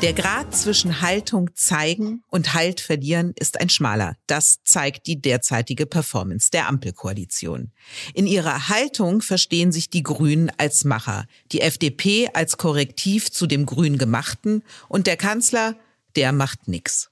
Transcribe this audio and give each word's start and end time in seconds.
Der 0.00 0.12
Grad 0.12 0.54
zwischen 0.54 1.00
Haltung 1.00 1.50
zeigen 1.54 2.22
und 2.28 2.54
Halt 2.54 2.80
verlieren 2.80 3.32
ist 3.36 3.60
ein 3.60 3.68
schmaler. 3.68 4.16
Das 4.28 4.62
zeigt 4.62 5.08
die 5.08 5.20
derzeitige 5.20 5.86
Performance 5.86 6.50
der 6.52 6.68
Ampelkoalition. 6.68 7.72
In 8.14 8.28
ihrer 8.28 8.68
Haltung 8.68 9.22
verstehen 9.22 9.72
sich 9.72 9.90
die 9.90 10.04
Grünen 10.04 10.52
als 10.56 10.84
Macher, 10.84 11.26
die 11.50 11.62
FDP 11.62 12.30
als 12.32 12.58
Korrektiv 12.58 13.32
zu 13.32 13.48
dem 13.48 13.66
grün 13.66 13.98
gemachten 13.98 14.62
und 14.88 15.08
der 15.08 15.16
Kanzler, 15.16 15.74
der 16.14 16.30
macht 16.30 16.68
nix. 16.68 17.10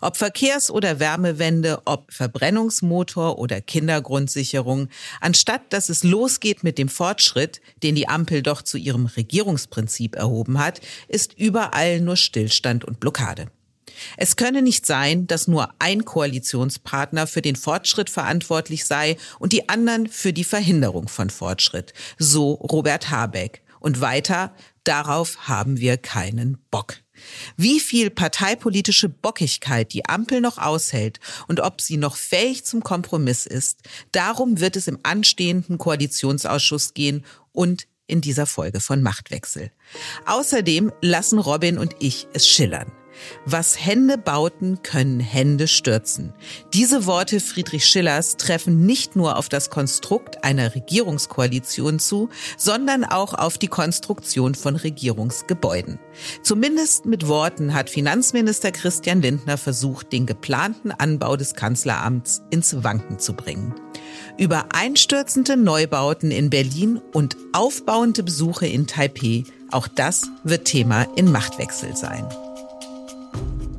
Ob 0.00 0.16
Verkehrs- 0.16 0.70
oder 0.70 1.00
Wärmewende, 1.00 1.82
ob 1.84 2.12
Verbrennungsmotor 2.12 3.38
oder 3.38 3.60
Kindergrundsicherung, 3.60 4.88
anstatt 5.20 5.72
dass 5.72 5.88
es 5.88 6.04
losgeht 6.04 6.64
mit 6.64 6.78
dem 6.78 6.88
Fortschritt, 6.88 7.60
den 7.82 7.94
die 7.94 8.08
Ampel 8.08 8.42
doch 8.42 8.62
zu 8.62 8.78
ihrem 8.78 9.06
Regierungsprinzip 9.06 10.16
erhoben 10.16 10.58
hat, 10.58 10.80
ist 11.08 11.34
überall 11.38 12.00
nur 12.00 12.16
Stillstand 12.16 12.84
und 12.84 13.00
Blockade. 13.00 13.46
Es 14.16 14.36
könne 14.36 14.62
nicht 14.62 14.86
sein, 14.86 15.26
dass 15.26 15.48
nur 15.48 15.70
ein 15.78 16.04
Koalitionspartner 16.04 17.26
für 17.26 17.42
den 17.42 17.56
Fortschritt 17.56 18.10
verantwortlich 18.10 18.84
sei 18.84 19.16
und 19.38 19.52
die 19.52 19.68
anderen 19.68 20.08
für 20.08 20.32
die 20.32 20.44
Verhinderung 20.44 21.08
von 21.08 21.30
Fortschritt. 21.30 21.92
So 22.18 22.52
Robert 22.52 23.10
Habeck. 23.10 23.62
Und 23.80 24.00
weiter, 24.00 24.52
darauf 24.84 25.48
haben 25.48 25.78
wir 25.78 25.96
keinen 25.96 26.58
Bock. 26.70 26.96
Wie 27.56 27.80
viel 27.80 28.10
parteipolitische 28.10 29.08
Bockigkeit 29.08 29.92
die 29.92 30.06
Ampel 30.06 30.40
noch 30.40 30.58
aushält 30.58 31.20
und 31.48 31.60
ob 31.60 31.80
sie 31.80 31.96
noch 31.96 32.16
fähig 32.16 32.64
zum 32.64 32.82
Kompromiss 32.82 33.46
ist, 33.46 33.80
darum 34.12 34.60
wird 34.60 34.76
es 34.76 34.88
im 34.88 34.98
anstehenden 35.02 35.78
Koalitionsausschuss 35.78 36.94
gehen 36.94 37.24
und 37.52 37.86
in 38.06 38.20
dieser 38.20 38.46
Folge 38.46 38.80
von 38.80 39.02
Machtwechsel. 39.02 39.70
Außerdem 40.26 40.92
lassen 41.00 41.38
Robin 41.38 41.78
und 41.78 41.96
ich 41.98 42.28
es 42.32 42.48
schillern. 42.48 42.92
Was 43.44 43.84
Hände 43.84 44.18
bauten, 44.18 44.82
können 44.82 45.20
Hände 45.20 45.68
stürzen. 45.68 46.32
Diese 46.72 47.06
Worte 47.06 47.40
Friedrich 47.40 47.86
Schillers 47.86 48.36
treffen 48.36 48.86
nicht 48.86 49.16
nur 49.16 49.36
auf 49.36 49.48
das 49.48 49.70
Konstrukt 49.70 50.44
einer 50.44 50.74
Regierungskoalition 50.74 51.98
zu, 51.98 52.28
sondern 52.56 53.04
auch 53.04 53.34
auf 53.34 53.58
die 53.58 53.68
Konstruktion 53.68 54.54
von 54.54 54.76
Regierungsgebäuden. 54.76 55.98
Zumindest 56.42 57.06
mit 57.06 57.28
Worten 57.28 57.74
hat 57.74 57.90
Finanzminister 57.90 58.72
Christian 58.72 59.22
Lindner 59.22 59.58
versucht, 59.58 60.12
den 60.12 60.26
geplanten 60.26 60.90
Anbau 60.90 61.36
des 61.36 61.54
Kanzleramts 61.54 62.42
ins 62.50 62.82
Wanken 62.82 63.18
zu 63.18 63.34
bringen. 63.34 63.74
Über 64.38 64.66
einstürzende 64.74 65.56
Neubauten 65.56 66.30
in 66.30 66.50
Berlin 66.50 67.00
und 67.12 67.36
aufbauende 67.52 68.22
Besuche 68.22 68.66
in 68.66 68.86
Taipeh, 68.86 69.44
auch 69.70 69.88
das 69.88 70.28
wird 70.44 70.66
Thema 70.66 71.02
in 71.16 71.32
Machtwechsel 71.32 71.96
sein. 71.96 72.26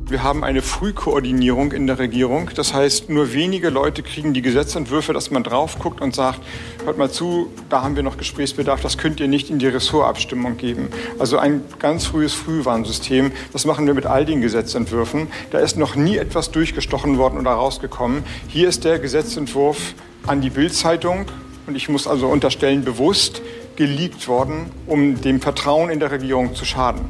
Wir 0.10 0.24
haben 0.24 0.46
eine 0.46 0.62
Frühkoordinierung 0.62 1.74
in 1.74 1.86
der 1.86 2.00
Regierung. 2.00 2.50
Das 2.56 2.74
heißt, 2.74 3.10
nur 3.10 3.34
wenige 3.34 3.70
Leute 3.70 4.04
kriegen 4.04 4.34
die 4.34 4.42
Gesetzentwürfe, 4.42 5.12
dass 5.12 5.32
man 5.32 5.44
drauf 5.44 5.80
guckt 5.80 6.00
und 6.00 6.16
sagt, 6.16 6.40
hört 6.86 6.98
mal 6.98 7.12
zu, 7.12 7.52
da 7.68 7.84
haben 7.84 7.98
wir 7.98 8.04
noch 8.04 8.16
Gesprächsbedarf, 8.16 8.80
das 8.80 8.98
könnt 8.98 9.20
ihr 9.20 9.28
nicht 9.28 9.50
in 9.50 9.60
die 9.60 9.68
Ressortabstimmung 9.68 10.56
geben. 10.56 10.88
Also 11.20 11.38
ein 11.38 11.62
ganz 11.80 12.06
frühes 12.06 12.34
Frühwarnsystem. 12.34 13.34
Das 13.52 13.66
machen 13.66 13.86
wir 13.86 13.94
mit 13.94 14.06
all 14.06 14.26
den 14.26 14.40
Gesetzentwürfen. 14.40 15.28
Da 15.52 15.60
ist 15.60 15.76
noch 15.76 15.98
nie 15.98 16.16
etwas 16.16 16.52
durchgestochen 16.52 17.18
worden 17.18 17.38
oder 17.38 17.52
rausgekommen. 17.52 18.24
Hier 18.48 18.70
ist 18.70 18.86
der 18.86 19.00
Gesetzentwurf 19.00 19.94
an 20.26 20.40
die 20.40 20.50
Bildzeitung 20.50 21.26
und 21.68 21.76
ich 21.76 21.90
muss 21.90 22.08
also 22.08 22.28
unterstellen, 22.28 22.86
bewusst 22.86 23.42
geleakt 23.76 24.30
worden, 24.30 24.72
um 24.86 25.20
dem 25.20 25.42
Vertrauen 25.42 25.90
in 25.90 26.00
der 26.00 26.12
Regierung 26.12 26.56
zu 26.56 26.64
schaden. 26.64 27.02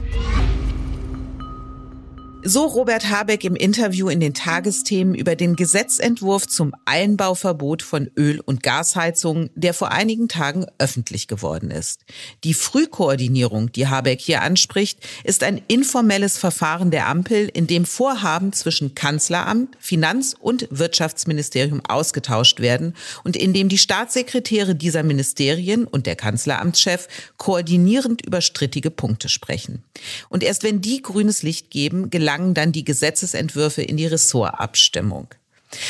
So 2.50 2.64
Robert 2.64 3.10
Habeck 3.10 3.44
im 3.44 3.58
Interview 3.58 4.08
in 4.08 4.22
den 4.22 4.34
Tagesthemen 4.34 5.16
über 5.16 5.36
den 5.36 5.58
Gesetzentwurf 5.58 6.48
zum 6.48 6.74
Einbauverbot 6.86 7.82
von 7.82 8.10
Öl- 8.16 8.40
und 8.40 8.64
Gasheizungen, 8.64 9.50
der 9.56 9.74
vor 9.74 9.92
einigen 9.92 10.30
Tagen 10.30 10.66
öffentlich 10.78 11.28
geworden 11.28 11.72
ist. 11.72 12.06
Die 12.46 12.54
Frühkoordinierung, 12.54 13.74
die 13.74 13.88
Habeck 13.88 14.22
hier 14.22 14.44
anspricht, 14.44 15.06
ist 15.26 15.44
ein 15.44 15.62
informelles 15.68 16.38
Verfahren 16.38 16.90
der 16.90 17.08
Ampel, 17.08 17.50
in 17.54 17.68
dem 17.68 17.84
Vorhaben 17.84 18.54
zwischen 18.54 18.96
Kanzleramt, 18.96 19.76
Finanz- 19.78 20.34
und 20.40 20.70
Wirtschaftsministerium 20.72 21.82
ausgetauscht 21.86 22.62
werden 22.62 22.94
und 23.26 23.36
in 23.36 23.52
dem 23.52 23.68
die 23.68 23.78
Staatssekretäre 23.78 24.74
dieser 24.74 25.04
Ministerien 25.04 25.84
und 25.84 26.06
der 26.06 26.16
Kanzleramtschef 26.16 27.10
koordinierend 27.36 28.26
über 28.26 28.40
strittige 28.40 28.90
Punkte 28.90 29.28
sprechen. 29.28 29.84
Und 30.30 30.44
erst 30.44 30.64
wenn 30.64 30.80
die 30.80 31.02
grünes 31.02 31.44
Licht 31.44 31.72
geben, 31.72 32.10
gelangt 32.10 32.37
gelangen 32.38 32.54
dann 32.54 32.72
die 32.72 32.84
Gesetzesentwürfe 32.84 33.82
in 33.82 33.98
die 33.98 34.08
Ressortabstimmung. 34.08 35.28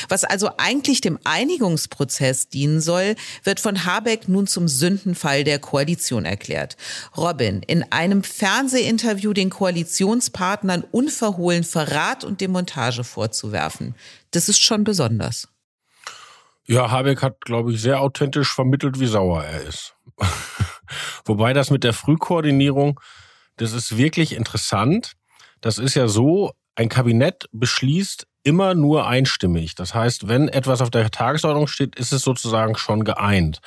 Was 0.10 0.24
also 0.24 0.50
eigentlich 0.58 1.02
dem 1.02 1.20
Einigungsprozess 1.24 2.50
dienen 2.50 2.82
soll, 2.82 3.16
wird 3.44 3.60
von 3.60 3.86
Habeck 3.86 4.28
nun 4.28 4.48
zum 4.48 4.68
Sündenfall 4.68 5.44
der 5.44 5.60
Koalition 5.60 6.26
erklärt. 6.26 6.78
Robin, 7.16 7.62
in 7.62 7.84
einem 7.92 8.24
Fernsehinterview 8.24 9.34
den 9.34 9.52
Koalitionspartnern 9.52 10.84
unverhohlen 10.92 11.64
Verrat 11.64 12.24
und 12.24 12.42
Demontage 12.42 13.04
vorzuwerfen, 13.04 13.94
das 14.32 14.50
ist 14.50 14.64
schon 14.64 14.84
besonders. 14.84 15.48
Ja, 16.66 16.90
Habeck 16.90 17.22
hat, 17.22 17.42
glaube 17.42 17.72
ich, 17.72 17.82
sehr 17.82 18.02
authentisch 18.02 18.52
vermittelt, 18.52 19.00
wie 19.00 19.06
sauer 19.06 19.44
er 19.44 19.62
ist. 19.62 19.96
Wobei 21.26 21.54
das 21.54 21.70
mit 21.70 21.84
der 21.84 21.94
Frühkoordinierung, 21.94 23.00
das 23.58 23.74
ist 23.74 23.96
wirklich 23.96 24.36
interessant. 24.36 25.14
Das 25.62 25.78
ist 25.78 25.96
ja 25.96 26.08
so, 26.08 26.52
ein 26.76 26.90
Kabinett 26.90 27.50
beschließt 27.52 28.28
immer 28.44 28.76
nur 28.76 29.08
einstimmig. 29.08 29.76
Das 29.76 29.94
heißt, 29.94 30.28
wenn 30.28 30.48
etwas 30.48 30.82
auf 30.82 30.90
der 30.90 31.10
Tagesordnung 31.10 31.68
steht, 31.68 31.96
ist 31.96 32.14
es 32.14 32.22
sozusagen 32.22 32.78
schon 32.78 33.04
geeint. 33.04 33.60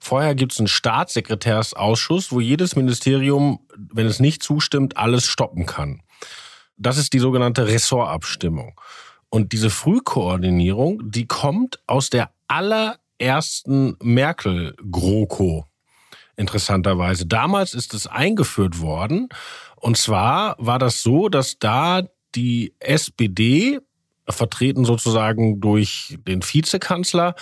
Vorher 0.00 0.34
gibt 0.34 0.52
es 0.52 0.58
einen 0.58 0.68
Staatssekretärsausschuss, 0.68 2.30
wo 2.30 2.40
jedes 2.40 2.76
Ministerium, 2.76 3.60
wenn 3.76 4.06
es 4.06 4.20
nicht 4.20 4.42
zustimmt, 4.42 4.96
alles 4.96 5.26
stoppen 5.26 5.66
kann. 5.66 6.02
Das 6.76 6.98
ist 6.98 7.12
die 7.12 7.18
sogenannte 7.18 7.66
Ressortabstimmung. 7.66 8.80
Und 9.30 9.52
diese 9.52 9.70
Frühkoordinierung, 9.70 11.10
die 11.10 11.26
kommt 11.26 11.80
aus 11.86 12.10
der 12.10 12.30
allerersten 12.46 13.96
Merkel-GroKo. 14.00 15.66
Interessanterweise. 16.38 17.26
Damals 17.26 17.74
ist 17.74 17.92
es 17.92 18.06
eingeführt 18.06 18.80
worden 18.80 19.28
und 19.76 19.96
zwar 19.96 20.56
war 20.58 20.78
das 20.78 21.02
so, 21.02 21.28
dass 21.28 21.58
da 21.58 22.02
die 22.34 22.74
SPD, 22.78 23.80
vertreten 24.28 24.84
sozusagen 24.84 25.60
durch 25.60 26.18
den 26.26 26.42
Vizekanzler, 26.42 27.34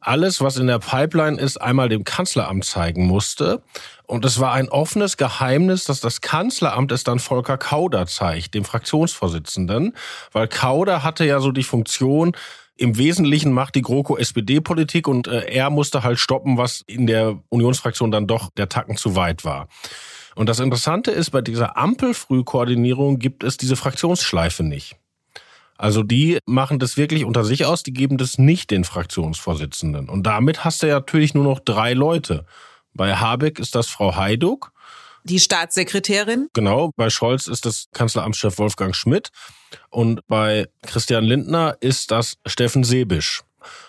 alles, 0.00 0.42
was 0.42 0.58
in 0.58 0.66
der 0.66 0.78
Pipeline 0.78 1.40
ist, 1.40 1.56
einmal 1.56 1.88
dem 1.88 2.04
Kanzleramt 2.04 2.66
zeigen 2.66 3.06
musste. 3.06 3.62
Und 4.06 4.26
es 4.26 4.38
war 4.38 4.52
ein 4.52 4.68
offenes 4.68 5.16
Geheimnis, 5.16 5.84
dass 5.84 6.00
das 6.00 6.20
Kanzleramt 6.20 6.92
es 6.92 7.04
dann 7.04 7.18
Volker 7.18 7.56
Kauder 7.56 8.06
zeigt, 8.06 8.52
dem 8.52 8.66
Fraktionsvorsitzenden, 8.66 9.96
weil 10.32 10.46
Kauder 10.48 11.02
hatte 11.02 11.24
ja 11.24 11.40
so 11.40 11.52
die 11.52 11.62
Funktion, 11.62 12.36
im 12.76 12.98
Wesentlichen 12.98 13.52
macht 13.52 13.74
die 13.76 13.82
GroKo 13.82 14.16
SPD-Politik 14.16 15.06
und 15.06 15.26
äh, 15.28 15.46
er 15.46 15.70
musste 15.70 16.02
halt 16.02 16.18
stoppen, 16.18 16.58
was 16.58 16.82
in 16.86 17.06
der 17.06 17.38
Unionsfraktion 17.48 18.10
dann 18.10 18.26
doch 18.26 18.50
der 18.56 18.68
Tacken 18.68 18.96
zu 18.96 19.14
weit 19.14 19.44
war. 19.44 19.68
Und 20.34 20.48
das 20.48 20.58
Interessante 20.58 21.12
ist, 21.12 21.30
bei 21.30 21.40
dieser 21.40 21.76
Ampelfrühkoordinierung 21.76 23.18
gibt 23.18 23.44
es 23.44 23.56
diese 23.56 23.76
Fraktionsschleife 23.76 24.64
nicht. 24.64 24.96
Also 25.76 26.02
die 26.02 26.38
machen 26.46 26.78
das 26.78 26.96
wirklich 26.96 27.24
unter 27.24 27.44
sich 27.44 27.64
aus, 27.64 27.82
die 27.82 27.92
geben 27.92 28.16
das 28.16 28.38
nicht 28.38 28.70
den 28.70 28.84
Fraktionsvorsitzenden. 28.84 30.08
Und 30.08 30.24
damit 30.24 30.64
hast 30.64 30.82
du 30.82 30.88
ja 30.88 30.94
natürlich 30.94 31.34
nur 31.34 31.44
noch 31.44 31.60
drei 31.60 31.94
Leute. 31.94 32.46
Bei 32.92 33.14
Habeck 33.16 33.58
ist 33.58 33.74
das 33.74 33.88
Frau 33.88 34.14
Heiduck 34.16 34.72
Die 35.24 35.40
Staatssekretärin? 35.40 36.48
Genau, 36.52 36.90
bei 36.96 37.10
Scholz 37.10 37.48
ist 37.48 37.66
das 37.66 37.88
Kanzleramtschef 37.92 38.58
Wolfgang 38.58 38.94
Schmidt 38.94 39.30
und 39.90 40.26
bei 40.28 40.68
Christian 40.82 41.24
Lindner 41.24 41.76
ist 41.80 42.10
das 42.10 42.36
Steffen 42.46 42.84
Sebisch. 42.84 43.42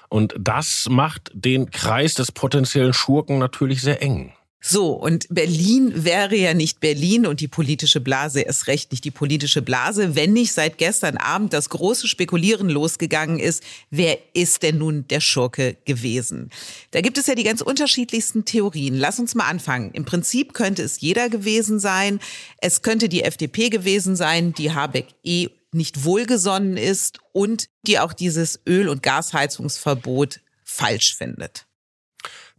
Und 0.09 0.33
das 0.39 0.87
macht 0.89 1.31
den 1.33 1.71
Kreis 1.71 2.13
des 2.13 2.31
potenziellen 2.31 2.93
Schurken 2.93 3.37
natürlich 3.37 3.81
sehr 3.81 4.01
eng. 4.01 4.33
So, 4.67 4.93
und 4.93 5.27
Berlin 5.29 6.05
wäre 6.05 6.35
ja 6.35 6.55
nicht 6.55 6.79
Berlin 6.79 7.27
und 7.27 7.39
die 7.39 7.47
politische 7.47 8.01
Blase 8.01 8.41
ist 8.41 8.65
recht 8.65 8.91
nicht 8.91 9.03
die 9.03 9.11
politische 9.11 9.61
Blase, 9.61 10.15
wenn 10.15 10.33
nicht 10.33 10.53
seit 10.53 10.79
gestern 10.79 11.17
Abend 11.17 11.53
das 11.53 11.69
große 11.69 12.07
Spekulieren 12.07 12.69
losgegangen 12.69 13.37
ist, 13.37 13.61
wer 13.91 14.17
ist 14.33 14.63
denn 14.63 14.79
nun 14.79 15.07
der 15.07 15.19
Schurke 15.19 15.77
gewesen? 15.85 16.49
Da 16.89 17.01
gibt 17.01 17.19
es 17.19 17.27
ja 17.27 17.35
die 17.35 17.43
ganz 17.43 17.61
unterschiedlichsten 17.61 18.43
Theorien. 18.43 18.95
Lass 18.95 19.19
uns 19.19 19.35
mal 19.35 19.45
anfangen. 19.45 19.91
Im 19.91 20.03
Prinzip 20.03 20.55
könnte 20.55 20.81
es 20.81 20.99
jeder 20.99 21.29
gewesen 21.29 21.77
sein. 21.77 22.19
Es 22.57 22.81
könnte 22.81 23.07
die 23.07 23.21
FDP 23.21 23.69
gewesen 23.69 24.15
sein, 24.15 24.53
die 24.53 24.71
Habeck 24.71 25.09
eh 25.23 25.49
nicht 25.75 26.03
wohlgesonnen 26.03 26.77
ist 26.77 27.19
und 27.33 27.67
die 27.85 27.99
auch 27.99 28.13
dieses 28.13 28.61
Öl- 28.67 28.89
und 28.89 29.03
Gasheizungsverbot 29.03 30.39
falsch 30.63 31.15
findet. 31.15 31.65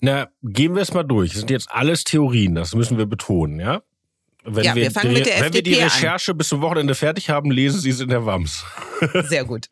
Na, 0.00 0.28
gehen 0.42 0.74
wir 0.74 0.82
es 0.82 0.92
mal 0.92 1.02
durch. 1.02 1.30
Das 1.30 1.40
sind 1.40 1.50
jetzt 1.50 1.70
alles 1.70 2.04
Theorien, 2.04 2.54
das 2.54 2.74
müssen 2.74 2.98
wir 2.98 3.06
betonen, 3.06 3.58
ja? 3.58 3.82
Wenn 4.48 4.64
Ja, 4.64 4.74
wir 4.76 4.90
fangen 4.92 5.08
die, 5.10 5.14
mit 5.16 5.26
der 5.26 5.40
Wenn 5.40 5.54
wir 5.54 5.62
die 5.62 5.72
FDP 5.72 5.82
an. 5.82 5.90
Recherche 5.90 6.34
bis 6.34 6.48
zum 6.48 6.60
Wochenende 6.60 6.94
fertig 6.94 7.30
haben, 7.30 7.50
lesen 7.50 7.80
Sie 7.80 7.90
es 7.90 7.98
in 7.98 8.08
der 8.10 8.24
WAMS. 8.26 8.64
Sehr 9.28 9.44
gut. 9.44 9.68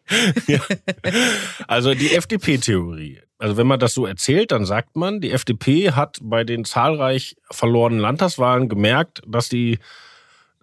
Also 1.69 1.95
die 1.95 2.13
FDP-Theorie. 2.13 3.21
Also 3.39 3.57
wenn 3.57 3.67
man 3.69 3.79
das 3.79 3.95
so 3.95 4.07
erzählt, 4.07 4.51
dann 4.51 4.65
sagt 4.65 4.97
man, 4.97 5.21
die 5.21 5.31
FDP 5.31 5.93
hat 5.93 6.19
bei 6.23 6.43
den 6.45 6.65
zahlreich 6.65 7.37
verlorenen 7.51 8.01
Landtagswahlen 8.01 8.69
gemerkt, 8.69 9.23
dass 9.27 9.49
die 9.49 9.79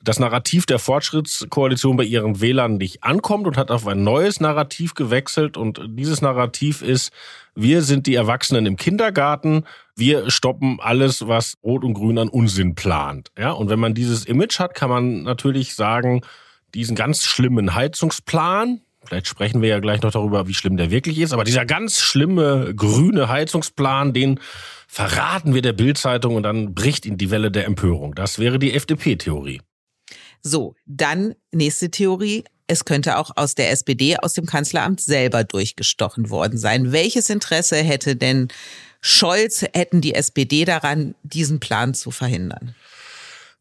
das 0.04 0.20
Narrativ 0.20 0.66
der 0.66 0.80
Fortschrittskoalition 0.80 1.98
bei 1.98 2.04
ihren 2.04 2.42
Wählern 2.42 2.78
nicht 2.78 3.04
ankommt 3.04 3.48
und 3.48 3.58
hat 3.58 3.72
auf 3.72 3.88
ein 3.88 4.04
neues 4.04 4.40
Narrativ 4.40 4.94
gewechselt. 4.96 5.58
Und 5.58 5.82
dieses 5.88 6.22
Narrativ 6.22 6.82
ist, 6.82 7.12
wir 7.56 7.82
sind 7.82 8.08
die 8.08 8.16
Erwachsenen 8.16 8.66
im 8.66 8.78
Kindergarten, 8.78 9.66
wir 9.96 10.32
stoppen 10.32 10.80
alles, 10.82 11.28
was 11.28 11.58
Rot 11.64 11.84
und 11.84 11.94
Grün 11.94 12.18
an 12.18 12.30
Unsinn 12.30 12.76
plant. 12.76 13.32
Ja, 13.38 13.52
und 13.52 13.70
wenn 13.70 13.80
man 13.80 13.94
dieses 13.94 14.26
Image 14.26 14.60
hat, 14.60 14.74
kann 14.74 14.90
man 14.90 15.24
natürlich 15.24 15.76
sagen, 15.76 16.22
diesen 16.74 16.96
ganz 16.96 17.26
schlimmen 17.26 17.76
Heizungsplan, 17.76 18.82
vielleicht 19.04 19.28
sprechen 19.28 19.62
wir 19.62 19.70
ja 19.70 19.80
gleich 19.80 20.02
noch 20.02 20.12
darüber, 20.12 20.48
wie 20.48 20.54
schlimm 20.54 20.78
der 20.78 20.90
wirklich 20.92 21.20
ist, 21.20 21.34
aber 21.34 21.44
dieser 21.44 21.66
ganz 21.66 22.00
schlimme 22.00 22.74
grüne 22.76 23.28
Heizungsplan, 23.28 24.14
den 24.14 24.40
verraten 24.88 25.54
wir 25.54 25.62
der 25.62 25.74
Bildzeitung 25.74 26.36
und 26.36 26.44
dann 26.44 26.74
bricht 26.74 27.06
ihn 27.06 27.18
die 27.18 27.30
Welle 27.30 27.52
der 27.52 27.66
Empörung. 27.66 28.16
Das 28.16 28.40
wäre 28.40 28.58
die 28.60 28.74
FDP-Theorie. 28.74 29.62
So, 30.42 30.76
dann 30.86 31.36
nächste 31.52 31.92
Theorie. 31.92 32.44
Es 32.68 32.86
könnte 32.86 33.18
auch 33.18 33.32
aus 33.36 33.56
der 33.56 33.72
SPD, 33.72 34.16
aus 34.18 34.34
dem 34.34 34.46
Kanzleramt 34.46 35.02
selber 35.02 35.44
durchgestochen 35.44 36.30
worden 36.30 36.58
sein. 36.58 36.92
Welches 36.92 37.30
Interesse 37.30 37.76
hätte 37.78 38.16
denn 38.16 38.48
Scholz, 39.02 39.66
hätten 39.74 40.00
die 40.00 40.14
SPD 40.14 40.64
daran, 40.64 41.16
diesen 41.24 41.60
Plan 41.60 41.94
zu 41.94 42.12
verhindern? 42.12 42.76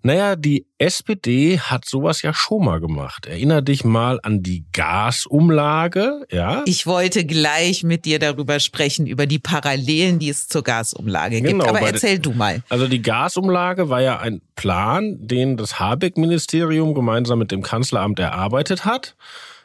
Naja, 0.03 0.35
die 0.35 0.67
SPD 0.79 1.59
hat 1.59 1.85
sowas 1.85 2.23
ja 2.23 2.33
schon 2.33 2.65
mal 2.65 2.81
gemacht. 2.81 3.27
Erinner 3.27 3.61
dich 3.61 3.85
mal 3.85 4.19
an 4.23 4.43
die 4.43 4.65
Gasumlage, 4.73 6.27
ja? 6.31 6.63
Ich 6.65 6.87
wollte 6.87 7.27
gleich 7.27 7.83
mit 7.83 8.07
dir 8.07 8.19
darüber 8.19 8.61
sprechen, 8.61 9.07
über 9.07 9.27
die 9.27 9.39
Parallelen, 9.39 10.19
die 10.19 10.31
es 10.31 10.49
zur 10.49 10.63
Gasumlage 10.63 11.43
Genau, 11.43 11.65
gibt. 11.65 11.77
Aber 11.77 11.81
erzähl 11.87 12.19
du 12.19 12.33
mal. 12.33 12.63
Also 12.71 12.89
die 12.89 13.03
Gasumlage 13.03 13.91
war 13.91 14.01
ja 14.01 14.19
ein 14.19 14.41
Plan, 14.57 15.17
den 15.21 15.59
das 15.59 15.79
Habeck-Ministerium 15.79 16.95
gemeinsam 16.95 17.39
mit 17.39 17.51
dem 17.51 17.63
Kanzleramt 17.63 18.19
erarbeitet 18.19 18.87
hat, 18.87 19.17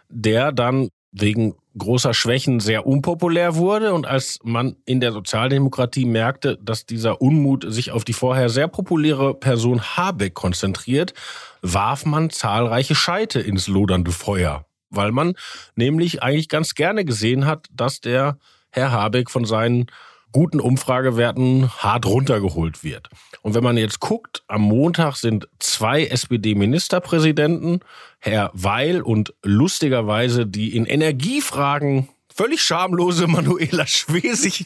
der 0.10 0.52
dann 0.52 0.90
wegen 1.18 1.56
großer 1.78 2.14
Schwächen 2.14 2.60
sehr 2.60 2.86
unpopulär 2.86 3.56
wurde. 3.56 3.94
Und 3.94 4.06
als 4.06 4.40
man 4.44 4.76
in 4.86 5.00
der 5.00 5.12
Sozialdemokratie 5.12 6.06
merkte, 6.06 6.58
dass 6.62 6.86
dieser 6.86 7.22
Unmut 7.22 7.66
sich 7.68 7.92
auf 7.92 8.04
die 8.04 8.14
vorher 8.14 8.50
sehr 8.50 8.68
populäre 8.68 9.34
Person 9.34 9.82
Habeck 9.82 10.34
konzentriert, 10.34 11.14
warf 11.62 12.06
man 12.06 12.30
zahlreiche 12.30 12.96
Scheite 12.96 13.40
ins 13.40 13.68
lodernde 13.68 14.12
Feuer. 14.12 14.66
Weil 14.90 15.12
man 15.12 15.34
nämlich 15.76 16.22
eigentlich 16.22 16.50
ganz 16.50 16.76
gerne 16.76 17.06
gesehen 17.06 17.46
hat, 17.46 17.68
dass 17.72 18.02
der 18.02 18.38
Herr 18.70 18.92
Habeck 18.92 19.32
von 19.32 19.46
seinen 19.46 19.88
guten 20.36 20.60
Umfragewerten 20.60 21.72
hart 21.78 22.06
runtergeholt 22.06 22.84
wird. 22.84 23.08
Und 23.42 23.56
wenn 23.56 23.64
man 23.64 23.78
jetzt 23.78 24.02
guckt, 24.02 24.44
am 24.50 24.64
Montag 24.64 25.16
sind 25.16 25.48
zwei 25.60 26.04
SPD-Ministerpräsidenten, 26.08 27.80
Herr 28.20 28.52
Weil 28.54 29.02
und 29.02 29.34
lustigerweise 29.44 30.46
die 30.46 30.76
in 30.76 30.86
Energiefragen 30.88 32.10
völlig 32.28 32.62
schamlose 32.62 33.28
Manuela 33.28 33.88
Schwesig 33.88 34.66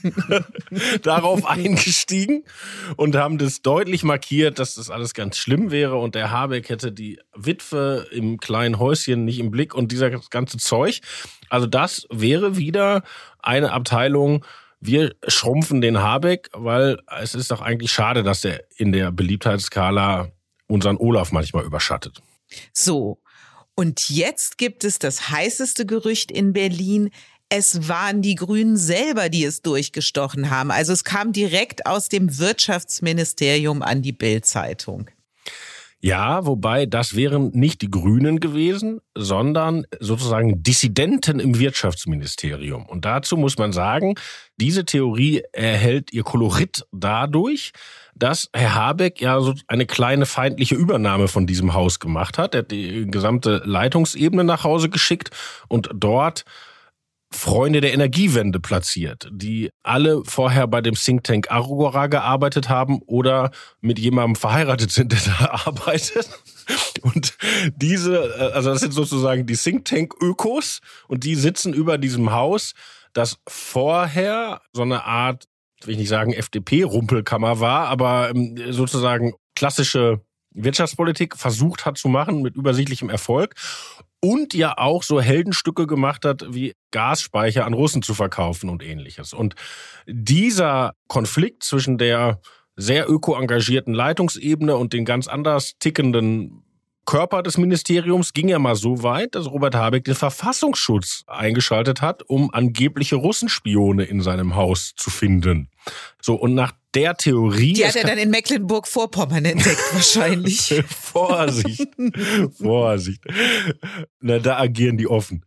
darauf 1.03 1.45
eingestiegen 1.45 2.45
und 2.95 3.15
haben 3.15 3.37
das 3.37 3.61
deutlich 3.61 4.03
markiert, 4.03 4.57
dass 4.57 4.73
das 4.73 4.89
alles 4.89 5.13
ganz 5.13 5.37
schlimm 5.37 5.69
wäre 5.69 5.97
und 5.97 6.15
der 6.15 6.31
Habeck 6.31 6.69
hätte 6.69 6.91
die 6.91 7.19
Witwe 7.35 8.07
im 8.11 8.39
kleinen 8.39 8.79
Häuschen 8.79 9.23
nicht 9.23 9.37
im 9.37 9.51
Blick 9.51 9.75
und 9.75 9.91
dieser 9.91 10.09
ganze 10.31 10.57
Zeug. 10.57 11.01
Also 11.47 11.67
das 11.67 12.07
wäre 12.09 12.57
wieder 12.57 13.03
eine 13.37 13.71
Abteilung, 13.71 14.43
wir 14.79 15.15
schrumpfen 15.27 15.81
den 15.81 15.99
Habeck, 15.99 16.49
weil 16.53 16.99
es 17.19 17.35
ist 17.35 17.51
doch 17.51 17.61
eigentlich 17.61 17.91
schade, 17.91 18.23
dass 18.23 18.41
der 18.41 18.63
in 18.77 18.91
der 18.91 19.11
Beliebtheitsskala 19.11 20.31
unseren 20.67 20.97
Olaf 20.97 21.31
manchmal 21.31 21.65
überschattet. 21.65 22.21
So. 22.73 23.21
Und 23.75 24.09
jetzt 24.09 24.57
gibt 24.57 24.83
es 24.83 24.99
das 24.99 25.29
heißeste 25.29 25.85
Gerücht 25.85 26.31
in 26.31 26.53
Berlin. 26.53 27.11
Es 27.49 27.87
waren 27.87 28.21
die 28.21 28.35
Grünen 28.35 28.77
selber, 28.77 29.29
die 29.29 29.43
es 29.43 29.61
durchgestochen 29.61 30.49
haben. 30.49 30.71
Also 30.71 30.93
es 30.93 31.03
kam 31.03 31.33
direkt 31.33 31.85
aus 31.85 32.09
dem 32.09 32.37
Wirtschaftsministerium 32.37 33.81
an 33.81 34.01
die 34.01 34.11
Bild-Zeitung. 34.11 35.09
Ja, 36.01 36.45
wobei 36.45 36.85
das 36.85 37.17
wären 37.17 37.49
nicht 37.49 37.81
die 37.81 37.91
Grünen 37.91 38.39
gewesen, 38.39 39.01
sondern 39.15 39.85
sozusagen 39.99 40.63
Dissidenten 40.63 41.41
im 41.41 41.59
Wirtschaftsministerium. 41.59 42.85
Und 42.85 43.03
dazu 43.03 43.35
muss 43.35 43.57
man 43.57 43.73
sagen, 43.73 44.15
diese 44.55 44.85
Theorie 44.85 45.43
erhält 45.51 46.13
ihr 46.13 46.23
Kolorit 46.23 46.85
dadurch, 46.93 47.71
dass 48.15 48.49
Herr 48.53 48.75
Habeck 48.75 49.19
ja 49.19 49.41
so 49.41 49.53
eine 49.67 49.85
kleine 49.85 50.25
feindliche 50.25 50.75
Übernahme 50.75 51.27
von 51.27 51.45
diesem 51.45 51.73
Haus 51.73 51.99
gemacht 51.99 52.37
hat. 52.37 52.55
Er 52.55 52.59
hat 52.59 52.71
die 52.71 53.05
gesamte 53.07 53.61
Leitungsebene 53.65 54.45
nach 54.45 54.63
Hause 54.63 54.89
geschickt 54.89 55.31
und 55.67 55.89
dort 55.93 56.45
Freunde 57.31 57.79
der 57.79 57.93
Energiewende 57.93 58.59
platziert, 58.59 59.29
die 59.31 59.69
alle 59.83 60.23
vorher 60.25 60.67
bei 60.67 60.81
dem 60.81 60.95
Think 60.95 61.23
Tank 61.23 61.51
Agora 61.51 62.07
gearbeitet 62.07 62.69
haben 62.69 62.99
oder 63.05 63.51
mit 63.81 63.99
jemandem 63.99 64.35
verheiratet 64.35 64.91
sind, 64.91 65.11
der 65.11 65.19
da 65.19 65.45
arbeitet. 65.65 66.29
Und 67.01 67.37
diese, 67.75 68.17
äh, 68.17 68.53
also 68.53 68.71
das 68.71 68.81
sind 68.81 68.93
sozusagen 68.93 69.45
die 69.45 69.55
Think 69.55 69.85
Tank 69.85 70.13
Ökos 70.21 70.79
und 71.07 71.23
die 71.23 71.35
sitzen 71.35 71.73
über 71.73 71.97
diesem 71.99 72.31
Haus, 72.31 72.73
das 73.13 73.37
vorher 73.47 74.61
so 74.73 74.81
eine 74.81 75.05
Art, 75.05 75.45
will 75.83 75.93
ich 75.93 75.99
nicht 75.99 76.09
sagen 76.09 76.33
FDP-Rumpelkammer 76.33 77.59
war, 77.59 77.87
aber 77.87 78.31
ähm, 78.31 78.57
sozusagen 78.71 79.33
klassische 79.55 80.21
Wirtschaftspolitik 80.51 81.37
versucht 81.37 81.85
hat 81.85 81.97
zu 81.97 82.07
machen 82.07 82.41
mit 82.41 82.55
übersichtlichem 82.55 83.09
Erfolg 83.09 83.53
und 84.21 84.53
ja 84.53 84.77
auch 84.77 85.03
so 85.03 85.21
Heldenstücke 85.21 85.87
gemacht 85.87 86.25
hat, 86.25 86.45
wie 86.49 86.73
Gasspeicher 86.91 87.65
an 87.65 87.73
Russen 87.73 88.01
zu 88.01 88.13
verkaufen 88.13 88.69
und 88.69 88.83
ähnliches. 88.83 89.33
Und 89.33 89.55
dieser 90.07 90.93
Konflikt 91.07 91.63
zwischen 91.63 91.97
der 91.97 92.41
sehr 92.75 93.09
öko-engagierten 93.09 93.93
Leitungsebene 93.93 94.75
und 94.75 94.93
den 94.93 95.05
ganz 95.05 95.27
anders 95.27 95.73
tickenden 95.79 96.63
Körper 97.09 97.41
des 97.41 97.57
Ministeriums 97.57 98.33
ging 98.33 98.49
ja 98.49 98.59
mal 98.59 98.75
so 98.75 99.01
weit, 99.01 99.33
dass 99.33 99.47
Robert 99.47 99.73
Habeck 99.73 100.03
den 100.03 100.13
Verfassungsschutz 100.13 101.23
eingeschaltet 101.25 102.03
hat, 102.03 102.21
um 102.29 102.53
angebliche 102.53 103.15
Russenspione 103.15 104.03
in 104.03 104.21
seinem 104.21 104.55
Haus 104.55 104.93
zu 104.95 105.09
finden. 105.09 105.71
So, 106.21 106.35
und 106.35 106.53
nach 106.53 106.71
der 106.93 107.15
Theorie. 107.15 107.73
Die 107.73 107.83
hat 107.83 107.95
er 107.95 108.03
dann 108.03 108.19
in 108.19 108.29
Mecklenburg-Vorpommern 108.29 109.43
entdeckt, 109.43 109.81
wahrscheinlich. 109.93 110.83
Vorsicht. 110.87 111.87
Vorsicht. 112.61 113.23
Na, 114.19 114.37
da 114.37 114.59
agieren 114.59 114.97
die 114.97 115.07
offen. 115.07 115.43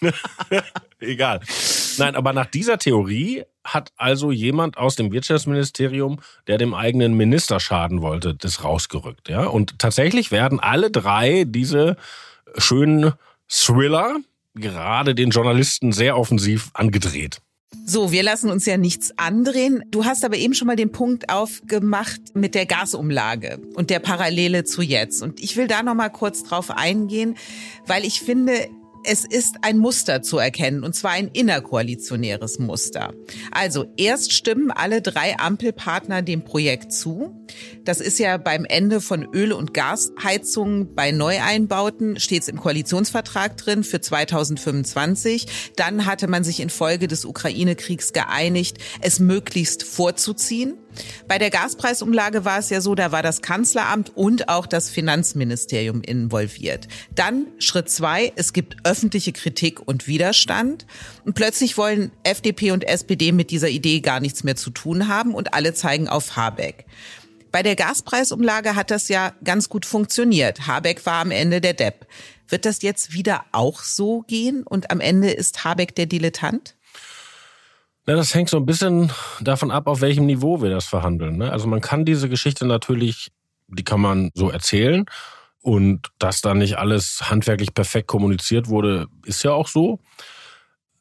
Egal. 0.98 1.42
Nein, 1.98 2.16
aber 2.16 2.32
nach 2.32 2.46
dieser 2.46 2.78
Theorie 2.78 3.44
hat 3.64 3.92
also 3.96 4.30
jemand 4.30 4.78
aus 4.78 4.96
dem 4.96 5.12
Wirtschaftsministerium, 5.12 6.20
der 6.46 6.58
dem 6.58 6.74
eigenen 6.74 7.14
Minister 7.16 7.60
schaden 7.60 8.02
wollte, 8.02 8.34
das 8.34 8.64
rausgerückt. 8.64 9.28
Ja? 9.28 9.46
Und 9.46 9.78
tatsächlich 9.78 10.30
werden 10.30 10.60
alle 10.60 10.90
drei 10.90 11.44
diese 11.46 11.96
schönen 12.56 13.12
Thriller 13.48 14.16
gerade 14.54 15.14
den 15.14 15.30
Journalisten 15.30 15.92
sehr 15.92 16.16
offensiv 16.16 16.70
angedreht. 16.74 17.40
So, 17.84 18.10
wir 18.10 18.22
lassen 18.22 18.50
uns 18.50 18.66
ja 18.66 18.76
nichts 18.76 19.16
andrehen. 19.16 19.84
Du 19.90 20.04
hast 20.04 20.24
aber 20.24 20.36
eben 20.36 20.54
schon 20.54 20.66
mal 20.66 20.76
den 20.76 20.92
Punkt 20.92 21.28
aufgemacht 21.28 22.20
mit 22.34 22.54
der 22.54 22.66
Gasumlage 22.66 23.60
und 23.74 23.90
der 23.90 24.00
Parallele 24.00 24.64
zu 24.64 24.82
jetzt. 24.82 25.22
Und 25.22 25.40
ich 25.40 25.56
will 25.56 25.66
da 25.66 25.82
noch 25.82 25.94
mal 25.94 26.08
kurz 26.08 26.42
drauf 26.42 26.70
eingehen, 26.70 27.36
weil 27.86 28.04
ich 28.04 28.20
finde, 28.20 28.68
es 29.06 29.24
ist 29.24 29.56
ein 29.62 29.78
Muster 29.78 30.22
zu 30.22 30.38
erkennen, 30.38 30.82
und 30.82 30.94
zwar 30.94 31.12
ein 31.12 31.28
innerkoalitionäres 31.28 32.58
Muster. 32.58 33.14
Also 33.52 33.86
erst 33.96 34.32
stimmen 34.32 34.70
alle 34.70 35.00
drei 35.00 35.38
Ampelpartner 35.38 36.22
dem 36.22 36.42
Projekt 36.42 36.92
zu. 36.92 37.46
Das 37.84 38.00
ist 38.00 38.18
ja 38.18 38.36
beim 38.36 38.64
Ende 38.64 39.00
von 39.00 39.24
Öl- 39.32 39.52
und 39.52 39.72
Gasheizungen 39.74 40.94
bei 40.94 41.12
Neueinbauten, 41.12 42.18
steht 42.18 42.48
im 42.48 42.58
Koalitionsvertrag 42.58 43.56
drin 43.56 43.84
für 43.84 44.00
2025. 44.00 45.46
Dann 45.76 46.06
hatte 46.06 46.26
man 46.26 46.42
sich 46.42 46.60
infolge 46.60 47.06
des 47.06 47.24
Ukraine-Kriegs 47.24 48.12
geeinigt, 48.12 48.78
es 49.00 49.20
möglichst 49.20 49.84
vorzuziehen. 49.84 50.74
Bei 51.28 51.38
der 51.38 51.50
Gaspreisumlage 51.50 52.44
war 52.44 52.58
es 52.58 52.70
ja 52.70 52.80
so, 52.80 52.94
da 52.94 53.12
war 53.12 53.22
das 53.22 53.42
Kanzleramt 53.42 54.16
und 54.16 54.48
auch 54.48 54.66
das 54.66 54.90
Finanzministerium 54.90 56.02
involviert. 56.02 56.88
Dann 57.14 57.46
Schritt 57.58 57.90
zwei, 57.90 58.32
es 58.36 58.52
gibt 58.52 58.76
öffentliche 58.84 59.32
Kritik 59.32 59.86
und 59.86 60.06
Widerstand. 60.06 60.86
Und 61.24 61.34
plötzlich 61.34 61.76
wollen 61.76 62.12
FDP 62.22 62.72
und 62.72 62.84
SPD 62.84 63.32
mit 63.32 63.50
dieser 63.50 63.68
Idee 63.68 64.00
gar 64.00 64.20
nichts 64.20 64.44
mehr 64.44 64.56
zu 64.56 64.70
tun 64.70 65.08
haben 65.08 65.34
und 65.34 65.54
alle 65.54 65.74
zeigen 65.74 66.08
auf 66.08 66.36
Habeck. 66.36 66.86
Bei 67.52 67.62
der 67.62 67.76
Gaspreisumlage 67.76 68.74
hat 68.74 68.90
das 68.90 69.08
ja 69.08 69.32
ganz 69.42 69.68
gut 69.68 69.86
funktioniert. 69.86 70.66
Habeck 70.66 71.06
war 71.06 71.22
am 71.22 71.30
Ende 71.30 71.60
der 71.60 71.72
Depp. 71.72 72.06
Wird 72.48 72.64
das 72.64 72.82
jetzt 72.82 73.12
wieder 73.12 73.44
auch 73.52 73.80
so 73.82 74.22
gehen 74.22 74.62
und 74.62 74.90
am 74.90 75.00
Ende 75.00 75.30
ist 75.30 75.64
Habeck 75.64 75.94
der 75.94 76.06
Dilettant? 76.06 76.76
Na, 78.06 78.14
das 78.14 78.34
hängt 78.34 78.48
so 78.48 78.56
ein 78.56 78.66
bisschen 78.66 79.12
davon 79.40 79.72
ab, 79.72 79.88
auf 79.88 80.00
welchem 80.00 80.26
Niveau 80.26 80.62
wir 80.62 80.70
das 80.70 80.86
verhandeln. 80.86 81.38
Ne? 81.38 81.50
Also 81.50 81.66
man 81.66 81.80
kann 81.80 82.04
diese 82.04 82.28
Geschichte 82.28 82.64
natürlich, 82.64 83.32
die 83.66 83.82
kann 83.82 84.00
man 84.00 84.30
so 84.34 84.48
erzählen. 84.48 85.06
Und 85.60 86.12
dass 86.20 86.40
da 86.40 86.54
nicht 86.54 86.78
alles 86.78 87.22
handwerklich 87.28 87.74
perfekt 87.74 88.06
kommuniziert 88.06 88.68
wurde, 88.68 89.08
ist 89.24 89.42
ja 89.42 89.50
auch 89.50 89.66
so. 89.66 89.98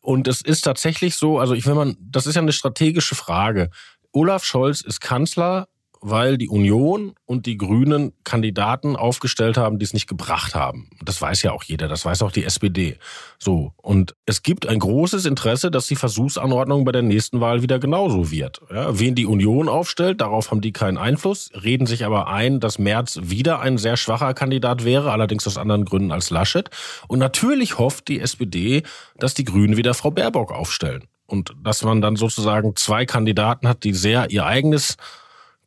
Und 0.02 0.28
es 0.28 0.42
ist 0.42 0.62
tatsächlich 0.62 1.16
so, 1.16 1.38
also 1.38 1.54
ich 1.54 1.68
will 1.68 1.76
man, 1.76 1.96
das 2.00 2.26
ist 2.26 2.34
ja 2.34 2.42
eine 2.42 2.52
strategische 2.52 3.14
Frage. 3.14 3.70
Olaf 4.12 4.44
Scholz 4.44 4.82
ist 4.82 5.02
Kanzler 5.02 5.68
weil 6.08 6.38
die 6.38 6.50
Union 6.50 7.16
und 7.26 7.48
die 7.48 7.58
Grünen 7.58 8.14
Kandidaten 8.24 8.96
aufgestellt 8.96 9.58
haben, 9.58 9.80
die 9.80 9.86
es 9.86 9.94
nicht 9.94 10.06
gebracht 10.06 10.54
haben. 10.54 10.88
Das 11.04 11.20
weiß 11.20 11.42
ja 11.42 11.52
auch 11.52 11.64
jeder, 11.64 11.88
das 11.88 12.06
weiß 12.06 12.22
auch 12.22 12.32
die 12.32 12.44
SPD. 12.44 13.00
So. 13.40 13.74
Und 13.82 14.16
es 14.28 14.44
gibt 14.44 14.68
ein 14.68 14.78
großes 14.78 15.26
Interesse, 15.26 15.72
dass 15.72 15.88
die 15.88 15.96
Versuchsanordnung 15.96 16.86
bei 16.86 16.92
der 16.92 17.02
nächsten 17.02 17.42
Wahl 17.42 17.64
wieder 17.64 17.80
genauso 17.80 18.30
wird. 18.30 18.62
Ja, 18.72 19.00
wen 19.00 19.16
die 19.16 19.26
Union 19.26 19.68
aufstellt, 19.68 20.22
darauf 20.22 20.52
haben 20.52 20.62
die 20.62 20.74
keinen 20.74 21.00
Einfluss, 21.00 21.50
reden 21.56 21.88
sich 21.88 22.06
aber 22.06 22.28
ein, 22.28 22.60
dass 22.60 22.78
Merz 22.78 23.20
wieder 23.24 23.60
ein 23.62 23.80
sehr 23.80 23.98
schwacher 23.98 24.36
Kandidat 24.36 24.86
wäre, 24.86 25.12
allerdings 25.12 25.48
aus 25.48 25.58
anderen 25.58 25.86
Gründen 25.86 26.12
als 26.12 26.30
Laschet. 26.30 26.70
Und 27.08 27.18
natürlich 27.18 27.80
hofft 27.80 28.10
die 28.10 28.20
SPD, 28.20 28.84
dass 29.18 29.34
die 29.34 29.44
Grünen 29.44 29.76
wieder 29.76 29.96
Frau 29.96 30.12
Baerbock 30.12 30.52
aufstellen. 30.52 31.06
Und 31.26 31.56
dass 31.64 31.84
man 31.84 32.00
dann 32.00 32.16
sozusagen 32.16 32.76
zwei 32.76 33.08
Kandidaten 33.08 33.68
hat, 33.68 33.84
die 33.84 33.94
sehr 33.94 34.30
ihr 34.30 34.46
eigenes 34.46 34.98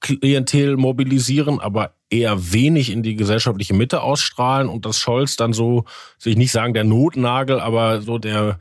Klientel 0.01 0.77
mobilisieren, 0.77 1.61
aber 1.61 1.95
eher 2.11 2.53
wenig 2.53 2.91
in 2.91 3.03
die 3.03 3.17
gesellschaftliche 3.17 3.75
Mitte 3.75 4.03
ausstrahlen 4.03 4.69
und 4.69 4.87
dass 4.87 4.99
Scholz 4.99 5.37
dann 5.37 5.53
so, 5.53 5.85
will 6.23 6.33
ich 6.33 6.39
nicht 6.39 6.53
sagen 6.53 6.75
der 6.75 6.85
Notnagel, 6.85 7.61
aber 7.61 8.01
so 8.01 8.19
der, 8.19 8.59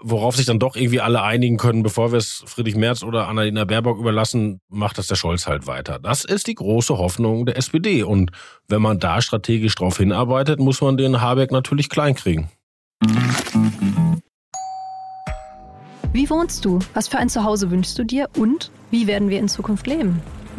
worauf 0.00 0.36
sich 0.36 0.46
dann 0.46 0.58
doch 0.58 0.76
irgendwie 0.76 1.00
alle 1.00 1.22
einigen 1.22 1.56
können, 1.56 1.82
bevor 1.82 2.12
wir 2.12 2.18
es 2.18 2.42
Friedrich 2.46 2.76
Merz 2.76 3.02
oder 3.02 3.28
Annalena 3.28 3.64
Baerbock 3.64 3.98
überlassen, 3.98 4.60
macht 4.68 4.98
das 4.98 5.06
der 5.06 5.16
Scholz 5.16 5.46
halt 5.46 5.66
weiter. 5.66 5.98
Das 5.98 6.24
ist 6.24 6.46
die 6.46 6.54
große 6.54 6.98
Hoffnung 6.98 7.46
der 7.46 7.56
SPD 7.56 8.02
und 8.02 8.30
wenn 8.68 8.82
man 8.82 8.98
da 8.98 9.22
strategisch 9.22 9.74
drauf 9.74 9.96
hinarbeitet, 9.96 10.60
muss 10.60 10.80
man 10.80 10.96
den 10.96 11.20
Habeck 11.20 11.50
natürlich 11.50 11.88
kleinkriegen. 11.88 12.48
Wie 16.12 16.28
wohnst 16.28 16.64
du? 16.64 16.80
Was 16.92 17.06
für 17.06 17.18
ein 17.18 17.28
Zuhause 17.28 17.70
wünschst 17.70 17.96
du 17.96 18.04
dir? 18.04 18.28
Und 18.36 18.70
wie 18.90 19.06
werden 19.06 19.30
wir 19.30 19.38
in 19.38 19.48
Zukunft 19.48 19.86
leben? 19.86 20.20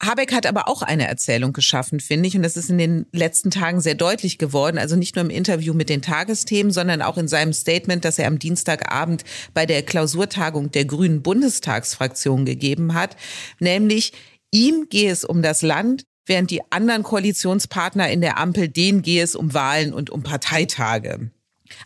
Habeck 0.00 0.32
hat 0.32 0.46
aber 0.46 0.68
auch 0.68 0.82
eine 0.82 1.08
Erzählung 1.08 1.52
geschaffen, 1.52 2.00
finde 2.00 2.28
ich, 2.28 2.36
und 2.36 2.42
das 2.42 2.56
ist 2.56 2.70
in 2.70 2.78
den 2.78 3.06
letzten 3.12 3.50
Tagen 3.50 3.80
sehr 3.80 3.94
deutlich 3.94 4.38
geworden. 4.38 4.78
Also 4.78 4.96
nicht 4.96 5.16
nur 5.16 5.24
im 5.24 5.30
Interview 5.30 5.74
mit 5.74 5.88
den 5.88 6.02
Tagesthemen, 6.02 6.72
sondern 6.72 7.02
auch 7.02 7.18
in 7.18 7.28
seinem 7.28 7.52
Statement, 7.52 8.04
das 8.04 8.18
er 8.18 8.28
am 8.28 8.38
Dienstagabend 8.38 9.24
bei 9.54 9.66
der 9.66 9.82
Klausurtagung 9.82 10.70
der 10.70 10.84
Grünen 10.84 11.22
Bundestagsfraktion 11.22 12.44
gegeben 12.44 12.94
hat. 12.94 13.16
Nämlich, 13.58 14.12
ihm 14.52 14.86
gehe 14.88 15.10
es 15.10 15.24
um 15.24 15.42
das 15.42 15.62
Land, 15.62 16.04
während 16.26 16.50
die 16.50 16.60
anderen 16.70 17.02
Koalitionspartner 17.02 18.08
in 18.10 18.20
der 18.20 18.38
Ampel, 18.38 18.68
denen 18.68 19.02
gehe 19.02 19.22
es 19.22 19.34
um 19.34 19.52
Wahlen 19.52 19.92
und 19.92 20.10
um 20.10 20.22
Parteitage. 20.22 21.30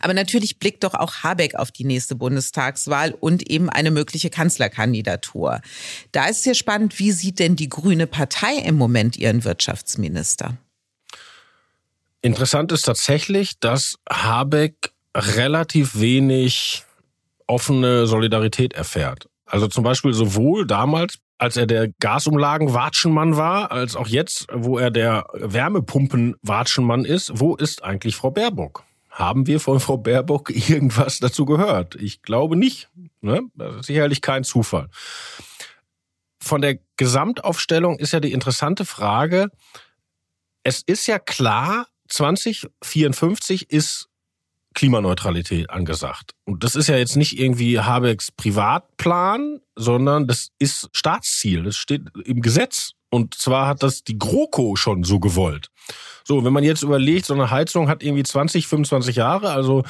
Aber 0.01 0.13
natürlich 0.13 0.59
blickt 0.59 0.83
doch 0.83 0.93
auch 0.93 1.23
Habeck 1.23 1.55
auf 1.55 1.71
die 1.71 1.85
nächste 1.85 2.15
Bundestagswahl 2.15 3.11
und 3.11 3.49
eben 3.49 3.69
eine 3.69 3.91
mögliche 3.91 4.29
Kanzlerkandidatur. 4.29 5.61
Da 6.11 6.25
ist 6.27 6.43
sehr 6.43 6.55
spannend, 6.55 6.99
wie 6.99 7.11
sieht 7.11 7.39
denn 7.39 7.55
die 7.55 7.69
Grüne 7.69 8.07
Partei 8.07 8.55
im 8.63 8.75
Moment 8.75 9.17
ihren 9.17 9.43
Wirtschaftsminister? 9.43 10.57
Interessant 12.21 12.71
ist 12.71 12.83
tatsächlich, 12.83 13.59
dass 13.59 13.97
Habeck 14.09 14.91
relativ 15.15 15.99
wenig 15.99 16.83
offene 17.47 18.07
Solidarität 18.07 18.73
erfährt. 18.73 19.27
Also 19.45 19.67
zum 19.67 19.83
Beispiel 19.83 20.13
sowohl 20.13 20.65
damals, 20.65 21.19
als 21.37 21.57
er 21.57 21.67
der 21.67 21.89
Gasumlagen-Watschenmann 21.99 23.35
war, 23.35 23.71
als 23.71 23.95
auch 23.95 24.07
jetzt, 24.07 24.47
wo 24.53 24.77
er 24.77 24.89
der 24.89 25.25
Wärmepumpen-Watschenmann 25.33 27.05
ist. 27.05 27.31
Wo 27.35 27.55
ist 27.55 27.83
eigentlich 27.83 28.15
Frau 28.15 28.31
Baerbock? 28.31 28.85
Haben 29.13 29.45
wir 29.45 29.59
von 29.59 29.79
Frau 29.79 29.97
Baerbock 29.97 30.49
irgendwas 30.69 31.19
dazu 31.19 31.45
gehört? 31.45 31.95
Ich 31.95 32.23
glaube 32.23 32.55
nicht. 32.55 32.89
Ne? 33.21 33.41
Sicherlich 33.81 34.21
kein 34.21 34.43
Zufall. 34.43 34.89
Von 36.41 36.61
der 36.61 36.79
Gesamtaufstellung 36.97 37.99
ist 37.99 38.11
ja 38.11 38.19
die 38.19 38.33
interessante 38.33 38.85
Frage, 38.85 39.49
es 40.63 40.81
ist 40.81 41.07
ja 41.07 41.19
klar, 41.19 41.87
2054 42.09 43.69
ist 43.69 44.09
Klimaneutralität 44.73 45.69
angesagt. 45.69 46.31
Und 46.45 46.63
das 46.63 46.75
ist 46.75 46.87
ja 46.87 46.97
jetzt 46.97 47.15
nicht 47.15 47.37
irgendwie 47.37 47.79
Habecks 47.79 48.31
Privatplan, 48.31 49.59
sondern 49.75 50.27
das 50.27 50.49
ist 50.57 50.89
Staatsziel. 50.91 51.63
Das 51.63 51.77
steht 51.77 52.01
im 52.25 52.41
Gesetz. 52.41 52.93
Und 53.11 53.35
zwar 53.35 53.67
hat 53.67 53.83
das 53.83 54.03
die 54.03 54.17
GroKo 54.17 54.75
schon 54.75 55.03
so 55.03 55.19
gewollt. 55.19 55.69
So, 56.23 56.45
wenn 56.45 56.53
man 56.53 56.63
jetzt 56.63 56.83
überlegt, 56.83 57.25
so 57.25 57.33
eine 57.33 57.51
Heizung 57.51 57.89
hat 57.89 58.03
irgendwie 58.03 58.23
20, 58.23 58.67
25 58.67 59.17
Jahre, 59.17 59.51
also 59.51 59.83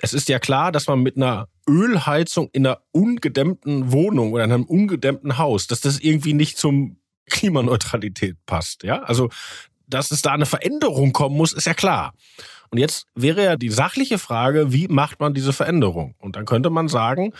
es 0.00 0.12
ist 0.12 0.28
ja 0.28 0.38
klar, 0.38 0.72
dass 0.72 0.86
man 0.86 1.00
mit 1.00 1.16
einer 1.16 1.48
Ölheizung 1.68 2.48
in 2.52 2.66
einer 2.66 2.80
ungedämmten 2.92 3.92
Wohnung 3.92 4.32
oder 4.32 4.44
in 4.44 4.52
einem 4.52 4.64
ungedämmten 4.64 5.38
Haus, 5.38 5.66
dass 5.66 5.80
das 5.80 5.98
irgendwie 5.98 6.34
nicht 6.34 6.56
zum 6.56 6.98
Klimaneutralität 7.30 8.36
passt, 8.46 8.84
ja? 8.84 9.02
Also, 9.02 9.28
dass 9.86 10.10
es 10.10 10.22
da 10.22 10.32
eine 10.32 10.46
Veränderung 10.46 11.12
kommen 11.12 11.36
muss, 11.36 11.52
ist 11.52 11.66
ja 11.66 11.74
klar. 11.74 12.14
Und 12.70 12.78
jetzt 12.78 13.06
wäre 13.14 13.44
ja 13.44 13.56
die 13.56 13.70
sachliche 13.70 14.18
Frage, 14.18 14.72
wie 14.72 14.88
macht 14.88 15.20
man 15.20 15.34
diese 15.34 15.52
Veränderung? 15.52 16.14
Und 16.18 16.36
dann 16.36 16.44
könnte 16.44 16.70
man 16.70 16.88
sagen, 16.88 17.32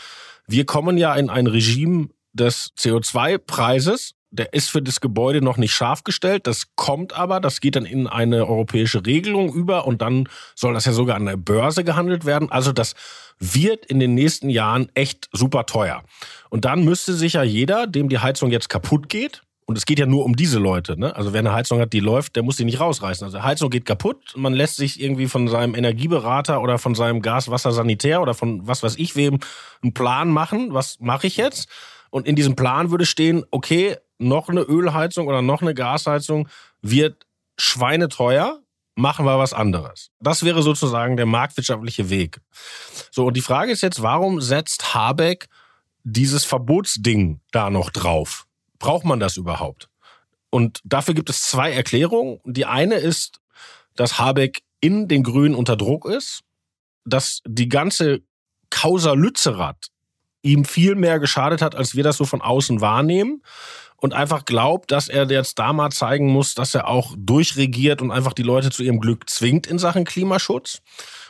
wir 0.46 0.64
kommen 0.64 0.96
ja 0.96 1.14
in 1.14 1.28
ein 1.28 1.46
Regime 1.46 2.08
des 2.32 2.72
CO2-Preises, 2.78 4.14
der 4.30 4.52
ist 4.52 4.70
für 4.70 4.82
das 4.82 5.00
Gebäude 5.00 5.40
noch 5.40 5.56
nicht 5.56 5.72
scharf 5.72 6.04
gestellt. 6.04 6.46
Das 6.46 6.74
kommt 6.76 7.14
aber, 7.14 7.40
das 7.40 7.60
geht 7.60 7.76
dann 7.76 7.86
in 7.86 8.06
eine 8.06 8.46
europäische 8.46 9.04
Regelung 9.06 9.52
über 9.52 9.86
und 9.86 10.02
dann 10.02 10.28
soll 10.54 10.74
das 10.74 10.84
ja 10.84 10.92
sogar 10.92 11.16
an 11.16 11.26
der 11.26 11.36
Börse 11.36 11.84
gehandelt 11.84 12.24
werden. 12.26 12.50
Also 12.50 12.72
das 12.72 12.94
wird 13.38 13.86
in 13.86 14.00
den 14.00 14.14
nächsten 14.14 14.50
Jahren 14.50 14.90
echt 14.94 15.28
super 15.32 15.64
teuer. 15.64 16.02
Und 16.50 16.64
dann 16.64 16.84
müsste 16.84 17.14
sich 17.14 17.34
ja 17.34 17.42
jeder, 17.42 17.86
dem 17.86 18.08
die 18.08 18.18
Heizung 18.18 18.50
jetzt 18.50 18.68
kaputt 18.68 19.08
geht, 19.08 19.42
Und 19.68 19.76
es 19.76 19.84
geht 19.84 19.98
ja 19.98 20.06
nur 20.06 20.24
um 20.24 20.34
diese 20.34 20.58
Leute. 20.58 20.98
Ne? 20.98 21.14
Also 21.14 21.34
wer 21.34 21.40
eine 21.40 21.52
Heizung 21.52 21.78
hat, 21.78 21.92
die 21.92 22.00
läuft, 22.00 22.36
der 22.36 22.42
muss 22.42 22.56
die 22.56 22.64
nicht 22.64 22.80
rausreißen. 22.80 23.26
Also 23.26 23.42
Heizung 23.42 23.68
geht 23.68 23.84
kaputt. 23.84 24.32
Man 24.34 24.54
lässt 24.54 24.76
sich 24.76 24.98
irgendwie 24.98 25.28
von 25.28 25.46
seinem 25.46 25.74
Energieberater 25.74 26.62
oder 26.62 26.78
von 26.78 26.94
seinem 26.94 27.20
Gas, 27.20 27.50
Wasser, 27.50 27.70
Sanitär 27.72 28.22
oder 28.22 28.32
von 28.32 28.66
was 28.66 28.82
weiß 28.82 28.96
ich 28.96 29.14
wem 29.14 29.40
einen 29.82 29.92
Plan 29.92 30.30
machen. 30.30 30.72
Was 30.72 31.00
mache 31.00 31.26
ich 31.26 31.36
jetzt? 31.36 31.68
Und 32.08 32.26
in 32.26 32.34
diesem 32.34 32.56
Plan 32.56 32.90
würde 32.90 33.04
stehen, 33.04 33.44
okay, 33.50 33.96
noch 34.18 34.48
eine 34.48 34.62
Ölheizung 34.62 35.28
oder 35.28 35.42
noch 35.42 35.62
eine 35.62 35.74
Gasheizung 35.74 36.48
wird 36.82 37.26
schweineteuer, 37.56 38.60
machen 38.94 39.24
wir 39.24 39.38
was 39.38 39.52
anderes. 39.52 40.10
Das 40.20 40.44
wäre 40.44 40.62
sozusagen 40.62 41.16
der 41.16 41.26
marktwirtschaftliche 41.26 42.10
Weg. 42.10 42.40
So, 43.10 43.26
und 43.26 43.36
die 43.36 43.42
Frage 43.42 43.72
ist 43.72 43.82
jetzt, 43.82 44.02
warum 44.02 44.40
setzt 44.40 44.94
Habeck 44.94 45.48
dieses 46.02 46.44
Verbotsding 46.44 47.40
da 47.52 47.70
noch 47.70 47.90
drauf? 47.90 48.46
Braucht 48.78 49.04
man 49.04 49.20
das 49.20 49.36
überhaupt? 49.36 49.88
Und 50.50 50.80
dafür 50.84 51.14
gibt 51.14 51.30
es 51.30 51.42
zwei 51.42 51.72
Erklärungen. 51.72 52.40
Die 52.44 52.66
eine 52.66 52.96
ist, 52.96 53.40
dass 53.94 54.18
Habeck 54.18 54.62
in 54.80 55.08
den 55.08 55.22
Grünen 55.22 55.54
unter 55.54 55.76
Druck 55.76 56.06
ist, 56.06 56.42
dass 57.04 57.40
die 57.46 57.68
ganze 57.68 58.20
Causa 58.70 59.12
Lützerath 59.12 59.88
ihm 60.42 60.64
viel 60.64 60.94
mehr 60.94 61.18
geschadet 61.18 61.62
hat, 61.62 61.74
als 61.74 61.94
wir 61.94 62.04
das 62.04 62.16
so 62.16 62.24
von 62.24 62.40
außen 62.40 62.80
wahrnehmen 62.80 63.42
und 64.00 64.14
einfach 64.14 64.44
glaubt, 64.44 64.90
dass 64.92 65.08
er 65.08 65.28
jetzt 65.30 65.58
da 65.58 65.72
mal 65.72 65.90
zeigen 65.90 66.28
muss, 66.28 66.54
dass 66.54 66.74
er 66.74 66.88
auch 66.88 67.14
durchregiert 67.18 68.00
und 68.00 68.10
einfach 68.10 68.32
die 68.32 68.42
Leute 68.42 68.70
zu 68.70 68.82
ihrem 68.82 69.00
Glück 69.00 69.28
zwingt 69.28 69.66
in 69.66 69.78
Sachen 69.78 70.04
Klimaschutz. 70.04 70.80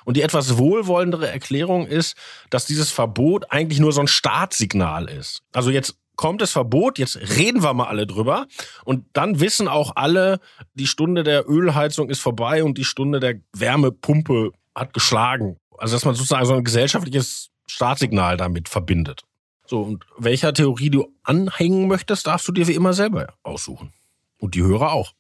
Und 0.05 0.17
die 0.17 0.23
etwas 0.23 0.59
wohlwollendere 0.59 1.29
Erklärung 1.29 1.87
ist, 1.87 2.17
dass 2.51 2.67
dieses 2.67 2.91
Verbot 2.91 3.51
eigentlich 3.51 3.81
nur 3.81 3.93
so 3.93 4.01
ein 4.01 4.09
Startsignal 4.09 5.09
ist. 5.09 5.43
Also 5.53 5.71
jetzt 5.71 5.97
kommt 6.17 6.43
das 6.43 6.53
Verbot, 6.53 6.99
jetzt 6.99 7.17
reden 7.37 7.63
wir 7.63 7.73
mal 7.75 7.87
alle 7.87 8.07
drüber 8.07 8.47
und 8.85 9.05
dann 9.13 9.41
wissen 9.41 9.69
auch 9.69 9.93
alle, 9.97 10.41
die 10.75 10.87
Stunde 10.87 11.23
der 11.23 11.49
Ölheizung 11.49 12.11
ist 12.11 12.21
vorbei 12.21 12.65
und 12.65 12.77
die 12.77 12.85
Stunde 12.85 13.21
der 13.21 13.37
Wärmepumpe 13.55 14.51
hat 14.75 14.93
geschlagen. 14.93 15.59
Also 15.79 15.95
dass 15.95 16.05
man 16.05 16.15
sozusagen 16.15 16.45
so 16.45 16.55
ein 16.55 16.65
gesellschaftliches 16.65 17.51
Startsignal 17.67 18.37
damit 18.37 18.69
verbindet. 18.69 19.23
So, 19.69 19.83
und 19.83 20.05
welcher 20.17 20.55
Theorie 20.55 20.91
du 20.91 21.13
anhängen 21.23 21.89
möchtest, 21.89 22.27
darfst 22.27 22.49
du 22.49 22.53
dir 22.53 22.67
wie 22.67 22.75
immer 22.75 22.95
selber 22.95 23.35
aussuchen. 23.43 23.93
Und 24.39 24.55
die 24.55 24.63
Hörer 24.63 24.93
auch. 24.93 25.13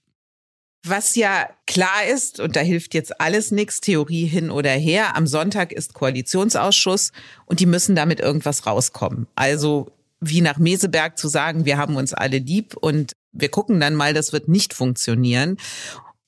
Was 0.87 1.17
ja 1.17 1.51
klar 1.67 2.07
ist, 2.11 2.41
und 2.41 2.57
da 2.57 2.61
hilft 2.61 2.95
jetzt 2.95 3.21
alles 3.21 3.51
nichts, 3.51 3.81
Theorie 3.81 4.27
hin 4.27 4.51
oder 4.51 4.71
her, 4.71 5.17
am 5.17 5.27
Sonntag 5.27 5.73
ist 5.73 5.93
Koalitionsausschuss 5.93 7.13
und 7.47 7.61
die 7.61 7.67
müssen 7.67 7.95
damit 7.95 8.21
irgendwas 8.21 8.65
rauskommen. 8.65 9.27
Also 9.35 9.91
wie 10.21 10.41
nach 10.41 10.59
Meseberg 10.59 11.19
zu 11.19 11.29
sagen, 11.29 11.65
wir 11.65 11.77
haben 11.77 11.97
uns 11.97 12.15
alle 12.15 12.39
lieb 12.39 12.77
und 12.77 13.13
wir 13.33 13.51
gucken 13.51 13.81
dann 13.81 13.97
mal, 13.97 14.15
das 14.15 14.33
wird 14.33 14.49
nicht 14.49 14.73
funktionieren. 14.73 15.59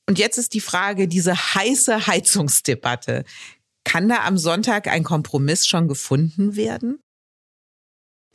Und 0.07 0.19
jetzt 0.19 0.37
ist 0.37 0.53
die 0.55 0.61
Frage, 0.61 1.09
diese 1.09 1.35
heiße 1.35 2.07
Heizungsdebatte. 2.07 3.25
Kann 3.85 4.09
da 4.09 4.25
am 4.25 4.37
Sonntag 4.37 4.89
ein 4.89 5.05
Kompromiss 5.05 5.67
schon 5.67 5.89
gefunden 5.89 6.57
werden? 6.57 6.99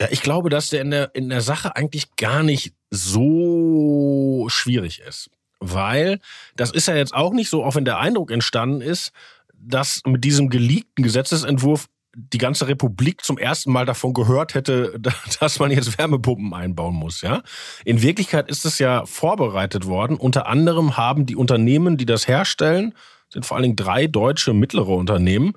Ja, 0.00 0.08
ich 0.10 0.20
glaube, 0.22 0.50
dass 0.50 0.68
der 0.68 0.82
in 0.82 0.90
der, 0.90 1.14
in 1.14 1.28
der 1.28 1.40
Sache 1.40 1.74
eigentlich 1.74 2.16
gar 2.16 2.42
nicht 2.42 2.74
so 2.90 4.46
schwierig 4.48 5.00
ist. 5.00 5.30
Weil 5.58 6.20
das 6.54 6.70
ist 6.70 6.88
ja 6.88 6.94
jetzt 6.94 7.14
auch 7.14 7.32
nicht 7.32 7.48
so, 7.48 7.64
auch 7.64 7.74
wenn 7.74 7.86
der 7.86 7.98
Eindruck 7.98 8.30
entstanden 8.30 8.82
ist, 8.82 9.12
dass 9.54 10.02
mit 10.04 10.22
diesem 10.22 10.50
geleakten 10.50 11.02
Gesetzesentwurf 11.02 11.86
die 12.14 12.38
ganze 12.38 12.66
Republik 12.66 13.22
zum 13.22 13.36
ersten 13.36 13.70
Mal 13.70 13.84
davon 13.84 14.14
gehört 14.14 14.54
hätte, 14.54 14.98
dass 15.40 15.58
man 15.58 15.70
jetzt 15.70 15.98
Wärmepumpen 15.98 16.52
einbauen 16.54 16.94
muss, 16.94 17.20
ja. 17.20 17.42
In 17.84 18.02
Wirklichkeit 18.02 18.48
ist 18.48 18.64
es 18.64 18.78
ja 18.78 19.04
vorbereitet 19.06 19.86
worden. 19.86 20.16
Unter 20.16 20.46
anderem 20.46 20.96
haben 20.96 21.26
die 21.26 21.36
Unternehmen, 21.36 21.96
die 21.96 22.06
das 22.06 22.28
herstellen, 22.28 22.94
sind 23.28 23.44
vor 23.44 23.56
allen 23.56 23.64
Dingen 23.64 23.76
drei 23.76 24.06
deutsche 24.06 24.52
mittlere 24.52 24.90
Unternehmen, 24.90 25.54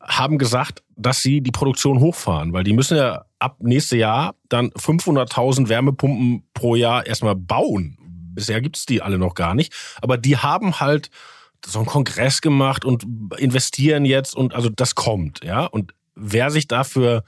haben 0.00 0.38
gesagt, 0.38 0.82
dass 0.96 1.22
sie 1.22 1.42
die 1.42 1.52
Produktion 1.52 2.00
hochfahren, 2.00 2.52
weil 2.52 2.64
die 2.64 2.72
müssen 2.72 2.96
ja 2.96 3.24
ab 3.40 3.56
nächste 3.60 3.96
Jahr 3.96 4.34
dann 4.48 4.70
500.000 4.70 5.68
Wärmepumpen 5.68 6.44
pro 6.54 6.76
Jahr 6.76 7.06
erstmal 7.06 7.34
bauen. 7.34 7.96
Bisher 8.34 8.60
gibt's 8.60 8.86
die 8.86 9.02
alle 9.02 9.18
noch 9.18 9.34
gar 9.34 9.54
nicht, 9.54 9.72
aber 10.00 10.16
die 10.16 10.36
haben 10.36 10.78
halt 10.80 11.10
so 11.66 11.80
einen 11.80 11.86
Kongress 11.86 12.40
gemacht 12.40 12.84
und 12.84 13.04
investieren 13.36 14.04
jetzt 14.04 14.34
und 14.34 14.54
also 14.54 14.68
das 14.68 14.94
kommt, 14.94 15.44
ja. 15.44 15.66
Und 15.66 15.92
wer 16.14 16.50
sich 16.50 16.68
dafür 16.68 17.24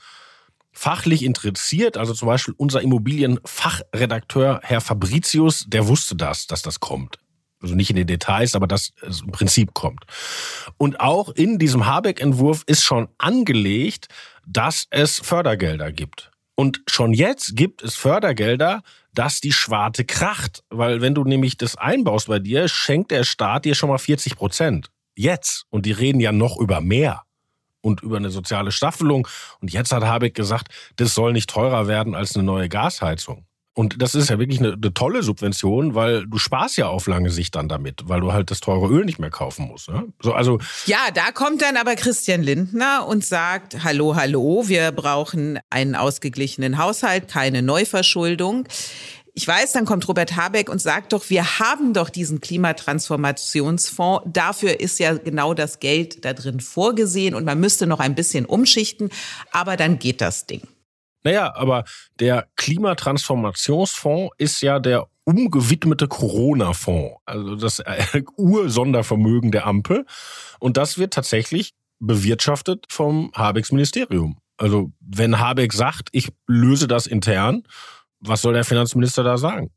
fachlich 0.72 1.22
interessiert, 1.22 1.96
also 1.98 2.14
zum 2.14 2.28
Beispiel 2.28 2.54
unser 2.56 2.80
Immobilienfachredakteur 2.80 4.60
Herr 4.62 4.80
Fabricius, 4.80 5.66
der 5.68 5.86
wusste 5.86 6.16
das, 6.16 6.46
dass 6.46 6.62
das 6.62 6.80
kommt. 6.80 7.18
Also 7.60 7.74
nicht 7.74 7.90
in 7.90 7.96
den 7.96 8.06
Details, 8.06 8.56
aber 8.56 8.66
das 8.66 8.92
im 9.02 9.30
Prinzip 9.30 9.72
kommt. 9.74 10.04
Und 10.78 10.98
auch 10.98 11.28
in 11.28 11.58
diesem 11.58 11.86
Habeck-Entwurf 11.86 12.64
ist 12.66 12.82
schon 12.82 13.08
angelegt, 13.18 14.08
dass 14.46 14.86
es 14.90 15.20
Fördergelder 15.20 15.92
gibt. 15.92 16.30
Und 16.54 16.82
schon 16.86 17.12
jetzt 17.12 17.56
gibt 17.56 17.82
es 17.82 17.94
Fördergelder, 17.94 18.82
dass 19.14 19.40
die 19.40 19.52
Schwarte 19.52 20.04
kracht. 20.04 20.62
Weil 20.70 21.00
wenn 21.00 21.14
du 21.14 21.24
nämlich 21.24 21.56
das 21.56 21.76
einbaust 21.76 22.28
bei 22.28 22.38
dir, 22.38 22.68
schenkt 22.68 23.10
der 23.10 23.24
Staat 23.24 23.64
dir 23.64 23.74
schon 23.74 23.88
mal 23.88 23.98
40 23.98 24.36
Prozent. 24.36 24.90
Jetzt. 25.14 25.64
Und 25.70 25.86
die 25.86 25.92
reden 25.92 26.20
ja 26.20 26.32
noch 26.32 26.58
über 26.58 26.80
mehr 26.80 27.22
und 27.80 28.02
über 28.02 28.16
eine 28.16 28.30
soziale 28.30 28.72
Staffelung. 28.72 29.28
Und 29.60 29.72
jetzt 29.72 29.92
hat 29.92 30.04
Habeck 30.04 30.34
gesagt, 30.34 30.68
das 30.96 31.14
soll 31.14 31.32
nicht 31.32 31.50
teurer 31.50 31.86
werden 31.88 32.14
als 32.14 32.34
eine 32.34 32.44
neue 32.44 32.68
Gasheizung. 32.68 33.46
Und 33.74 34.02
das 34.02 34.14
ist 34.14 34.28
ja 34.28 34.38
wirklich 34.38 34.58
eine, 34.58 34.74
eine, 34.74 34.92
tolle 34.92 35.22
Subvention, 35.22 35.94
weil 35.94 36.26
du 36.26 36.36
sparst 36.36 36.76
ja 36.76 36.88
auf 36.88 37.06
lange 37.06 37.30
Sicht 37.30 37.54
dann 37.54 37.68
damit, 37.68 38.02
weil 38.06 38.20
du 38.20 38.32
halt 38.32 38.50
das 38.50 38.60
teure 38.60 38.86
Öl 38.86 39.06
nicht 39.06 39.18
mehr 39.18 39.30
kaufen 39.30 39.66
musst. 39.66 39.88
Ne? 39.88 40.12
So, 40.20 40.34
also 40.34 40.58
ja, 40.84 40.98
da 41.14 41.32
kommt 41.32 41.62
dann 41.62 41.78
aber 41.78 41.94
Christian 41.96 42.42
Lindner 42.42 43.06
und 43.08 43.24
sagt, 43.24 43.82
hallo, 43.82 44.14
hallo, 44.14 44.64
wir 44.66 44.92
brauchen 44.92 45.58
einen 45.70 45.94
ausgeglichenen 45.94 46.76
Haushalt, 46.76 47.28
keine 47.28 47.62
Neuverschuldung. 47.62 48.68
Ich 49.32 49.48
weiß, 49.48 49.72
dann 49.72 49.86
kommt 49.86 50.06
Robert 50.06 50.36
Habeck 50.36 50.68
und 50.68 50.82
sagt 50.82 51.14
doch, 51.14 51.30
wir 51.30 51.58
haben 51.58 51.94
doch 51.94 52.10
diesen 52.10 52.42
Klimatransformationsfonds. 52.42 54.26
Dafür 54.30 54.80
ist 54.80 54.98
ja 54.98 55.14
genau 55.14 55.54
das 55.54 55.80
Geld 55.80 56.26
da 56.26 56.34
drin 56.34 56.60
vorgesehen 56.60 57.34
und 57.34 57.46
man 57.46 57.58
müsste 57.58 57.86
noch 57.86 58.00
ein 58.00 58.14
bisschen 58.14 58.44
umschichten, 58.44 59.08
aber 59.50 59.78
dann 59.78 59.98
geht 59.98 60.20
das 60.20 60.44
Ding. 60.44 60.60
Naja, 61.24 61.54
aber 61.54 61.84
der 62.18 62.48
Klimatransformationsfonds 62.56 64.34
ist 64.38 64.60
ja 64.62 64.78
der 64.78 65.06
umgewidmete 65.24 66.08
Corona-Fonds, 66.08 67.16
also 67.24 67.54
das 67.54 67.78
äh, 67.78 68.22
Ursondervermögen 68.36 69.52
der 69.52 69.66
Ampel. 69.66 70.04
Und 70.58 70.76
das 70.76 70.98
wird 70.98 71.12
tatsächlich 71.12 71.74
bewirtschaftet 72.00 72.86
vom 72.88 73.30
Habecks 73.34 73.70
Ministerium. 73.70 74.38
Also 74.56 74.92
wenn 75.00 75.38
Habeck 75.38 75.72
sagt, 75.72 76.08
ich 76.12 76.30
löse 76.46 76.88
das 76.88 77.06
intern, 77.06 77.62
was 78.20 78.42
soll 78.42 78.54
der 78.54 78.64
Finanzminister 78.64 79.22
da 79.22 79.38
sagen? 79.38 79.70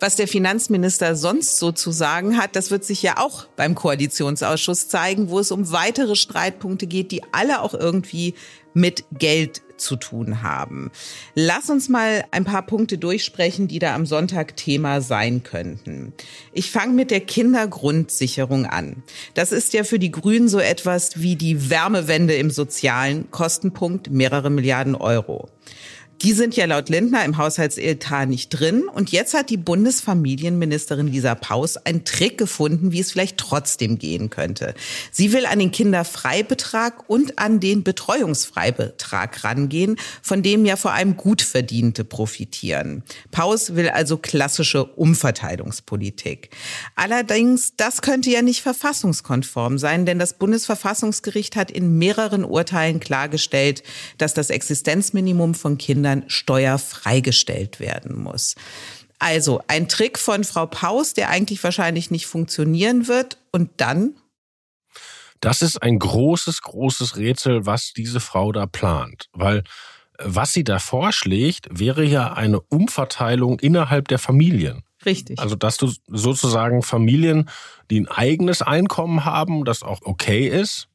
Was 0.00 0.16
der 0.16 0.26
Finanzminister 0.26 1.14
sonst 1.14 1.58
so 1.58 1.70
zu 1.70 1.92
sagen 1.92 2.36
hat, 2.36 2.56
das 2.56 2.70
wird 2.70 2.84
sich 2.84 3.02
ja 3.02 3.18
auch 3.18 3.46
beim 3.56 3.74
Koalitionsausschuss 3.74 4.88
zeigen, 4.88 5.30
wo 5.30 5.38
es 5.38 5.52
um 5.52 5.70
weitere 5.70 6.16
Streitpunkte 6.16 6.86
geht, 6.86 7.12
die 7.12 7.22
alle 7.32 7.62
auch 7.62 7.74
irgendwie 7.74 8.34
mit 8.74 9.04
Geld 9.18 9.62
zu 9.76 9.96
tun 9.96 10.42
haben. 10.42 10.90
Lass 11.34 11.70
uns 11.70 11.88
mal 11.88 12.24
ein 12.30 12.44
paar 12.44 12.64
Punkte 12.66 12.98
durchsprechen, 12.98 13.68
die 13.68 13.78
da 13.78 13.94
am 13.94 14.06
Sonntag 14.06 14.56
Thema 14.56 15.00
sein 15.00 15.42
könnten. 15.42 16.12
Ich 16.52 16.70
fange 16.70 16.94
mit 16.94 17.10
der 17.10 17.20
Kindergrundsicherung 17.20 18.66
an. 18.66 19.02
Das 19.34 19.52
ist 19.52 19.72
ja 19.72 19.84
für 19.84 19.98
die 19.98 20.10
Grünen 20.10 20.48
so 20.48 20.58
etwas 20.58 21.20
wie 21.20 21.36
die 21.36 21.70
Wärmewende 21.70 22.34
im 22.34 22.50
sozialen 22.50 23.30
Kostenpunkt, 23.30 24.10
mehrere 24.10 24.50
Milliarden 24.50 24.94
Euro. 24.94 25.48
Die 26.22 26.32
sind 26.32 26.56
ja 26.56 26.64
laut 26.64 26.88
Lindner 26.88 27.24
im 27.24 27.36
Haushaltsetat 27.36 28.28
nicht 28.28 28.48
drin. 28.48 28.84
Und 28.88 29.12
jetzt 29.12 29.34
hat 29.34 29.50
die 29.50 29.56
Bundesfamilienministerin 29.56 31.08
Lisa 31.08 31.34
Paus 31.34 31.76
einen 31.76 32.04
Trick 32.04 32.38
gefunden, 32.38 32.92
wie 32.92 33.00
es 33.00 33.12
vielleicht 33.12 33.36
trotzdem 33.36 33.98
gehen 33.98 34.30
könnte. 34.30 34.74
Sie 35.10 35.32
will 35.32 35.44
an 35.44 35.58
den 35.58 35.72
Kinderfreibetrag 35.72 37.08
und 37.10 37.38
an 37.38 37.60
den 37.60 37.82
Betreuungsfreibetrag 37.82 39.44
rangehen, 39.44 39.96
von 40.22 40.42
dem 40.42 40.64
ja 40.64 40.76
vor 40.76 40.92
allem 40.92 41.16
Gutverdiente 41.16 42.04
profitieren. 42.04 43.02
Paus 43.30 43.74
will 43.74 43.88
also 43.88 44.16
klassische 44.16 44.84
Umverteilungspolitik. 44.84 46.50
Allerdings, 46.94 47.74
das 47.76 48.02
könnte 48.02 48.30
ja 48.30 48.42
nicht 48.42 48.62
verfassungskonform 48.62 49.78
sein, 49.78 50.06
denn 50.06 50.18
das 50.18 50.34
Bundesverfassungsgericht 50.34 51.56
hat 51.56 51.70
in 51.70 51.98
mehreren 51.98 52.44
Urteilen 52.44 53.00
klargestellt, 53.00 53.82
dass 54.16 54.32
das 54.32 54.50
Existenzminimum 54.50 55.54
von 55.54 55.76
Kindern 55.76 56.03
Kindern 56.04 56.24
steuerfreigestellt 56.28 57.80
werden 57.80 58.22
muss. 58.22 58.56
Also 59.18 59.62
ein 59.68 59.88
Trick 59.88 60.18
von 60.18 60.44
Frau 60.44 60.66
Paus, 60.66 61.14
der 61.14 61.30
eigentlich 61.30 61.64
wahrscheinlich 61.64 62.10
nicht 62.10 62.26
funktionieren 62.26 63.08
wird. 63.08 63.38
Und 63.52 63.70
dann? 63.78 64.14
Das 65.40 65.62
ist 65.62 65.82
ein 65.82 65.98
großes, 65.98 66.60
großes 66.60 67.16
Rätsel, 67.16 67.64
was 67.64 67.94
diese 67.94 68.20
Frau 68.20 68.52
da 68.52 68.66
plant. 68.66 69.28
Weil 69.32 69.62
Was 70.18 70.52
sie 70.52 70.62
da 70.62 70.78
vorschlägt, 70.78 71.66
wäre 71.70 72.04
ja 72.04 72.34
eine 72.34 72.60
Umverteilung 72.60 73.58
innerhalb 73.58 74.06
der 74.08 74.18
Familien. 74.18 74.82
Richtig. 75.04 75.38
Also, 75.40 75.56
dass 75.56 75.76
du 75.76 75.92
sozusagen 76.06 76.82
Familien, 76.82 77.50
die 77.90 78.00
ein 78.00 78.08
eigenes 78.08 78.62
Einkommen 78.62 79.24
haben, 79.24 79.64
das 79.64 79.82
auch 79.82 80.00
okay 80.04 80.46
ist, 80.46 80.88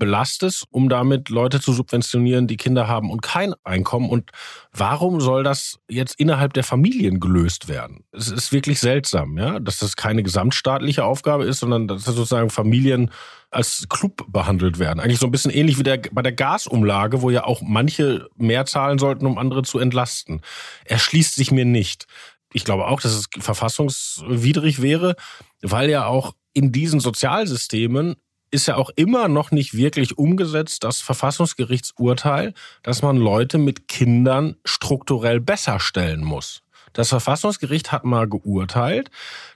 belastest, 0.00 0.64
um 0.70 0.88
damit 0.88 1.28
Leute 1.28 1.60
zu 1.60 1.72
subventionieren, 1.72 2.48
die 2.48 2.56
Kinder 2.56 2.88
haben 2.88 3.12
und 3.12 3.22
kein 3.22 3.54
Einkommen. 3.62 4.10
Und 4.10 4.30
warum 4.72 5.20
soll 5.20 5.44
das 5.44 5.78
jetzt 5.88 6.18
innerhalb 6.18 6.54
der 6.54 6.64
Familien 6.64 7.20
gelöst 7.20 7.68
werden? 7.68 8.02
Es 8.10 8.28
ist 8.28 8.50
wirklich 8.50 8.80
seltsam, 8.80 9.38
ja, 9.38 9.60
dass 9.60 9.78
das 9.78 9.94
keine 9.94 10.24
gesamtstaatliche 10.24 11.04
Aufgabe 11.04 11.44
ist, 11.44 11.60
sondern 11.60 11.86
dass 11.86 12.04
sozusagen 12.04 12.50
Familien 12.50 13.12
als 13.50 13.86
Club 13.88 14.24
behandelt 14.28 14.78
werden. 14.80 14.98
Eigentlich 14.98 15.20
so 15.20 15.26
ein 15.26 15.32
bisschen 15.32 15.52
ähnlich 15.52 15.78
wie 15.78 15.84
der, 15.84 16.00
bei 16.10 16.22
der 16.22 16.32
Gasumlage, 16.32 17.22
wo 17.22 17.30
ja 17.30 17.44
auch 17.44 17.62
manche 17.62 18.28
mehr 18.36 18.66
zahlen 18.66 18.98
sollten, 18.98 19.26
um 19.26 19.38
andere 19.38 19.62
zu 19.62 19.78
entlasten. 19.78 20.40
Erschließt 20.84 21.34
sich 21.36 21.52
mir 21.52 21.64
nicht. 21.64 22.06
Ich 22.52 22.64
glaube 22.64 22.86
auch, 22.86 23.00
dass 23.00 23.12
es 23.12 23.28
verfassungswidrig 23.38 24.82
wäre, 24.82 25.14
weil 25.62 25.90
ja 25.90 26.06
auch 26.06 26.34
in 26.52 26.72
diesen 26.72 27.00
Sozialsystemen 27.00 28.16
ist 28.50 28.66
ja 28.66 28.76
auch 28.76 28.90
immer 28.96 29.28
noch 29.28 29.50
nicht 29.50 29.76
wirklich 29.76 30.18
umgesetzt, 30.18 30.84
das 30.84 31.00
Verfassungsgerichtsurteil, 31.00 32.54
dass 32.82 33.02
man 33.02 33.16
Leute 33.16 33.58
mit 33.58 33.88
Kindern 33.88 34.56
strukturell 34.64 35.40
besser 35.40 35.80
stellen 35.80 36.24
muss. 36.24 36.62
Das 36.92 37.10
Verfassungsgericht 37.10 37.92
hat 37.92 38.04
mal 38.04 38.28
geurteilt, 38.28 39.10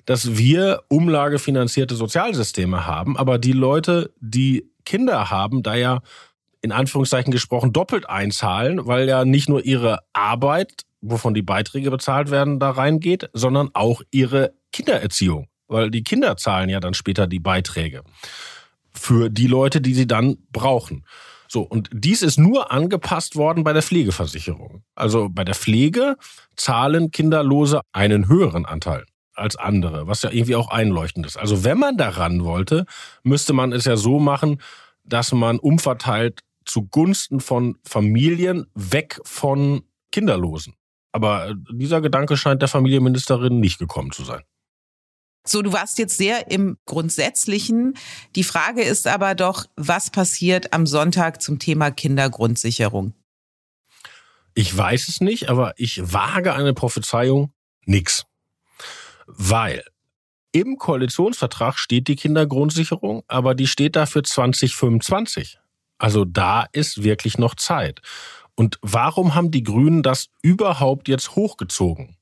dass 0.04 0.36
wir 0.36 0.82
umlagefinanzierte 0.88 1.96
Sozialsysteme 1.96 2.86
haben, 2.86 3.16
aber 3.16 3.38
die 3.38 3.52
Leute, 3.52 4.12
die 4.20 4.70
Kinder 4.84 5.30
haben, 5.30 5.62
da 5.62 5.74
ja 5.74 6.00
in 6.60 6.70
Anführungszeichen 6.72 7.32
gesprochen 7.32 7.72
doppelt 7.72 8.08
einzahlen, 8.08 8.86
weil 8.86 9.08
ja 9.08 9.24
nicht 9.24 9.48
nur 9.48 9.64
ihre 9.64 9.98
Arbeit, 10.12 10.82
wovon 11.00 11.34
die 11.34 11.42
Beiträge 11.42 11.90
bezahlt 11.90 12.30
werden, 12.30 12.60
da 12.60 12.70
reingeht, 12.70 13.28
sondern 13.32 13.70
auch 13.74 14.02
ihre 14.10 14.54
Kindererziehung, 14.72 15.48
weil 15.66 15.90
die 15.90 16.04
Kinder 16.04 16.36
zahlen 16.36 16.70
ja 16.70 16.80
dann 16.80 16.94
später 16.94 17.26
die 17.26 17.40
Beiträge 17.40 18.02
für 18.96 19.30
die 19.30 19.46
Leute, 19.46 19.80
die 19.80 19.94
sie 19.94 20.06
dann 20.06 20.36
brauchen. 20.52 21.04
So, 21.48 21.62
und 21.62 21.90
dies 21.92 22.22
ist 22.22 22.38
nur 22.38 22.72
angepasst 22.72 23.36
worden 23.36 23.64
bei 23.64 23.72
der 23.72 23.82
Pflegeversicherung. 23.82 24.82
Also 24.94 25.28
bei 25.30 25.44
der 25.44 25.54
Pflege 25.54 26.16
zahlen 26.56 27.10
Kinderlose 27.10 27.80
einen 27.92 28.28
höheren 28.28 28.64
Anteil 28.64 29.04
als 29.34 29.56
andere, 29.56 30.06
was 30.06 30.22
ja 30.22 30.30
irgendwie 30.30 30.56
auch 30.56 30.68
einleuchtend 30.68 31.26
ist. 31.26 31.36
Also 31.36 31.64
wenn 31.64 31.78
man 31.78 31.96
daran 31.96 32.44
wollte, 32.44 32.86
müsste 33.22 33.52
man 33.52 33.72
es 33.72 33.84
ja 33.84 33.96
so 33.96 34.18
machen, 34.18 34.60
dass 35.04 35.32
man 35.32 35.58
umverteilt 35.58 36.40
zugunsten 36.64 37.40
von 37.40 37.76
Familien 37.84 38.66
weg 38.74 39.20
von 39.24 39.82
Kinderlosen. 40.12 40.74
Aber 41.12 41.54
dieser 41.70 42.00
Gedanke 42.00 42.36
scheint 42.36 42.62
der 42.62 42.68
Familienministerin 42.68 43.60
nicht 43.60 43.78
gekommen 43.78 44.12
zu 44.12 44.24
sein. 44.24 44.42
So, 45.46 45.60
du 45.60 45.72
warst 45.72 45.98
jetzt 45.98 46.16
sehr 46.16 46.50
im 46.50 46.78
Grundsätzlichen. 46.86 47.94
Die 48.34 48.44
Frage 48.44 48.82
ist 48.82 49.06
aber 49.06 49.34
doch, 49.34 49.66
was 49.76 50.10
passiert 50.10 50.72
am 50.72 50.86
Sonntag 50.86 51.42
zum 51.42 51.58
Thema 51.58 51.90
Kindergrundsicherung? 51.90 53.12
Ich 54.54 54.74
weiß 54.74 55.08
es 55.08 55.20
nicht, 55.20 55.50
aber 55.50 55.74
ich 55.76 56.12
wage 56.12 56.54
eine 56.54 56.72
Prophezeiung, 56.72 57.52
nix. 57.84 58.24
Weil 59.26 59.84
im 60.52 60.78
Koalitionsvertrag 60.78 61.78
steht 61.78 62.08
die 62.08 62.16
Kindergrundsicherung, 62.16 63.24
aber 63.26 63.54
die 63.54 63.66
steht 63.66 63.96
da 63.96 64.06
für 64.06 64.22
2025. 64.22 65.58
Also 65.98 66.24
da 66.24 66.66
ist 66.72 67.02
wirklich 67.02 67.36
noch 67.36 67.54
Zeit. 67.54 68.00
Und 68.54 68.78
warum 68.80 69.34
haben 69.34 69.50
die 69.50 69.64
Grünen 69.64 70.02
das 70.02 70.28
überhaupt 70.42 71.08
jetzt 71.08 71.34
hochgezogen? 71.34 72.16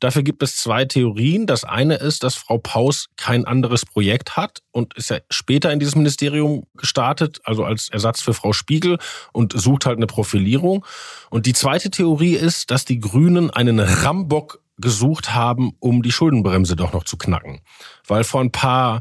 Dafür 0.00 0.22
gibt 0.22 0.42
es 0.42 0.56
zwei 0.56 0.84
Theorien. 0.84 1.46
Das 1.46 1.64
eine 1.64 1.96
ist, 1.96 2.22
dass 2.22 2.34
Frau 2.34 2.58
Paus 2.58 3.06
kein 3.16 3.44
anderes 3.44 3.84
Projekt 3.86 4.36
hat 4.36 4.60
und 4.72 4.94
ist 4.94 5.10
ja 5.10 5.18
später 5.30 5.72
in 5.72 5.78
dieses 5.78 5.96
Ministerium 5.96 6.64
gestartet, 6.74 7.40
also 7.44 7.64
als 7.64 7.88
Ersatz 7.88 8.20
für 8.20 8.34
Frau 8.34 8.52
Spiegel 8.52 8.98
und 9.32 9.58
sucht 9.58 9.86
halt 9.86 9.96
eine 9.96 10.06
Profilierung. 10.06 10.84
Und 11.30 11.46
die 11.46 11.54
zweite 11.54 11.90
Theorie 11.90 12.34
ist, 12.34 12.70
dass 12.70 12.84
die 12.84 13.00
Grünen 13.00 13.50
einen 13.50 13.80
Rambock 13.80 14.62
gesucht 14.78 15.34
haben, 15.34 15.72
um 15.80 16.02
die 16.02 16.12
Schuldenbremse 16.12 16.76
doch 16.76 16.92
noch 16.92 17.04
zu 17.04 17.16
knacken. 17.16 17.60
Weil 18.06 18.24
vor 18.24 18.40
ein 18.40 18.52
paar 18.52 19.00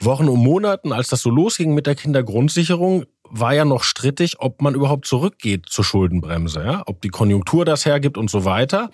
Wochen 0.00 0.28
und 0.28 0.40
Monaten, 0.40 0.92
als 0.92 1.08
das 1.08 1.22
so 1.22 1.30
losging 1.30 1.74
mit 1.74 1.86
der 1.86 1.94
Kindergrundsicherung, 1.94 3.04
war 3.28 3.54
ja 3.54 3.64
noch 3.64 3.84
strittig, 3.84 4.36
ob 4.38 4.62
man 4.62 4.74
überhaupt 4.74 5.06
zurückgeht 5.06 5.66
zur 5.68 5.84
Schuldenbremse, 5.84 6.64
ja? 6.64 6.82
ob 6.86 7.00
die 7.00 7.08
Konjunktur 7.08 7.64
das 7.64 7.84
hergibt 7.84 8.18
und 8.18 8.30
so 8.30 8.44
weiter. 8.44 8.90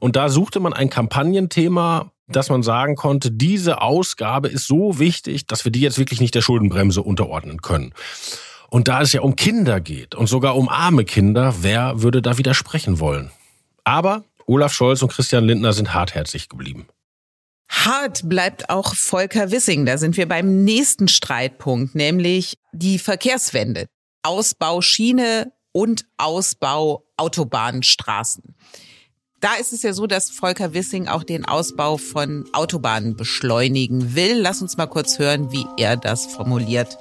Und 0.00 0.16
da 0.16 0.28
suchte 0.28 0.60
man 0.60 0.72
ein 0.72 0.90
Kampagnenthema, 0.90 2.10
dass 2.26 2.48
man 2.48 2.62
sagen 2.62 2.96
konnte, 2.96 3.30
diese 3.30 3.82
Ausgabe 3.82 4.48
ist 4.48 4.66
so 4.66 4.98
wichtig, 4.98 5.46
dass 5.46 5.64
wir 5.64 5.72
die 5.72 5.80
jetzt 5.80 5.98
wirklich 5.98 6.20
nicht 6.20 6.34
der 6.34 6.40
Schuldenbremse 6.40 7.02
unterordnen 7.02 7.60
können. 7.60 7.92
Und 8.70 8.88
da 8.88 9.02
es 9.02 9.12
ja 9.12 9.20
um 9.20 9.36
Kinder 9.36 9.80
geht 9.80 10.14
und 10.14 10.26
sogar 10.26 10.56
um 10.56 10.68
arme 10.68 11.04
Kinder, 11.04 11.54
wer 11.60 12.02
würde 12.02 12.22
da 12.22 12.38
widersprechen 12.38 12.98
wollen? 12.98 13.30
Aber 13.84 14.24
Olaf 14.46 14.72
Scholz 14.72 15.02
und 15.02 15.12
Christian 15.12 15.44
Lindner 15.44 15.72
sind 15.72 15.94
hartherzig 15.94 16.48
geblieben. 16.48 16.86
Hart 17.74 18.28
bleibt 18.28 18.70
auch 18.70 18.94
Volker 18.94 19.50
Wissing. 19.50 19.84
Da 19.84 19.98
sind 19.98 20.16
wir 20.16 20.28
beim 20.28 20.64
nächsten 20.64 21.08
Streitpunkt, 21.08 21.94
nämlich 21.94 22.56
die 22.72 22.98
Verkehrswende. 22.98 23.86
Ausbau 24.22 24.80
Schiene 24.80 25.52
und 25.72 26.06
Ausbau 26.16 27.04
Autobahnstraßen. 27.16 28.54
Da 29.40 29.54
ist 29.56 29.72
es 29.72 29.82
ja 29.82 29.92
so, 29.92 30.06
dass 30.06 30.30
Volker 30.30 30.72
Wissing 30.72 31.08
auch 31.08 31.24
den 31.24 31.44
Ausbau 31.44 31.98
von 31.98 32.48
Autobahnen 32.54 33.16
beschleunigen 33.16 34.14
will. 34.14 34.38
Lass 34.38 34.62
uns 34.62 34.78
mal 34.78 34.86
kurz 34.86 35.18
hören, 35.18 35.52
wie 35.52 35.66
er 35.76 35.96
das 35.98 36.24
formuliert. 36.26 36.96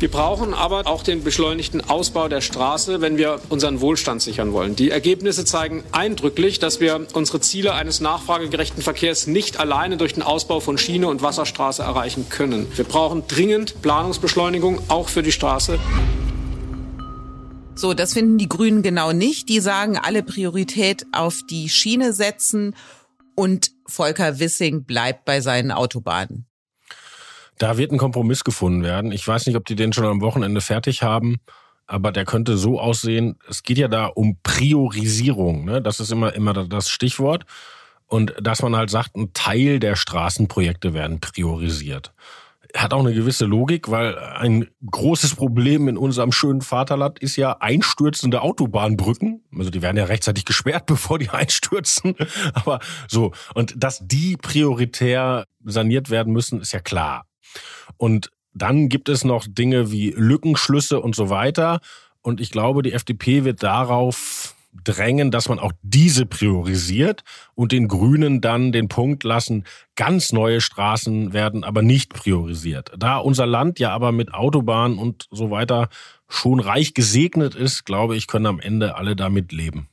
Wir 0.00 0.10
brauchen 0.10 0.54
aber 0.54 0.86
auch 0.86 1.02
den 1.02 1.22
beschleunigten 1.22 1.82
Ausbau 1.82 2.28
der 2.28 2.40
Straße, 2.40 3.02
wenn 3.02 3.18
wir 3.18 3.38
unseren 3.50 3.82
Wohlstand 3.82 4.22
sichern 4.22 4.54
wollen. 4.54 4.74
Die 4.74 4.88
Ergebnisse 4.88 5.44
zeigen 5.44 5.84
eindrücklich, 5.92 6.58
dass 6.58 6.80
wir 6.80 7.06
unsere 7.12 7.40
Ziele 7.40 7.74
eines 7.74 8.00
nachfragegerechten 8.00 8.82
Verkehrs 8.82 9.26
nicht 9.26 9.60
alleine 9.60 9.98
durch 9.98 10.14
den 10.14 10.22
Ausbau 10.22 10.60
von 10.60 10.78
Schiene 10.78 11.06
und 11.06 11.20
Wasserstraße 11.20 11.82
erreichen 11.82 12.30
können. 12.30 12.66
Wir 12.76 12.86
brauchen 12.86 13.24
dringend 13.28 13.82
Planungsbeschleunigung, 13.82 14.80
auch 14.88 15.10
für 15.10 15.22
die 15.22 15.32
Straße. 15.32 15.78
So, 17.74 17.92
das 17.92 18.14
finden 18.14 18.38
die 18.38 18.48
Grünen 18.48 18.80
genau 18.82 19.12
nicht. 19.12 19.50
Die 19.50 19.60
sagen, 19.60 19.98
alle 19.98 20.22
Priorität 20.22 21.04
auf 21.12 21.40
die 21.50 21.68
Schiene 21.68 22.14
setzen 22.14 22.74
und 23.34 23.72
Volker 23.86 24.38
Wissing 24.38 24.84
bleibt 24.84 25.26
bei 25.26 25.42
seinen 25.42 25.72
Autobahnen. 25.72 26.46
Da 27.60 27.76
wird 27.76 27.92
ein 27.92 27.98
Kompromiss 27.98 28.42
gefunden 28.42 28.82
werden. 28.82 29.12
Ich 29.12 29.28
weiß 29.28 29.44
nicht, 29.44 29.54
ob 29.54 29.66
die 29.66 29.76
den 29.76 29.92
schon 29.92 30.06
am 30.06 30.22
Wochenende 30.22 30.62
fertig 30.62 31.02
haben, 31.02 31.40
aber 31.86 32.10
der 32.10 32.24
könnte 32.24 32.56
so 32.56 32.80
aussehen. 32.80 33.38
Es 33.50 33.62
geht 33.62 33.76
ja 33.76 33.86
da 33.86 34.06
um 34.06 34.38
Priorisierung. 34.42 35.66
Ne? 35.66 35.82
Das 35.82 36.00
ist 36.00 36.10
immer, 36.10 36.32
immer 36.34 36.54
das 36.54 36.88
Stichwort. 36.88 37.44
Und 38.06 38.34
dass 38.40 38.62
man 38.62 38.76
halt 38.76 38.88
sagt, 38.88 39.14
ein 39.14 39.34
Teil 39.34 39.78
der 39.78 39.94
Straßenprojekte 39.94 40.94
werden 40.94 41.20
priorisiert. 41.20 42.14
Hat 42.74 42.94
auch 42.94 43.00
eine 43.00 43.12
gewisse 43.12 43.44
Logik, 43.44 43.90
weil 43.90 44.16
ein 44.18 44.66
großes 44.90 45.34
Problem 45.34 45.86
in 45.86 45.98
unserem 45.98 46.32
schönen 46.32 46.62
Vaterland 46.62 47.18
ist 47.18 47.36
ja 47.36 47.58
einstürzende 47.60 48.40
Autobahnbrücken. 48.40 49.44
Also 49.54 49.68
die 49.68 49.82
werden 49.82 49.98
ja 49.98 50.04
rechtzeitig 50.04 50.46
gesperrt, 50.46 50.86
bevor 50.86 51.18
die 51.18 51.28
einstürzen. 51.28 52.14
Aber 52.54 52.80
so. 53.06 53.32
Und 53.52 53.74
dass 53.76 54.00
die 54.02 54.38
prioritär 54.38 55.44
saniert 55.62 56.08
werden 56.08 56.32
müssen, 56.32 56.62
ist 56.62 56.72
ja 56.72 56.80
klar. 56.80 57.26
Und 58.00 58.30
dann 58.54 58.88
gibt 58.88 59.10
es 59.10 59.24
noch 59.24 59.44
Dinge 59.46 59.92
wie 59.92 60.14
Lückenschlüsse 60.16 61.00
und 61.00 61.14
so 61.14 61.28
weiter. 61.28 61.80
Und 62.22 62.40
ich 62.40 62.50
glaube, 62.50 62.80
die 62.80 62.94
FDP 62.94 63.44
wird 63.44 63.62
darauf 63.62 64.54
drängen, 64.72 65.30
dass 65.30 65.50
man 65.50 65.58
auch 65.58 65.72
diese 65.82 66.24
priorisiert 66.24 67.24
und 67.54 67.72
den 67.72 67.88
Grünen 67.88 68.40
dann 68.40 68.72
den 68.72 68.88
Punkt 68.88 69.22
lassen, 69.22 69.64
ganz 69.96 70.32
neue 70.32 70.62
Straßen 70.62 71.34
werden 71.34 71.62
aber 71.62 71.82
nicht 71.82 72.14
priorisiert. 72.14 72.90
Da 72.96 73.18
unser 73.18 73.44
Land 73.44 73.78
ja 73.78 73.90
aber 73.90 74.12
mit 74.12 74.32
Autobahnen 74.32 74.96
und 74.96 75.26
so 75.30 75.50
weiter 75.50 75.90
schon 76.26 76.58
reich 76.58 76.94
gesegnet 76.94 77.54
ist, 77.54 77.84
glaube 77.84 78.16
ich, 78.16 78.28
können 78.28 78.46
am 78.46 78.60
Ende 78.60 78.94
alle 78.94 79.14
damit 79.14 79.52
leben. 79.52 79.88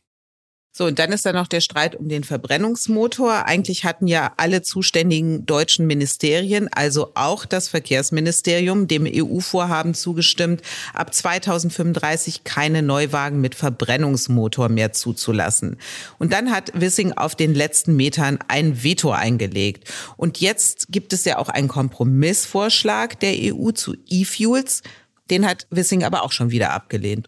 So, 0.77 0.85
und 0.85 0.99
dann 0.99 1.11
ist 1.11 1.25
da 1.25 1.33
noch 1.33 1.47
der 1.47 1.61
Streit 1.61 1.95
um 1.95 2.07
den 2.07 2.23
Verbrennungsmotor. 2.23 3.47
Eigentlich 3.47 3.83
hatten 3.83 4.05
ja 4.05 4.33
alle 4.37 4.61
zuständigen 4.61 5.43
deutschen 5.47 5.87
Ministerien, 5.87 6.69
also 6.71 7.13
auch 7.15 7.45
das 7.45 7.67
Verkehrsministerium, 7.67 8.87
dem 8.87 9.07
EU-Vorhaben 9.11 9.95
zugestimmt, 9.95 10.61
ab 10.93 11.15
2035 11.15 12.43
keine 12.43 12.83
Neuwagen 12.83 13.41
mit 13.41 13.55
Verbrennungsmotor 13.55 14.69
mehr 14.69 14.93
zuzulassen. 14.93 15.77
Und 16.19 16.31
dann 16.31 16.51
hat 16.51 16.79
Wissing 16.79 17.11
auf 17.13 17.33
den 17.33 17.55
letzten 17.55 17.95
Metern 17.95 18.37
ein 18.47 18.83
Veto 18.83 19.09
eingelegt. 19.09 19.91
Und 20.15 20.39
jetzt 20.41 20.91
gibt 20.91 21.11
es 21.11 21.25
ja 21.25 21.39
auch 21.39 21.49
einen 21.49 21.69
Kompromissvorschlag 21.69 23.19
der 23.19 23.33
EU 23.35 23.71
zu 23.71 23.95
E-Fuels. 24.05 24.83
Den 25.31 25.47
hat 25.47 25.65
Wissing 25.71 26.03
aber 26.03 26.21
auch 26.21 26.31
schon 26.31 26.51
wieder 26.51 26.69
abgelehnt. 26.69 27.27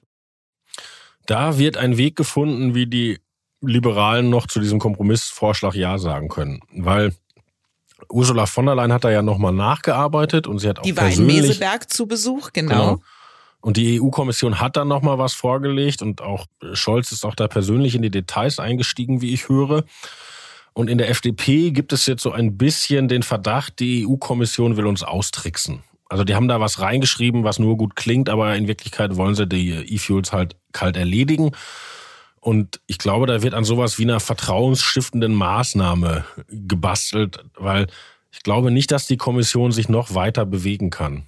Da 1.26 1.58
wird 1.58 1.78
ein 1.78 1.98
Weg 1.98 2.16
gefunden, 2.16 2.76
wie 2.76 2.86
die 2.86 3.18
Liberalen 3.62 4.30
noch 4.30 4.48
zu 4.48 4.60
diesem 4.60 4.80
Kompromissvorschlag 4.80 5.76
Ja 5.76 5.98
sagen 5.98 6.30
können. 6.30 6.62
Weil 6.72 7.13
Ursula 8.10 8.45
von 8.45 8.65
der 8.65 8.76
Leyen 8.76 8.93
hat 8.93 9.04
da 9.04 9.12
ja 9.12 9.22
nochmal 9.22 9.54
nachgearbeitet 9.54 10.48
und 10.48 10.60
sie 10.60 10.69
hat 10.69 10.80
auch 10.80 10.84
Die 10.84 10.95
war 10.95 11.10
in. 11.10 11.26
Meseberg 11.26 11.91
zu 11.91 12.08
Besuch, 12.08 12.52
genau. 12.54 12.69
Genau. 12.69 13.04
Und 13.62 13.76
die 13.76 14.02
EU-Kommission 14.02 14.62
hat 14.62 14.78
dann 14.78 14.88
nochmal 14.88 15.17
was 15.17 15.34
vorgelegt 15.34 16.02
und 16.02 16.22
auch 16.22 16.45
Scholz 16.74 17.12
ist 17.12 17.26
auch 17.26 17.36
da 17.36 17.50
persönlich 17.50 17.93
in 17.93 18.02
die 18.02 18.10
Details 18.10 18.58
eingestiegen, 18.58 19.22
wie 19.22 19.34
ich 19.34 19.50
höre. 19.50 19.84
Und 20.72 20.89
in 20.89 20.98
der 20.98 21.10
FDP 21.10 21.72
gibt 21.72 21.91
es 21.91 22.06
jetzt 22.06 22.24
so 22.24 22.32
ein 22.32 22.58
bisschen 22.58 23.10
den 23.10 23.22
Verdacht, 23.22 23.80
die 23.80 24.08
EU-Kommission 24.08 24.78
will 24.78 24.86
uns 24.86 25.04
austricksen. 25.04 25.84
Also 26.08 26.24
die 26.24 26.36
haben 26.36 26.48
da 26.48 26.62
was 26.62 26.80
reingeschrieben, 26.80 27.43
was 27.43 27.60
nur 27.60 27.76
gut 27.76 27.98
klingt, 27.98 28.30
aber 28.30 28.56
in 28.56 28.67
Wirklichkeit 28.67 29.17
wollen 29.17 29.36
sie 29.36 29.45
die 29.45 29.72
E-Fuels 29.72 30.32
halt 30.32 30.56
kalt 30.72 30.95
erledigen. 30.95 31.52
Und 32.41 32.80
ich 32.88 32.97
glaube, 32.97 33.28
da 33.28 33.41
wird 33.41 33.54
an 33.54 33.63
sowas 33.63 33.99
wie 33.99 34.04
einer 34.04 34.19
vertrauensstiftenden 34.19 35.34
Maßnahme 35.34 36.25
gebastelt, 36.47 37.43
weil 37.56 37.88
ich 38.32 38.43
glaube 38.43 38.71
nicht, 38.71 38.91
dass 38.91 39.08
die 39.08 39.17
Kommission 39.17 39.71
sich 39.71 39.89
noch 39.89 40.13
weiter 40.13 40.45
bewegen 40.45 40.89
kann. 40.89 41.28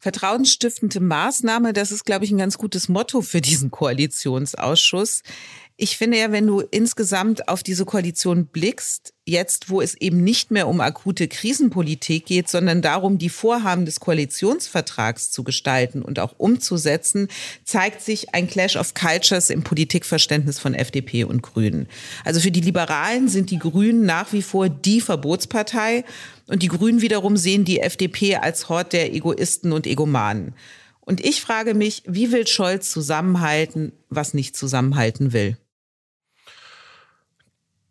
Vertrauensstiftende 0.00 1.00
Maßnahme, 1.00 1.72
das 1.72 1.90
ist, 1.90 2.04
glaube 2.04 2.26
ich, 2.26 2.30
ein 2.30 2.36
ganz 2.36 2.58
gutes 2.58 2.90
Motto 2.90 3.22
für 3.22 3.40
diesen 3.40 3.70
Koalitionsausschuss. 3.70 5.22
Ich 5.76 5.96
finde 5.96 6.18
ja, 6.18 6.30
wenn 6.30 6.46
du 6.46 6.60
insgesamt 6.60 7.48
auf 7.48 7.64
diese 7.64 7.84
Koalition 7.84 8.46
blickst, 8.46 9.12
jetzt 9.26 9.70
wo 9.70 9.80
es 9.80 9.96
eben 9.96 10.22
nicht 10.22 10.52
mehr 10.52 10.68
um 10.68 10.80
akute 10.80 11.26
Krisenpolitik 11.26 12.26
geht, 12.26 12.48
sondern 12.48 12.80
darum, 12.80 13.18
die 13.18 13.28
Vorhaben 13.28 13.84
des 13.84 13.98
Koalitionsvertrags 13.98 15.32
zu 15.32 15.42
gestalten 15.42 16.02
und 16.02 16.20
auch 16.20 16.34
umzusetzen, 16.38 17.26
zeigt 17.64 18.02
sich 18.02 18.36
ein 18.36 18.46
Clash 18.46 18.76
of 18.76 18.94
Cultures 18.94 19.50
im 19.50 19.64
Politikverständnis 19.64 20.60
von 20.60 20.74
FDP 20.74 21.24
und 21.24 21.42
Grünen. 21.42 21.88
Also 22.24 22.38
für 22.38 22.52
die 22.52 22.60
Liberalen 22.60 23.26
sind 23.26 23.50
die 23.50 23.58
Grünen 23.58 24.06
nach 24.06 24.32
wie 24.32 24.42
vor 24.42 24.68
die 24.68 25.00
Verbotspartei 25.00 26.04
und 26.46 26.62
die 26.62 26.68
Grünen 26.68 27.00
wiederum 27.00 27.36
sehen 27.36 27.64
die 27.64 27.80
FDP 27.80 28.36
als 28.36 28.68
Hort 28.68 28.92
der 28.92 29.12
Egoisten 29.12 29.72
und 29.72 29.88
Egomanen. 29.88 30.54
Und 31.00 31.24
ich 31.24 31.40
frage 31.40 31.74
mich, 31.74 32.04
wie 32.06 32.30
will 32.30 32.46
Scholz 32.46 32.92
zusammenhalten, 32.92 33.92
was 34.08 34.34
nicht 34.34 34.56
zusammenhalten 34.56 35.32
will? 35.32 35.58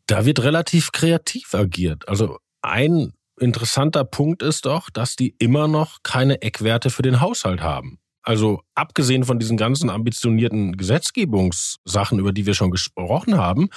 Da 0.08 0.26
wird 0.26 0.44
relativ 0.44 0.92
kreativ 0.92 1.54
agiert. 1.54 2.08
Also 2.08 2.38
ein 2.62 3.14
interessanter 3.40 4.04
Punkt 4.04 4.44
ist 4.44 4.66
doch, 4.66 4.90
dass 4.90 5.16
die 5.16 5.36
immer 5.40 5.68
noch 5.68 6.00
keine 6.04 6.42
Eckwerte 6.42 6.90
für 6.90 7.02
den 7.02 7.22
Haushalt 7.22 7.62
haben. 7.62 8.00
Also 8.26 8.62
abgesehen 8.74 9.26
von 9.26 9.38
diesen 9.38 9.58
ganzen 9.58 9.90
ambitionierten 9.90 10.78
Gesetzgebungssachen, 10.78 12.20
über 12.20 12.32
die 12.32 12.46
wir 12.46 12.54
schon 12.54 12.72
gesprochen 12.72 13.38
haben, 13.38 13.68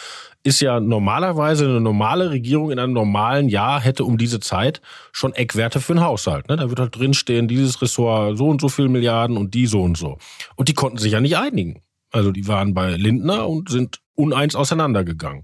ist 0.44 0.60
ja 0.60 0.78
normalerweise 0.78 1.64
eine 1.64 1.80
normale 1.80 2.30
Regierung 2.30 2.70
in 2.70 2.78
einem 2.78 2.92
normalen 2.92 3.48
Jahr 3.48 3.80
hätte 3.80 4.04
um 4.04 4.18
diese 4.18 4.38
Zeit 4.38 4.80
schon 5.10 5.32
Eckwerte 5.32 5.80
für 5.80 5.94
den 5.94 6.04
Haushalt. 6.04 6.48
Ne? 6.48 6.56
Da 6.56 6.68
wird 6.68 6.78
halt 6.78 6.96
drinstehen, 6.96 7.48
dieses 7.48 7.82
Ressort 7.82 8.38
so 8.38 8.46
und 8.46 8.60
so 8.60 8.68
viel 8.68 8.88
Milliarden 8.88 9.36
und 9.36 9.52
die 9.52 9.66
so 9.66 9.82
und 9.82 9.98
so. 9.98 10.16
Und 10.54 10.68
die 10.68 10.74
konnten 10.74 10.98
sich 10.98 11.12
ja 11.12 11.20
nicht 11.20 11.36
einigen. 11.36 11.82
Also 12.12 12.30
die 12.30 12.46
waren 12.46 12.72
bei 12.72 12.90
Lindner 12.92 13.48
und 13.48 13.68
sind 13.68 14.00
uneins 14.14 14.54
auseinandergegangen. 14.54 15.42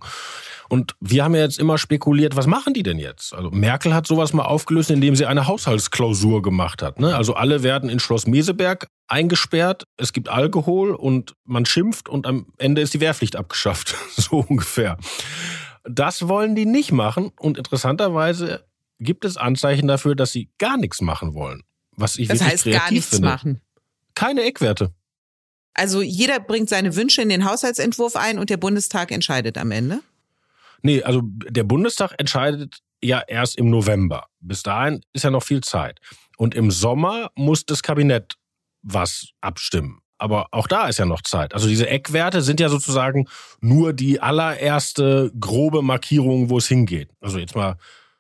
Und 0.73 0.97
wir 1.01 1.23
haben 1.23 1.35
ja 1.35 1.43
jetzt 1.43 1.59
immer 1.59 1.77
spekuliert, 1.77 2.35
was 2.35 2.47
machen 2.47 2.73
die 2.73 2.83
denn 2.83 2.99
jetzt? 2.99 3.35
Also 3.35 3.51
Merkel 3.51 3.93
hat 3.93 4.07
sowas 4.07 4.33
mal 4.33 4.47
aufgelöst, 4.47 4.91
indem 4.91 5.15
sie 5.15 5.27
eine 5.27 5.47
Haushaltsklausur 5.47 6.41
gemacht 6.41 6.81
hat. 6.81 6.99
Ne? 6.99 7.15
Also 7.15 7.35
alle 7.35 7.63
werden 7.63 7.91
in 7.91 8.01
Schloss 8.01 8.27
Meseberg 8.27 8.89
eingesperrt, 9.07 9.85
es 9.99 10.15
gibt 10.15 10.31
Alkohol 10.31 10.95
und 10.95 11.35
man 11.45 11.67
schimpft 11.67 12.09
und 12.09 12.27
am 12.27 12.47
Ende 12.57 12.81
ist 12.81 12.95
die 12.95 13.01
Wehrpflicht 13.01 13.37
abgeschafft. 13.37 13.97
so 14.17 14.47
ungefähr. 14.49 14.97
Das 15.85 16.27
wollen 16.27 16.55
die 16.55 16.65
nicht 16.65 16.91
machen 16.91 17.33
und 17.39 17.59
interessanterweise 17.59 18.65
gibt 18.99 19.27
es 19.27 19.37
Anzeichen 19.37 19.89
dafür, 19.89 20.15
dass 20.15 20.33
sie 20.33 20.49
gar 20.57 20.79
nichts 20.79 21.03
machen 21.03 21.35
wollen. 21.35 21.65
Was 21.97 22.17
ich 22.17 22.29
Das 22.29 22.41
wirklich 22.41 22.51
heißt 22.51 22.63
kreativ 22.63 22.81
gar 22.81 22.91
nichts 22.93 23.11
finde. 23.11 23.29
machen. 23.29 23.61
Keine 24.15 24.43
Eckwerte. 24.45 24.91
Also 25.75 26.01
jeder 26.01 26.41
bringt 26.41 26.71
seine 26.71 26.97
Wünsche 26.97 27.21
in 27.21 27.29
den 27.29 27.45
Haushaltsentwurf 27.45 28.17
ein 28.17 28.39
und 28.39 28.49
der 28.49 28.57
Bundestag 28.57 29.13
entscheidet 29.13 29.59
am 29.59 29.71
Ende. 29.71 30.01
Nee, 30.83 31.03
also 31.03 31.23
der 31.25 31.65
Bundestag 31.65 32.15
entscheidet 32.19 32.81
ja 33.03 33.21
erst 33.27 33.57
im 33.57 33.71
November. 33.71 34.27
Bis 34.41 34.63
dahin 34.63 35.01
ist 35.13 35.25
ja 35.25 35.31
noch 35.31 35.43
viel 35.43 35.63
Zeit. 35.63 36.01
Und 36.37 36.55
im 36.55 36.71
Sommer 36.71 37.31
muss 37.35 37.67
das 37.67 37.83
Kabinett 37.83 38.35
was 38.83 39.29
abstimmen. 39.41 40.01
Aber 40.19 40.47
auch 40.53 40.69
da 40.69 40.87
ist 40.87 40.99
ja 40.99 41.05
noch 41.05 41.23
Zeit. 41.23 41.53
Also 41.53 41.67
diese 41.67 41.89
Eckwerte 41.89 42.43
sind 42.43 42.61
ja 42.61 42.69
sozusagen 42.69 43.27
nur 43.61 43.93
die 43.93 44.21
allererste 44.21 45.33
grobe 45.39 45.83
Markierung, 45.83 46.49
wo 46.49 46.59
es 46.59 46.69
hingeht. 46.69 47.11
Also 47.21 47.39
jetzt 47.39 47.57
mal 47.57 47.77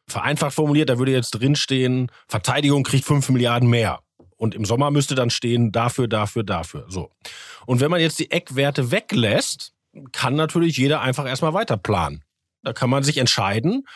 vereinfacht 0.08 0.54
formuliert, 0.54 0.88
da 0.88 0.98
würde 0.98 1.12
jetzt 1.12 1.30
drinstehen, 1.30 2.10
Verteidigung 2.26 2.82
kriegt 2.82 3.04
5 3.04 3.28
Milliarden 3.30 3.68
mehr. 3.68 4.00
Und 4.36 4.56
im 4.56 4.64
Sommer 4.64 4.90
müsste 4.90 5.14
dann 5.14 5.30
stehen, 5.30 5.70
dafür, 5.70 6.08
dafür, 6.08 6.42
dafür. 6.42 6.86
So. 6.88 7.12
Und 7.66 7.80
wenn 7.80 7.90
man 7.90 8.00
jetzt 8.00 8.18
die 8.18 8.32
Eckwerte 8.32 8.90
weglässt, 8.90 9.72
kann 10.10 10.34
natürlich 10.34 10.76
jeder 10.76 11.00
einfach 11.00 11.26
erstmal 11.26 11.54
weiter 11.54 11.76
planen. 11.76 12.24
Da 12.62 12.72
kann 12.72 12.90
man 12.90 13.02
sich 13.02 13.18
entscheiden. 13.18 13.86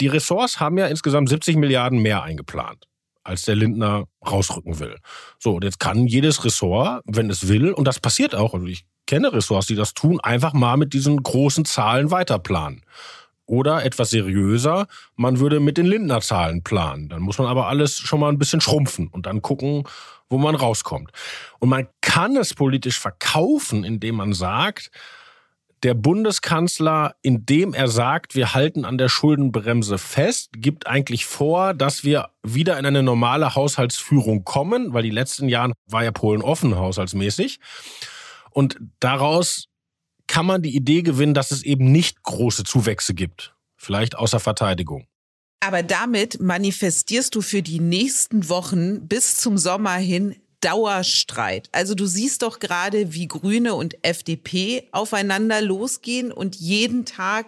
Die 0.00 0.08
Ressorts 0.08 0.60
haben 0.60 0.78
ja 0.78 0.86
insgesamt 0.86 1.28
70 1.28 1.56
Milliarden 1.56 2.00
mehr 2.00 2.22
eingeplant, 2.22 2.86
als 3.24 3.42
der 3.42 3.56
Lindner 3.56 4.04
rausrücken 4.26 4.78
will. 4.78 4.96
So, 5.38 5.56
und 5.56 5.64
jetzt 5.64 5.80
kann 5.80 6.06
jedes 6.06 6.44
Ressort, 6.44 7.02
wenn 7.06 7.30
es 7.30 7.48
will, 7.48 7.72
und 7.72 7.86
das 7.86 8.00
passiert 8.00 8.34
auch, 8.34 8.54
also 8.54 8.66
ich 8.66 8.84
kenne 9.06 9.32
Ressorts, 9.32 9.66
die 9.66 9.74
das 9.74 9.94
tun, 9.94 10.20
einfach 10.20 10.52
mal 10.52 10.76
mit 10.76 10.92
diesen 10.92 11.22
großen 11.22 11.64
Zahlen 11.64 12.10
weiterplanen. 12.10 12.82
Oder 13.44 13.84
etwas 13.84 14.10
seriöser, 14.10 14.86
man 15.16 15.40
würde 15.40 15.60
mit 15.60 15.76
den 15.76 15.86
Lindner-Zahlen 15.86 16.62
planen. 16.62 17.08
Dann 17.08 17.20
muss 17.20 17.38
man 17.38 17.48
aber 17.48 17.66
alles 17.66 17.98
schon 17.98 18.20
mal 18.20 18.28
ein 18.28 18.38
bisschen 18.38 18.60
schrumpfen 18.60 19.08
und 19.08 19.26
dann 19.26 19.42
gucken, 19.42 19.84
wo 20.30 20.38
man 20.38 20.54
rauskommt. 20.54 21.10
Und 21.58 21.68
man 21.68 21.88
kann 22.00 22.36
es 22.36 22.54
politisch 22.54 22.98
verkaufen, 22.98 23.84
indem 23.84 24.14
man 24.14 24.32
sagt, 24.32 24.90
der 25.82 25.94
Bundeskanzler, 25.94 27.16
indem 27.22 27.74
er 27.74 27.88
sagt, 27.88 28.34
wir 28.34 28.54
halten 28.54 28.84
an 28.84 28.98
der 28.98 29.08
Schuldenbremse 29.08 29.98
fest, 29.98 30.50
gibt 30.56 30.86
eigentlich 30.86 31.26
vor, 31.26 31.74
dass 31.74 32.04
wir 32.04 32.30
wieder 32.42 32.78
in 32.78 32.86
eine 32.86 33.02
normale 33.02 33.54
Haushaltsführung 33.54 34.44
kommen, 34.44 34.92
weil 34.92 35.02
die 35.02 35.10
letzten 35.10 35.48
Jahren 35.48 35.72
war 35.86 36.04
ja 36.04 36.12
Polen 36.12 36.42
offen 36.42 36.76
haushaltsmäßig. 36.76 37.58
Und 38.50 38.78
daraus 39.00 39.68
kann 40.28 40.46
man 40.46 40.62
die 40.62 40.74
Idee 40.74 41.02
gewinnen, 41.02 41.34
dass 41.34 41.50
es 41.50 41.62
eben 41.62 41.90
nicht 41.90 42.22
große 42.22 42.64
Zuwächse 42.64 43.14
gibt. 43.14 43.54
Vielleicht 43.76 44.16
außer 44.16 44.38
Verteidigung. 44.38 45.06
Aber 45.60 45.82
damit 45.82 46.40
manifestierst 46.40 47.34
du 47.34 47.40
für 47.40 47.62
die 47.62 47.80
nächsten 47.80 48.48
Wochen 48.48 49.08
bis 49.08 49.36
zum 49.36 49.58
Sommer 49.58 49.94
hin 49.94 50.36
Dauerstreit. 50.62 51.68
Also 51.72 51.94
du 51.94 52.06
siehst 52.06 52.42
doch 52.42 52.58
gerade, 52.58 53.12
wie 53.12 53.28
Grüne 53.28 53.74
und 53.74 54.02
FDP 54.02 54.88
aufeinander 54.92 55.60
losgehen 55.60 56.32
und 56.32 56.56
jeden 56.56 57.04
Tag 57.04 57.46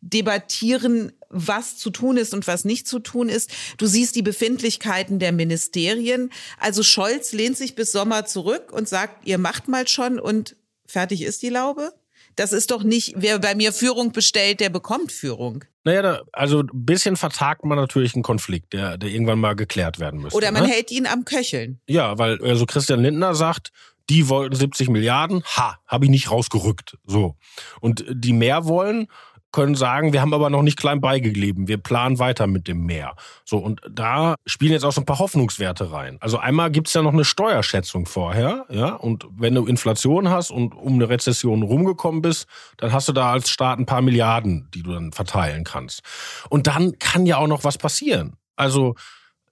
debattieren, 0.00 1.12
was 1.30 1.76
zu 1.76 1.90
tun 1.90 2.16
ist 2.16 2.34
und 2.34 2.46
was 2.46 2.64
nicht 2.64 2.86
zu 2.86 2.98
tun 2.98 3.28
ist. 3.28 3.50
Du 3.78 3.86
siehst 3.86 4.16
die 4.16 4.22
Befindlichkeiten 4.22 5.18
der 5.18 5.32
Ministerien. 5.32 6.30
Also 6.58 6.82
Scholz 6.82 7.32
lehnt 7.32 7.56
sich 7.56 7.74
bis 7.74 7.92
Sommer 7.92 8.26
zurück 8.26 8.72
und 8.72 8.88
sagt, 8.88 9.26
ihr 9.26 9.38
macht 9.38 9.68
mal 9.68 9.86
schon 9.88 10.18
und 10.18 10.56
fertig 10.86 11.22
ist 11.22 11.42
die 11.42 11.50
Laube. 11.50 11.92
Das 12.38 12.52
ist 12.52 12.70
doch 12.70 12.84
nicht, 12.84 13.14
wer 13.16 13.40
bei 13.40 13.56
mir 13.56 13.72
Führung 13.72 14.12
bestellt, 14.12 14.60
der 14.60 14.70
bekommt 14.70 15.10
Führung. 15.10 15.64
Naja, 15.82 16.02
da, 16.02 16.22
also 16.32 16.60
ein 16.60 16.68
bisschen 16.72 17.16
vertagt 17.16 17.64
man 17.64 17.76
natürlich 17.76 18.14
einen 18.14 18.22
Konflikt, 18.22 18.72
der, 18.74 18.96
der 18.96 19.10
irgendwann 19.10 19.40
mal 19.40 19.56
geklärt 19.56 19.98
werden 19.98 20.20
müsste. 20.20 20.36
Oder 20.36 20.52
man 20.52 20.62
ne? 20.62 20.68
hält 20.68 20.92
ihn 20.92 21.06
am 21.06 21.24
Köcheln. 21.24 21.80
Ja, 21.88 22.16
weil 22.16 22.40
also 22.44 22.64
Christian 22.64 23.00
Lindner 23.00 23.34
sagt, 23.34 23.72
die 24.08 24.28
wollten 24.28 24.54
70 24.54 24.88
Milliarden, 24.88 25.42
ha, 25.56 25.78
habe 25.86 26.04
ich 26.04 26.10
nicht 26.12 26.30
rausgerückt. 26.30 26.96
So. 27.04 27.34
Und 27.80 28.04
die 28.08 28.32
mehr 28.32 28.66
wollen, 28.66 29.08
können 29.52 29.74
sagen, 29.74 30.12
wir 30.12 30.20
haben 30.20 30.34
aber 30.34 30.50
noch 30.50 30.62
nicht 30.62 30.78
klein 30.78 31.00
beigegeben, 31.00 31.68
wir 31.68 31.78
planen 31.78 32.18
weiter 32.18 32.46
mit 32.46 32.68
dem 32.68 32.84
Meer. 32.84 33.14
So, 33.44 33.58
und 33.58 33.80
da 33.90 34.34
spielen 34.46 34.72
jetzt 34.72 34.84
auch 34.84 34.92
so 34.92 35.00
ein 35.00 35.06
paar 35.06 35.18
Hoffnungswerte 35.18 35.90
rein. 35.90 36.18
Also 36.20 36.38
einmal 36.38 36.70
gibt's 36.70 36.94
ja 36.94 37.02
noch 37.02 37.12
eine 37.12 37.24
Steuerschätzung 37.24 38.06
vorher, 38.06 38.66
ja, 38.68 38.94
und 38.94 39.26
wenn 39.36 39.54
du 39.54 39.66
Inflation 39.66 40.28
hast 40.28 40.50
und 40.50 40.74
um 40.74 40.94
eine 40.94 41.08
Rezession 41.08 41.62
rumgekommen 41.62 42.22
bist, 42.22 42.46
dann 42.76 42.92
hast 42.92 43.08
du 43.08 43.12
da 43.12 43.32
als 43.32 43.50
Staat 43.50 43.78
ein 43.78 43.86
paar 43.86 44.02
Milliarden, 44.02 44.68
die 44.74 44.82
du 44.82 44.92
dann 44.92 45.12
verteilen 45.12 45.64
kannst. 45.64 46.02
Und 46.50 46.66
dann 46.66 46.98
kann 46.98 47.26
ja 47.26 47.38
auch 47.38 47.48
noch 47.48 47.64
was 47.64 47.78
passieren. 47.78 48.36
Also 48.56 48.94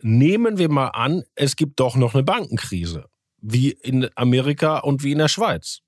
nehmen 0.02 0.59
wir 0.59 0.70
mal 0.70 0.88
an, 0.88 1.22
es 1.35 1.56
gibt 1.56 1.80
doch 1.80 1.96
noch 1.96 2.14
eine 2.14 2.22
Bankenkrise, 2.22 3.06
wie 3.40 3.70
in 3.70 4.09
Amerika 4.14 4.78
und 4.78 5.02
wie 5.02 5.12
in 5.12 5.18
der 5.18 5.28
Schweiz 5.28 5.80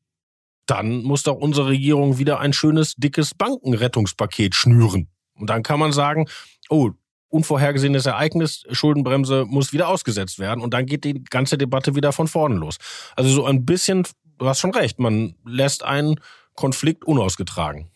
dann 0.71 1.03
muss 1.03 1.25
doch 1.25 1.37
unsere 1.37 1.69
Regierung 1.69 2.19
wieder 2.19 2.41
ein 2.41 2.53
schönes, 2.53 2.95
dickes 2.97 3.35
Bankenrettungspaket 3.35 4.55
schnüren. 4.55 5.09
Und 5.35 5.51
dann 5.51 5.63
kann 5.63 5.81
man 5.81 5.93
sagen, 5.93 6.27
oh, 6.69 6.91
unvorhergesehenes 7.29 8.07
Ereignis, 8.07 8.65
Schuldenbremse 8.71 9.45
muss 9.47 9.73
wieder 9.73 9.89
ausgesetzt 9.89 10.39
werden 10.39 10.63
und 10.63 10.73
dann 10.73 10.87
geht 10.87 11.05
die 11.05 11.23
ganze 11.25 11.59
Debatte 11.59 11.95
wieder 11.95 12.13
von 12.13 12.27
vorne 12.27 12.57
los. 12.57 12.79
Also 13.17 13.31
so 13.31 13.45
ein 13.45 13.67
bisschen 13.67 14.05
du 14.39 14.47
hast 14.49 14.61
schon 14.61 14.73
recht, 14.73 14.99
man 14.99 15.35
lässt 15.45 15.85
einen 15.85 16.21
Konflikt 16.55 17.05
unausgetragen. 17.05 17.91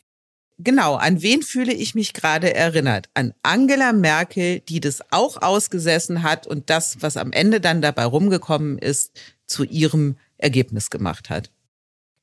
Genau, 0.59 0.95
an 0.95 1.23
wen 1.23 1.43
fühle 1.43 1.73
ich 1.73 1.95
mich 1.95 2.13
gerade 2.13 2.55
erinnert? 2.55 3.09
An 3.15 3.33
Angela 3.43 3.93
Merkel, 3.93 4.61
die 4.61 4.81
das 4.81 5.01
auch 5.11 5.41
ausgesessen 5.41 6.23
hat 6.23 6.47
und 6.47 6.71
das, 6.71 6.99
was 7.01 7.17
am 7.17 7.33
Ende 7.33 7.61
dann 7.61 7.83
dabei 7.83 8.05
rumgekommen 8.05 8.79
ist, 8.79 9.19
zu 9.47 9.65
ihrem 9.65 10.17
Ergebnis 10.39 10.91
gemacht 10.91 11.31
hat. 11.31 11.51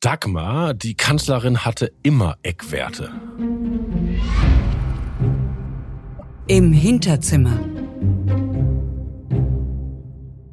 Dagmar, 0.02 0.74
die 0.74 0.96
Kanzlerin, 0.96 1.66
hatte 1.66 1.92
immer 2.04 2.38
Eckwerte. 2.42 3.12
Im 6.48 6.72
Hinterzimmer. 6.72 7.60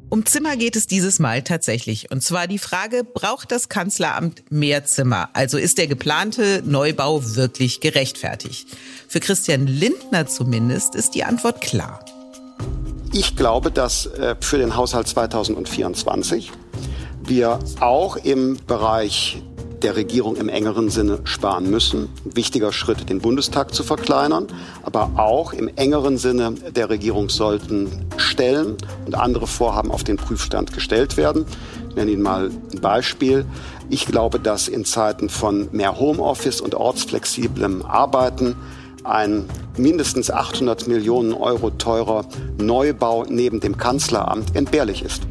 Um 0.09 0.25
Zimmer 0.25 0.57
geht 0.57 0.75
es 0.75 0.85
dieses 0.85 1.19
Mal 1.19 1.43
tatsächlich. 1.43 2.11
Und 2.11 2.23
zwar 2.23 2.47
die 2.47 2.57
Frage, 2.57 3.05
braucht 3.05 3.53
das 3.53 3.69
Kanzleramt 3.69 4.51
mehr 4.51 4.83
Zimmer? 4.83 5.29
Also 5.31 5.57
ist 5.57 5.77
der 5.77 5.87
geplante 5.87 6.61
Neubau 6.65 7.23
wirklich 7.37 7.79
gerechtfertigt? 7.79 8.67
Für 9.07 9.21
Christian 9.21 9.65
Lindner 9.65 10.27
zumindest 10.27 10.93
ist 10.93 11.15
die 11.15 11.23
Antwort 11.23 11.61
klar. 11.61 12.03
Ich 13.13 13.37
glaube, 13.37 13.71
dass 13.71 14.07
äh, 14.07 14.35
für 14.41 14.57
den 14.57 14.75
Haushalt 14.75 15.07
2024 15.07 16.51
wir 17.29 17.59
auch 17.79 18.17
im 18.17 18.57
Bereich 18.67 19.41
der 19.81 19.95
Regierung 19.95 20.35
im 20.37 20.49
engeren 20.49 20.89
Sinne 20.89 21.19
sparen 21.23 21.69
müssen. 21.69 22.09
Ein 22.25 22.35
wichtiger 22.35 22.71
Schritt, 22.71 23.09
den 23.09 23.19
Bundestag 23.19 23.73
zu 23.73 23.83
verkleinern, 23.83 24.47
aber 24.83 25.11
auch 25.17 25.53
im 25.53 25.67
engeren 25.75 26.17
Sinne 26.17 26.53
der 26.53 26.89
Regierung 26.89 27.29
sollten 27.29 28.05
Stellen 28.17 28.75
und 29.05 29.15
andere 29.15 29.47
Vorhaben 29.47 29.91
auf 29.91 30.03
den 30.03 30.17
Prüfstand 30.17 30.73
gestellt 30.73 31.17
werden. 31.17 31.45
Ich 31.89 31.95
nenne 31.95 32.11
Ihnen 32.11 32.23
mal 32.23 32.49
ein 32.73 32.81
Beispiel. 32.81 33.45
Ich 33.89 34.05
glaube, 34.05 34.39
dass 34.39 34.67
in 34.67 34.85
Zeiten 34.85 35.29
von 35.29 35.69
mehr 35.71 35.99
Homeoffice 35.99 36.61
und 36.61 36.75
ortsflexiblem 36.75 37.83
Arbeiten 37.83 38.55
ein 39.03 39.45
mindestens 39.77 40.29
800 40.31 40.87
Millionen 40.87 41.33
Euro 41.33 41.69
teurer 41.69 42.25
Neubau 42.57 43.25
neben 43.29 43.59
dem 43.59 43.77
Kanzleramt 43.77 44.55
entbehrlich 44.55 45.03
ist. 45.03 45.21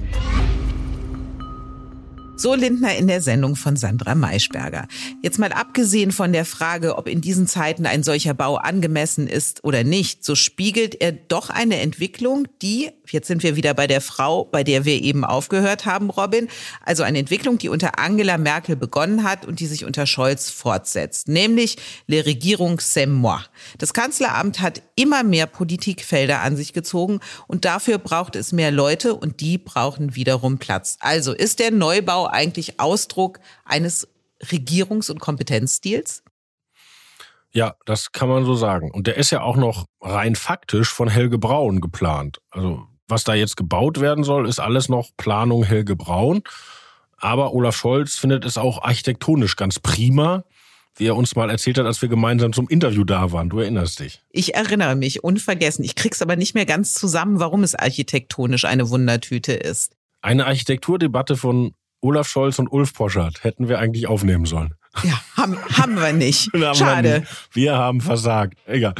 So 2.38 2.54
Lindner 2.54 2.94
in 2.94 3.08
der 3.08 3.22
Sendung 3.22 3.56
von 3.56 3.76
Sandra 3.76 4.14
Maischberger. 4.14 4.86
Jetzt 5.22 5.38
mal 5.38 5.52
abgesehen 5.52 6.12
von 6.12 6.34
der 6.34 6.44
Frage, 6.44 6.98
ob 6.98 7.08
in 7.08 7.22
diesen 7.22 7.46
Zeiten 7.46 7.86
ein 7.86 8.02
solcher 8.02 8.34
Bau 8.34 8.56
angemessen 8.56 9.26
ist 9.26 9.64
oder 9.64 9.84
nicht, 9.84 10.22
so 10.22 10.34
spiegelt 10.34 11.00
er 11.00 11.12
doch 11.12 11.48
eine 11.48 11.80
Entwicklung, 11.80 12.46
die, 12.60 12.90
jetzt 13.08 13.28
sind 13.28 13.42
wir 13.42 13.56
wieder 13.56 13.72
bei 13.72 13.86
der 13.86 14.02
Frau, 14.02 14.44
bei 14.44 14.64
der 14.64 14.84
wir 14.84 15.02
eben 15.02 15.24
aufgehört 15.24 15.86
haben, 15.86 16.10
Robin, 16.10 16.48
also 16.84 17.04
eine 17.04 17.20
Entwicklung, 17.20 17.56
die 17.56 17.70
unter 17.70 17.98
Angela 17.98 18.36
Merkel 18.36 18.76
begonnen 18.76 19.22
hat 19.22 19.46
und 19.46 19.60
die 19.60 19.66
sich 19.66 19.86
unter 19.86 20.04
Scholz 20.04 20.50
fortsetzt, 20.50 21.28
nämlich 21.28 21.78
Le 22.06 22.26
Regierung 22.26 22.80
c'est 22.80 23.06
moi. 23.06 23.40
Das 23.78 23.94
Kanzleramt 23.94 24.60
hat 24.60 24.82
immer 24.94 25.24
mehr 25.24 25.46
Politikfelder 25.46 26.42
an 26.42 26.54
sich 26.54 26.74
gezogen 26.74 27.20
und 27.46 27.64
dafür 27.64 27.96
braucht 27.96 28.36
es 28.36 28.52
mehr 28.52 28.70
Leute 28.70 29.14
und 29.14 29.40
die 29.40 29.56
brauchen 29.56 30.14
wiederum 30.16 30.58
Platz. 30.58 30.98
Also 31.00 31.32
ist 31.32 31.60
der 31.60 31.70
Neubau 31.70 32.25
eigentlich 32.32 32.80
Ausdruck 32.80 33.40
eines 33.64 34.08
Regierungs- 34.42 35.10
und 35.10 35.20
Kompetenzstils? 35.20 36.22
Ja, 37.52 37.74
das 37.86 38.12
kann 38.12 38.28
man 38.28 38.44
so 38.44 38.54
sagen. 38.54 38.90
Und 38.90 39.06
der 39.06 39.16
ist 39.16 39.30
ja 39.30 39.40
auch 39.40 39.56
noch 39.56 39.86
rein 40.00 40.34
faktisch 40.34 40.90
von 40.90 41.08
Helge 41.08 41.38
Braun 41.38 41.80
geplant. 41.80 42.38
Also 42.50 42.86
was 43.08 43.24
da 43.24 43.34
jetzt 43.34 43.56
gebaut 43.56 44.00
werden 44.00 44.24
soll, 44.24 44.48
ist 44.48 44.58
alles 44.58 44.88
noch 44.88 45.10
Planung 45.16 45.64
Helge 45.64 45.96
Braun. 45.96 46.42
Aber 47.16 47.54
Olaf 47.54 47.76
Scholz 47.76 48.16
findet 48.16 48.44
es 48.44 48.58
auch 48.58 48.82
architektonisch 48.82 49.56
ganz 49.56 49.78
prima, 49.78 50.44
wie 50.96 51.06
er 51.06 51.16
uns 51.16 51.36
mal 51.36 51.48
erzählt 51.48 51.78
hat, 51.78 51.86
als 51.86 52.02
wir 52.02 52.08
gemeinsam 52.08 52.52
zum 52.52 52.68
Interview 52.68 53.04
da 53.04 53.32
waren. 53.32 53.48
Du 53.48 53.60
erinnerst 53.60 54.00
dich. 54.00 54.22
Ich 54.30 54.54
erinnere 54.54 54.96
mich, 54.96 55.24
unvergessen. 55.24 55.84
Ich 55.84 55.94
krieg's 55.94 56.20
aber 56.20 56.36
nicht 56.36 56.54
mehr 56.54 56.66
ganz 56.66 56.94
zusammen, 56.94 57.40
warum 57.40 57.62
es 57.62 57.74
architektonisch 57.74 58.64
eine 58.64 58.90
Wundertüte 58.90 59.52
ist. 59.52 59.96
Eine 60.20 60.46
Architekturdebatte 60.46 61.36
von 61.36 61.74
Olaf 62.00 62.28
Scholz 62.28 62.58
und 62.58 62.68
Ulf 62.68 62.94
Poschardt 62.94 63.44
hätten 63.44 63.68
wir 63.68 63.78
eigentlich 63.78 64.06
aufnehmen 64.06 64.46
sollen. 64.46 64.74
Ja, 65.02 65.20
haben, 65.36 65.58
haben 65.76 65.96
wir 66.00 66.12
nicht. 66.12 66.46
Haben 66.52 66.60
wir 66.60 66.74
Schade. 66.74 67.20
nicht. 67.20 67.32
Wir 67.52 67.76
haben 67.76 68.00
versagt. 68.00 68.58
Egal. 68.66 68.94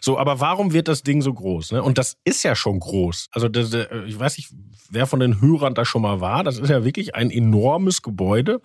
So, 0.00 0.18
aber 0.18 0.40
warum 0.40 0.72
wird 0.72 0.88
das 0.88 1.02
Ding 1.02 1.22
so 1.22 1.32
groß? 1.32 1.72
Ne? 1.72 1.82
Und 1.82 1.98
das 1.98 2.16
ist 2.24 2.42
ja 2.42 2.54
schon 2.54 2.80
groß. 2.80 3.28
Also 3.32 3.48
das, 3.48 3.72
äh, 3.72 3.86
ich 4.06 4.18
weiß 4.18 4.36
nicht, 4.36 4.50
wer 4.90 5.06
von 5.06 5.20
den 5.20 5.40
Hörern 5.40 5.74
da 5.74 5.84
schon 5.84 6.02
mal 6.02 6.20
war. 6.20 6.44
Das 6.44 6.58
ist 6.58 6.70
ja 6.70 6.84
wirklich 6.84 7.14
ein 7.14 7.30
enormes 7.30 8.02
Gebäude. 8.02 8.60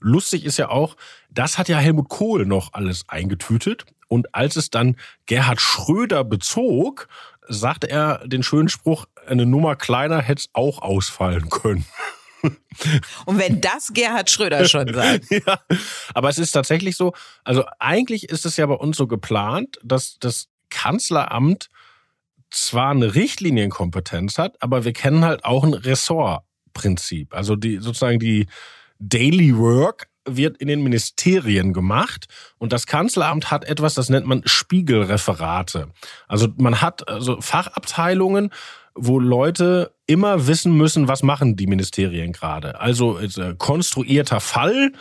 Lustig 0.00 0.44
ist 0.44 0.58
ja 0.58 0.68
auch, 0.68 0.96
das 1.30 1.58
hat 1.58 1.68
ja 1.68 1.78
Helmut 1.78 2.08
Kohl 2.08 2.46
noch 2.46 2.72
alles 2.72 3.04
eingetütet. 3.08 3.84
Und 4.08 4.34
als 4.34 4.56
es 4.56 4.70
dann 4.70 4.96
Gerhard 5.26 5.60
Schröder 5.60 6.24
bezog, 6.24 7.08
sagte 7.48 7.90
er 7.90 8.26
den 8.26 8.42
schönen 8.42 8.68
Spruch, 8.68 9.06
eine 9.26 9.46
Nummer 9.46 9.76
kleiner 9.76 10.20
hätte 10.20 10.40
es 10.40 10.50
auch 10.52 10.80
ausfallen 10.80 11.48
können. 11.50 11.84
Und 13.26 13.38
wenn 13.38 13.60
das 13.60 13.92
Gerhard 13.92 14.30
Schröder 14.30 14.66
schon 14.68 14.92
sagt. 14.92 15.26
ja, 15.30 15.60
aber 16.14 16.28
es 16.28 16.38
ist 16.38 16.52
tatsächlich 16.52 16.96
so, 16.96 17.12
also 17.44 17.64
eigentlich 17.78 18.28
ist 18.28 18.46
es 18.46 18.56
ja 18.56 18.66
bei 18.66 18.74
uns 18.74 18.96
so 18.96 19.06
geplant, 19.06 19.78
dass 19.82 20.18
das 20.18 20.48
Kanzleramt 20.70 21.68
zwar 22.50 22.90
eine 22.90 23.14
Richtlinienkompetenz 23.14 24.38
hat, 24.38 24.56
aber 24.60 24.84
wir 24.84 24.92
kennen 24.92 25.24
halt 25.24 25.44
auch 25.44 25.64
ein 25.64 25.74
Ressortprinzip. 25.74 27.34
Also 27.34 27.56
die 27.56 27.78
sozusagen 27.78 28.18
die 28.18 28.46
Daily 28.98 29.56
Work 29.56 30.08
wird 30.26 30.56
in 30.58 30.68
den 30.68 30.82
Ministerien 30.82 31.72
gemacht 31.72 32.26
und 32.58 32.72
das 32.72 32.86
Kanzleramt 32.86 33.50
hat 33.50 33.64
etwas, 33.64 33.94
das 33.94 34.08
nennt 34.08 34.26
man 34.26 34.42
Spiegelreferate. 34.46 35.88
Also 36.28 36.48
man 36.56 36.80
hat 36.80 37.08
also 37.08 37.40
Fachabteilungen, 37.40 38.50
wo 38.94 39.18
Leute 39.18 39.93
immer 40.06 40.46
wissen 40.46 40.76
müssen, 40.76 41.08
was 41.08 41.22
machen 41.22 41.56
die 41.56 41.66
Ministerien 41.66 42.32
gerade. 42.32 42.80
Also 42.80 43.18
äh, 43.18 43.54
konstruierter 43.56 44.40
Fall. 44.40 44.92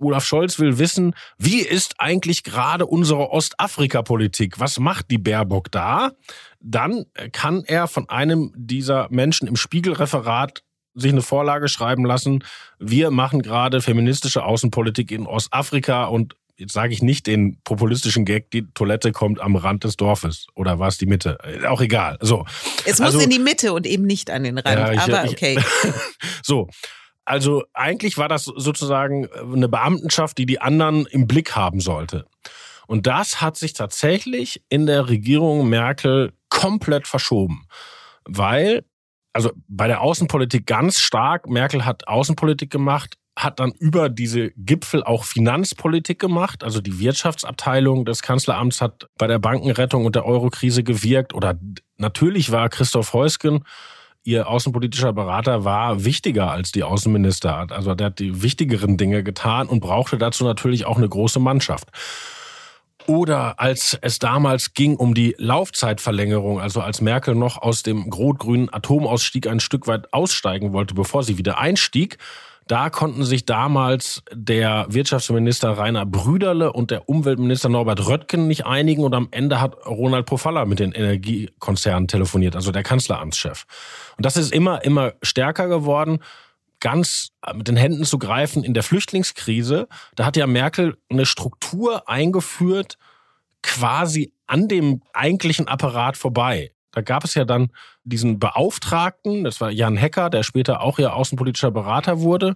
Olaf 0.00 0.24
Scholz 0.24 0.60
will 0.60 0.78
wissen, 0.78 1.14
wie 1.38 1.60
ist 1.60 1.96
eigentlich 1.98 2.44
gerade 2.44 2.86
unsere 2.86 3.30
Ostafrika-Politik? 3.30 4.60
Was 4.60 4.78
macht 4.78 5.10
die 5.10 5.18
Baerbock 5.18 5.72
da? 5.72 6.12
Dann 6.60 7.06
kann 7.32 7.64
er 7.64 7.88
von 7.88 8.08
einem 8.08 8.52
dieser 8.54 9.08
Menschen 9.10 9.48
im 9.48 9.56
Spiegelreferat 9.56 10.62
sich 10.94 11.12
eine 11.12 11.22
Vorlage 11.22 11.68
schreiben 11.68 12.04
lassen. 12.04 12.44
Wir 12.78 13.10
machen 13.10 13.42
gerade 13.42 13.80
feministische 13.80 14.44
Außenpolitik 14.44 15.10
in 15.10 15.26
Ostafrika 15.26 16.04
und 16.04 16.34
jetzt 16.58 16.72
sage 16.72 16.92
ich 16.92 17.02
nicht 17.02 17.26
den 17.26 17.58
populistischen 17.62 18.24
Gag, 18.24 18.50
die 18.50 18.66
Toilette 18.74 19.12
kommt 19.12 19.40
am 19.40 19.56
Rand 19.56 19.84
des 19.84 19.96
Dorfes 19.96 20.46
oder 20.54 20.78
war 20.78 20.88
es 20.88 20.98
die 20.98 21.06
Mitte? 21.06 21.38
Äh, 21.44 21.66
Auch 21.66 21.80
egal. 21.80 22.18
So. 22.20 22.44
Es 22.84 22.98
muss 22.98 23.14
Also- 23.14 23.20
in 23.20 23.30
die 23.30 23.38
Mitte 23.38 23.72
und 23.72 23.86
eben 23.86 24.04
nicht 24.04 24.30
an 24.30 24.42
den 24.44 24.58
Rand. 24.58 24.78
Ja, 24.78 24.92
ich- 24.92 25.00
aber 25.00 25.24
ich- 25.24 25.32
okay. 25.32 25.58
So. 26.42 26.68
Also 27.24 27.64
eigentlich 27.74 28.16
war 28.16 28.28
das 28.28 28.46
sozusagen 28.46 29.28
eine 29.32 29.68
Beamtenschaft, 29.68 30.38
die 30.38 30.46
die 30.46 30.60
anderen 30.62 31.04
im 31.06 31.26
Blick 31.26 31.54
haben 31.54 31.80
sollte. 31.80 32.24
Und 32.86 33.06
das 33.06 33.42
hat 33.42 33.58
sich 33.58 33.74
tatsächlich 33.74 34.62
in 34.70 34.86
der 34.86 35.10
Regierung 35.10 35.68
Merkel 35.68 36.32
komplett 36.48 37.06
verschoben. 37.06 37.66
Weil, 38.24 38.84
also 39.34 39.52
bei 39.68 39.88
der 39.88 40.00
Außenpolitik 40.00 40.64
ganz 40.66 41.00
stark, 41.00 41.50
Merkel 41.50 41.84
hat 41.84 42.08
Außenpolitik 42.08 42.70
gemacht, 42.70 43.18
hat 43.38 43.60
dann 43.60 43.72
über 43.72 44.08
diese 44.08 44.50
Gipfel 44.56 45.02
auch 45.02 45.24
Finanzpolitik 45.24 46.18
gemacht. 46.18 46.64
Also 46.64 46.80
die 46.80 46.98
Wirtschaftsabteilung 46.98 48.04
des 48.04 48.22
Kanzleramts 48.22 48.80
hat 48.80 49.08
bei 49.16 49.26
der 49.26 49.38
Bankenrettung 49.38 50.04
und 50.04 50.14
der 50.14 50.26
Eurokrise 50.26 50.82
gewirkt. 50.82 51.34
Oder 51.34 51.58
natürlich 51.96 52.50
war 52.52 52.68
Christoph 52.68 53.12
Heusgen 53.12 53.64
ihr 54.24 54.46
außenpolitischer 54.46 55.14
Berater 55.14 55.64
war 55.64 56.04
wichtiger 56.04 56.50
als 56.50 56.70
die 56.70 56.82
Außenminister. 56.82 57.66
Also 57.70 57.94
der 57.94 58.08
hat 58.08 58.18
die 58.18 58.42
wichtigeren 58.42 58.98
Dinge 58.98 59.22
getan 59.22 59.68
und 59.68 59.80
brauchte 59.80 60.18
dazu 60.18 60.44
natürlich 60.44 60.84
auch 60.84 60.98
eine 60.98 61.08
große 61.08 61.40
Mannschaft. 61.40 61.88
Oder 63.06 63.58
als 63.58 63.96
es 64.02 64.18
damals 64.18 64.74
ging 64.74 64.96
um 64.96 65.14
die 65.14 65.34
Laufzeitverlängerung, 65.38 66.60
also 66.60 66.82
als 66.82 67.00
Merkel 67.00 67.34
noch 67.34 67.56
aus 67.56 67.82
dem 67.82 68.12
rot-grünen 68.12 68.70
Atomausstieg 68.70 69.46
ein 69.46 69.60
Stück 69.60 69.86
weit 69.86 70.12
aussteigen 70.12 70.74
wollte, 70.74 70.92
bevor 70.92 71.22
sie 71.22 71.38
wieder 71.38 71.56
einstieg, 71.58 72.18
da 72.68 72.90
konnten 72.90 73.24
sich 73.24 73.46
damals 73.46 74.22
der 74.32 74.86
Wirtschaftsminister 74.90 75.70
Rainer 75.70 76.04
Brüderle 76.04 76.72
und 76.72 76.90
der 76.90 77.08
Umweltminister 77.08 77.68
Norbert 77.68 78.06
Röttgen 78.06 78.46
nicht 78.46 78.66
einigen 78.66 79.04
und 79.04 79.14
am 79.14 79.28
Ende 79.30 79.60
hat 79.60 79.86
Ronald 79.86 80.26
Pofalla 80.26 80.66
mit 80.66 80.78
den 80.78 80.92
Energiekonzernen 80.92 82.08
telefoniert, 82.08 82.54
also 82.54 82.70
der 82.70 82.82
Kanzleramtschef. 82.82 83.64
Und 84.16 84.26
das 84.26 84.36
ist 84.36 84.52
immer, 84.52 84.84
immer 84.84 85.14
stärker 85.22 85.66
geworden, 85.68 86.20
ganz 86.80 87.30
mit 87.54 87.68
den 87.68 87.76
Händen 87.76 88.04
zu 88.04 88.18
greifen 88.18 88.62
in 88.62 88.74
der 88.74 88.82
Flüchtlingskrise. 88.82 89.88
Da 90.14 90.26
hat 90.26 90.36
ja 90.36 90.46
Merkel 90.46 90.96
eine 91.08 91.26
Struktur 91.26 92.08
eingeführt, 92.08 92.98
quasi 93.62 94.32
an 94.46 94.68
dem 94.68 95.02
eigentlichen 95.14 95.68
Apparat 95.68 96.16
vorbei. 96.16 96.70
Da 96.98 97.02
gab 97.02 97.22
es 97.22 97.36
ja 97.36 97.44
dann 97.44 97.70
diesen 98.02 98.40
Beauftragten, 98.40 99.44
das 99.44 99.60
war 99.60 99.70
Jan 99.70 99.96
Hecker, 99.96 100.30
der 100.30 100.42
später 100.42 100.80
auch 100.80 100.98
ja 100.98 101.12
außenpolitischer 101.12 101.70
Berater 101.70 102.18
wurde. 102.22 102.54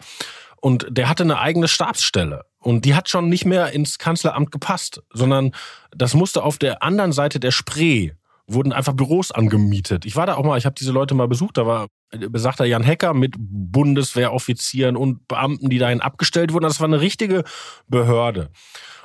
Und 0.60 0.84
der 0.90 1.08
hatte 1.08 1.22
eine 1.22 1.38
eigene 1.38 1.68
Stabsstelle. 1.68 2.44
Und 2.58 2.84
die 2.84 2.96
hat 2.96 3.08
schon 3.08 3.28
nicht 3.28 3.44
mehr 3.44 3.70
ins 3.70 3.98
Kanzleramt 3.98 4.50
gepasst, 4.50 5.00
sondern 5.12 5.52
das 5.92 6.14
musste 6.14 6.42
auf 6.42 6.58
der 6.58 6.82
anderen 6.82 7.12
Seite 7.12 7.38
der 7.38 7.52
Spree 7.52 8.10
wurden 8.48 8.72
einfach 8.72 8.94
Büros 8.94 9.30
angemietet. 9.30 10.04
Ich 10.06 10.16
war 10.16 10.26
da 10.26 10.34
auch 10.34 10.44
mal, 10.44 10.58
ich 10.58 10.66
habe 10.66 10.74
diese 10.76 10.90
Leute 10.90 11.14
mal 11.14 11.28
besucht, 11.28 11.56
da 11.56 11.64
war 11.64 11.86
besagter 12.10 12.64
Jan 12.64 12.82
Hecker 12.82 13.14
mit 13.14 13.36
Bundeswehroffizieren 13.38 14.96
und 14.96 15.28
Beamten, 15.28 15.70
die 15.70 15.78
dahin 15.78 16.00
abgestellt 16.00 16.52
wurden. 16.52 16.64
Das 16.64 16.80
war 16.80 16.88
eine 16.88 17.00
richtige 17.00 17.44
Behörde. 17.86 18.50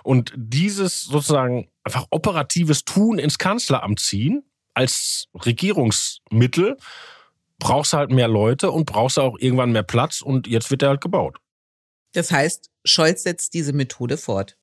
Und 0.02 0.34
dieses 0.36 1.02
sozusagen 1.02 1.70
einfach 1.84 2.08
operatives 2.10 2.86
Tun 2.86 3.20
ins 3.20 3.38
Kanzleramt 3.38 4.00
ziehen 4.00 4.47
als 4.78 5.28
Regierungsmittel 5.34 6.78
brauchst 7.58 7.94
du 7.94 7.98
halt 7.98 8.12
mehr 8.12 8.28
Leute 8.28 8.70
und 8.70 8.86
brauchst 8.86 9.18
du 9.18 9.22
auch 9.22 9.38
irgendwann 9.40 9.72
mehr 9.72 9.82
Platz 9.82 10.22
und 10.22 10.46
jetzt 10.46 10.70
wird 10.70 10.84
der 10.84 10.90
halt 10.90 11.02
gebaut. 11.02 11.40
Das 12.14 12.32
heißt, 12.32 12.70
Scholz 12.86 13.24
setzt 13.24 13.56
diese 13.56 13.74
Methode 13.74 14.18
fort. 14.18 14.56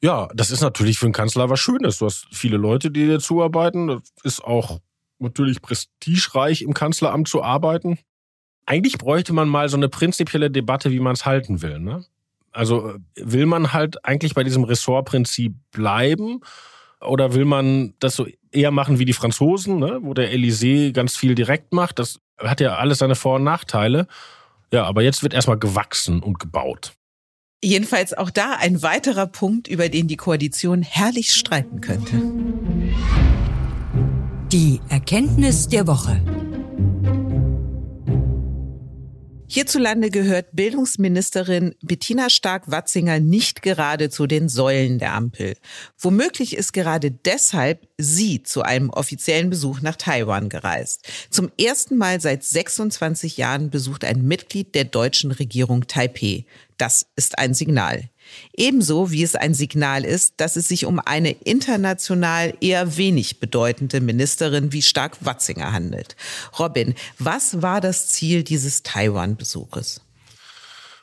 Ja, 0.00 0.28
das 0.34 0.52
ist 0.52 0.60
natürlich 0.60 0.98
für 0.98 1.06
einen 1.06 1.12
Kanzler 1.12 1.50
was 1.50 1.58
Schönes. 1.58 1.98
Du 1.98 2.06
hast 2.06 2.28
viele 2.30 2.56
Leute, 2.56 2.92
die 2.92 3.06
dir 3.06 3.18
zuarbeiten. 3.18 3.88
Das 3.88 4.02
ist 4.22 4.44
auch 4.44 4.78
natürlich 5.18 5.60
prestigereich, 5.60 6.62
im 6.62 6.72
Kanzleramt 6.72 7.26
zu 7.26 7.42
arbeiten. 7.42 7.98
Eigentlich 8.64 8.98
bräuchte 8.98 9.32
man 9.32 9.48
mal 9.48 9.68
so 9.68 9.76
eine 9.76 9.88
prinzipielle 9.88 10.52
Debatte, 10.52 10.92
wie 10.92 11.00
man 11.00 11.14
es 11.14 11.26
halten 11.26 11.62
will. 11.62 11.80
Ne? 11.80 12.04
Also 12.52 12.94
will 13.16 13.46
man 13.46 13.72
halt 13.72 14.04
eigentlich 14.04 14.34
bei 14.34 14.44
diesem 14.44 14.62
Ressortprinzip 14.62 15.54
bleiben 15.72 16.42
oder 17.00 17.34
will 17.34 17.44
man 17.44 17.94
das 17.98 18.16
so 18.16 18.26
eher 18.50 18.70
machen 18.70 18.98
wie 18.98 19.04
die 19.04 19.12
Franzosen, 19.12 19.78
ne? 19.78 19.98
wo 20.02 20.14
der 20.14 20.32
Élysée 20.32 20.92
ganz 20.92 21.16
viel 21.16 21.34
direkt 21.34 21.72
macht? 21.72 21.98
Das 21.98 22.20
hat 22.38 22.60
ja 22.60 22.76
alles 22.76 22.98
seine 22.98 23.14
Vor- 23.14 23.36
und 23.36 23.44
Nachteile. 23.44 24.06
Ja, 24.72 24.84
aber 24.84 25.02
jetzt 25.02 25.22
wird 25.22 25.34
erstmal 25.34 25.58
gewachsen 25.58 26.22
und 26.22 26.38
gebaut. 26.38 26.94
Jedenfalls 27.62 28.12
auch 28.12 28.30
da 28.30 28.56
ein 28.58 28.82
weiterer 28.82 29.26
Punkt, 29.26 29.68
über 29.68 29.88
den 29.88 30.08
die 30.08 30.16
Koalition 30.16 30.82
herrlich 30.82 31.32
streiten 31.32 31.80
könnte. 31.80 32.20
Die 34.52 34.80
Erkenntnis 34.88 35.68
der 35.68 35.86
Woche. 35.86 36.20
Hierzulande 39.48 40.10
gehört 40.10 40.48
Bildungsministerin 40.52 41.76
Bettina 41.80 42.30
Stark-Watzinger 42.30 43.20
nicht 43.20 43.62
gerade 43.62 44.10
zu 44.10 44.26
den 44.26 44.48
Säulen 44.48 44.98
der 44.98 45.14
Ampel. 45.14 45.54
Womöglich 45.98 46.56
ist 46.56 46.72
gerade 46.72 47.12
deshalb 47.12 47.88
sie 47.96 48.42
zu 48.42 48.62
einem 48.62 48.90
offiziellen 48.90 49.48
Besuch 49.48 49.80
nach 49.82 49.96
Taiwan 49.96 50.48
gereist. 50.48 51.06
Zum 51.30 51.52
ersten 51.60 51.96
Mal 51.96 52.20
seit 52.20 52.42
26 52.42 53.36
Jahren 53.36 53.70
besucht 53.70 54.04
ein 54.04 54.22
Mitglied 54.22 54.74
der 54.74 54.84
deutschen 54.84 55.30
Regierung 55.30 55.86
Taipeh. 55.86 56.44
Das 56.76 57.06
ist 57.14 57.38
ein 57.38 57.54
Signal. 57.54 58.10
Ebenso 58.56 59.10
wie 59.10 59.22
es 59.22 59.34
ein 59.34 59.54
Signal 59.54 60.04
ist, 60.04 60.34
dass 60.38 60.56
es 60.56 60.68
sich 60.68 60.86
um 60.86 60.98
eine 60.98 61.30
international 61.30 62.54
eher 62.60 62.96
wenig 62.96 63.40
bedeutende 63.40 64.00
Ministerin 64.00 64.72
wie 64.72 64.82
Stark 64.82 65.24
Watzinger 65.24 65.72
handelt. 65.72 66.16
Robin, 66.58 66.94
was 67.18 67.62
war 67.62 67.80
das 67.80 68.08
Ziel 68.08 68.42
dieses 68.42 68.82
Taiwan-Besuches? 68.82 70.00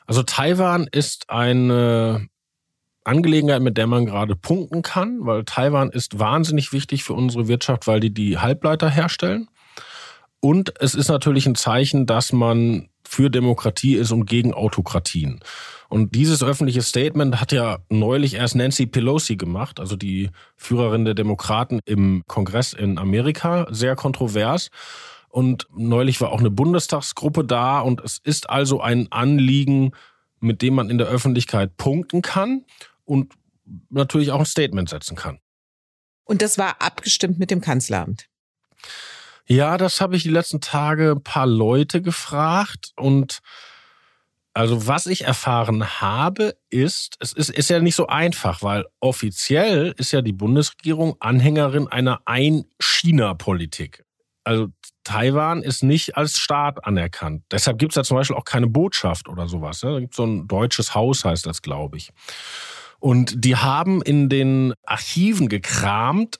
Also 0.06 0.22
Taiwan 0.22 0.86
ist 0.90 1.30
eine 1.30 2.28
Angelegenheit, 3.04 3.62
mit 3.62 3.76
der 3.76 3.86
man 3.86 4.06
gerade 4.06 4.34
punkten 4.34 4.82
kann, 4.82 5.18
weil 5.20 5.44
Taiwan 5.44 5.90
ist 5.90 6.18
wahnsinnig 6.18 6.72
wichtig 6.72 7.04
für 7.04 7.12
unsere 7.12 7.48
Wirtschaft, 7.48 7.86
weil 7.86 8.00
die 8.00 8.12
die 8.12 8.38
Halbleiter 8.38 8.90
herstellen. 8.90 9.48
Und 10.44 10.78
es 10.78 10.94
ist 10.94 11.08
natürlich 11.08 11.46
ein 11.46 11.54
Zeichen, 11.54 12.04
dass 12.04 12.30
man 12.30 12.90
für 13.02 13.30
Demokratie 13.30 13.94
ist 13.94 14.12
und 14.12 14.26
gegen 14.26 14.52
Autokratien. 14.52 15.40
Und 15.88 16.14
dieses 16.14 16.42
öffentliche 16.42 16.82
Statement 16.82 17.40
hat 17.40 17.50
ja 17.50 17.78
neulich 17.88 18.34
erst 18.34 18.54
Nancy 18.54 18.84
Pelosi 18.84 19.36
gemacht, 19.36 19.80
also 19.80 19.96
die 19.96 20.28
Führerin 20.58 21.06
der 21.06 21.14
Demokraten 21.14 21.80
im 21.86 22.24
Kongress 22.26 22.74
in 22.74 22.98
Amerika, 22.98 23.66
sehr 23.70 23.96
kontrovers. 23.96 24.68
Und 25.30 25.66
neulich 25.74 26.20
war 26.20 26.30
auch 26.30 26.40
eine 26.40 26.50
Bundestagsgruppe 26.50 27.46
da 27.46 27.80
und 27.80 28.02
es 28.02 28.18
ist 28.22 28.50
also 28.50 28.82
ein 28.82 29.10
Anliegen, 29.10 29.92
mit 30.40 30.60
dem 30.60 30.74
man 30.74 30.90
in 30.90 30.98
der 30.98 31.06
Öffentlichkeit 31.06 31.78
punkten 31.78 32.20
kann 32.20 32.66
und 33.06 33.32
natürlich 33.88 34.30
auch 34.30 34.40
ein 34.40 34.44
Statement 34.44 34.90
setzen 34.90 35.16
kann. 35.16 35.38
Und 36.24 36.42
das 36.42 36.58
war 36.58 36.82
abgestimmt 36.82 37.38
mit 37.38 37.50
dem 37.50 37.62
Kanzleramt. 37.62 38.28
Ja, 39.46 39.76
das 39.76 40.00
habe 40.00 40.16
ich 40.16 40.22
die 40.22 40.30
letzten 40.30 40.60
Tage 40.60 41.12
ein 41.12 41.22
paar 41.22 41.46
Leute 41.46 42.00
gefragt 42.00 42.92
und 42.96 43.40
also 44.56 44.86
was 44.86 45.06
ich 45.06 45.24
erfahren 45.24 46.00
habe, 46.00 46.56
ist, 46.70 47.16
es 47.18 47.32
ist, 47.32 47.50
ist 47.50 47.70
ja 47.70 47.80
nicht 47.80 47.96
so 47.96 48.06
einfach, 48.06 48.62
weil 48.62 48.84
offiziell 49.00 49.92
ist 49.98 50.12
ja 50.12 50.22
die 50.22 50.32
Bundesregierung 50.32 51.16
Anhängerin 51.18 51.88
einer 51.88 52.20
Ein-China-Politik. 52.24 54.04
Also 54.44 54.68
Taiwan 55.02 55.62
ist 55.62 55.82
nicht 55.82 56.16
als 56.16 56.38
Staat 56.38 56.86
anerkannt. 56.86 57.42
Deshalb 57.50 57.78
gibt 57.78 57.92
es 57.92 57.94
da 57.96 58.04
zum 58.04 58.16
Beispiel 58.16 58.36
auch 58.36 58.44
keine 58.44 58.68
Botschaft 58.68 59.28
oder 59.28 59.48
sowas. 59.48 59.80
Da 59.80 59.98
gibt 59.98 60.12
es 60.12 60.16
so 60.16 60.24
ein 60.24 60.46
deutsches 60.46 60.94
Haus, 60.94 61.24
heißt 61.24 61.46
das, 61.46 61.60
glaube 61.60 61.96
ich. 61.96 62.10
Und 63.00 63.44
die 63.44 63.56
haben 63.56 64.02
in 64.02 64.28
den 64.28 64.72
Archiven 64.84 65.48
gekramt, 65.48 66.38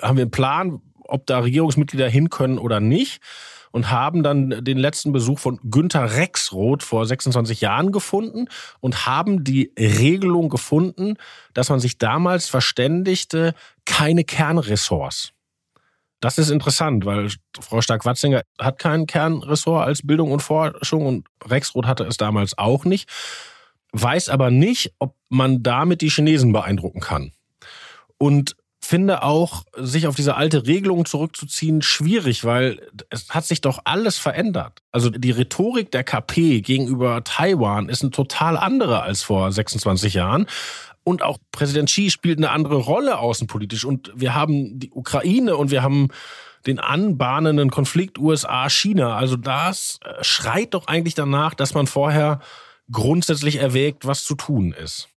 haben 0.00 0.16
wir 0.16 0.22
einen 0.22 0.30
Plan, 0.32 0.80
ob 1.12 1.26
da 1.26 1.40
Regierungsmitglieder 1.40 2.08
hin 2.08 2.30
können 2.30 2.58
oder 2.58 2.80
nicht 2.80 3.20
und 3.72 3.90
haben 3.90 4.22
dann 4.22 4.64
den 4.64 4.78
letzten 4.78 5.12
Besuch 5.12 5.38
von 5.38 5.58
Günter 5.64 6.14
Rexroth 6.16 6.82
vor 6.82 7.06
26 7.06 7.60
Jahren 7.60 7.90
gefunden 7.90 8.46
und 8.80 9.06
haben 9.06 9.44
die 9.44 9.72
Regelung 9.78 10.48
gefunden, 10.48 11.16
dass 11.54 11.70
man 11.70 11.80
sich 11.80 11.98
damals 11.98 12.48
verständigte, 12.48 13.54
keine 13.84 14.24
Kernressorts. 14.24 15.32
Das 16.20 16.38
ist 16.38 16.50
interessant, 16.50 17.04
weil 17.04 17.30
Frau 17.60 17.80
Stark-Watzinger 17.80 18.42
hat 18.60 18.78
kein 18.78 19.06
Kernressort 19.06 19.84
als 19.84 20.06
Bildung 20.06 20.30
und 20.30 20.40
Forschung 20.40 21.06
und 21.06 21.26
Rexroth 21.44 21.86
hatte 21.86 22.04
es 22.04 22.16
damals 22.16 22.56
auch 22.56 22.84
nicht, 22.84 23.10
weiß 23.90 24.28
aber 24.28 24.50
nicht, 24.50 24.92
ob 25.00 25.16
man 25.30 25.64
damit 25.64 26.00
die 26.00 26.10
Chinesen 26.10 26.52
beeindrucken 26.52 27.00
kann. 27.00 27.32
Und 28.18 28.54
finde 28.92 29.22
auch, 29.22 29.64
sich 29.74 30.06
auf 30.06 30.16
diese 30.16 30.36
alte 30.36 30.66
Regelung 30.66 31.06
zurückzuziehen, 31.06 31.80
schwierig, 31.80 32.44
weil 32.44 32.90
es 33.08 33.30
hat 33.30 33.46
sich 33.46 33.62
doch 33.62 33.78
alles 33.84 34.18
verändert. 34.18 34.82
Also 34.90 35.08
die 35.08 35.30
Rhetorik 35.30 35.90
der 35.92 36.04
KP 36.04 36.60
gegenüber 36.60 37.24
Taiwan 37.24 37.88
ist 37.88 38.02
eine 38.02 38.10
total 38.10 38.58
andere 38.58 39.00
als 39.00 39.22
vor 39.22 39.50
26 39.50 40.12
Jahren. 40.12 40.44
Und 41.04 41.22
auch 41.22 41.38
Präsident 41.52 41.88
Xi 41.88 42.10
spielt 42.10 42.36
eine 42.36 42.50
andere 42.50 42.76
Rolle 42.76 43.18
außenpolitisch. 43.18 43.86
Und 43.86 44.12
wir 44.14 44.34
haben 44.34 44.78
die 44.78 44.90
Ukraine 44.90 45.56
und 45.56 45.70
wir 45.70 45.82
haben 45.82 46.08
den 46.66 46.78
anbahnenden 46.78 47.70
Konflikt 47.70 48.18
USA-China. 48.18 49.16
Also 49.16 49.36
das 49.36 50.00
äh, 50.04 50.22
schreit 50.22 50.74
doch 50.74 50.86
eigentlich 50.86 51.14
danach, 51.14 51.54
dass 51.54 51.72
man 51.72 51.86
vorher 51.86 52.40
grundsätzlich 52.90 53.56
erwägt, 53.56 54.06
was 54.06 54.22
zu 54.22 54.34
tun 54.34 54.74
ist. 54.74 55.08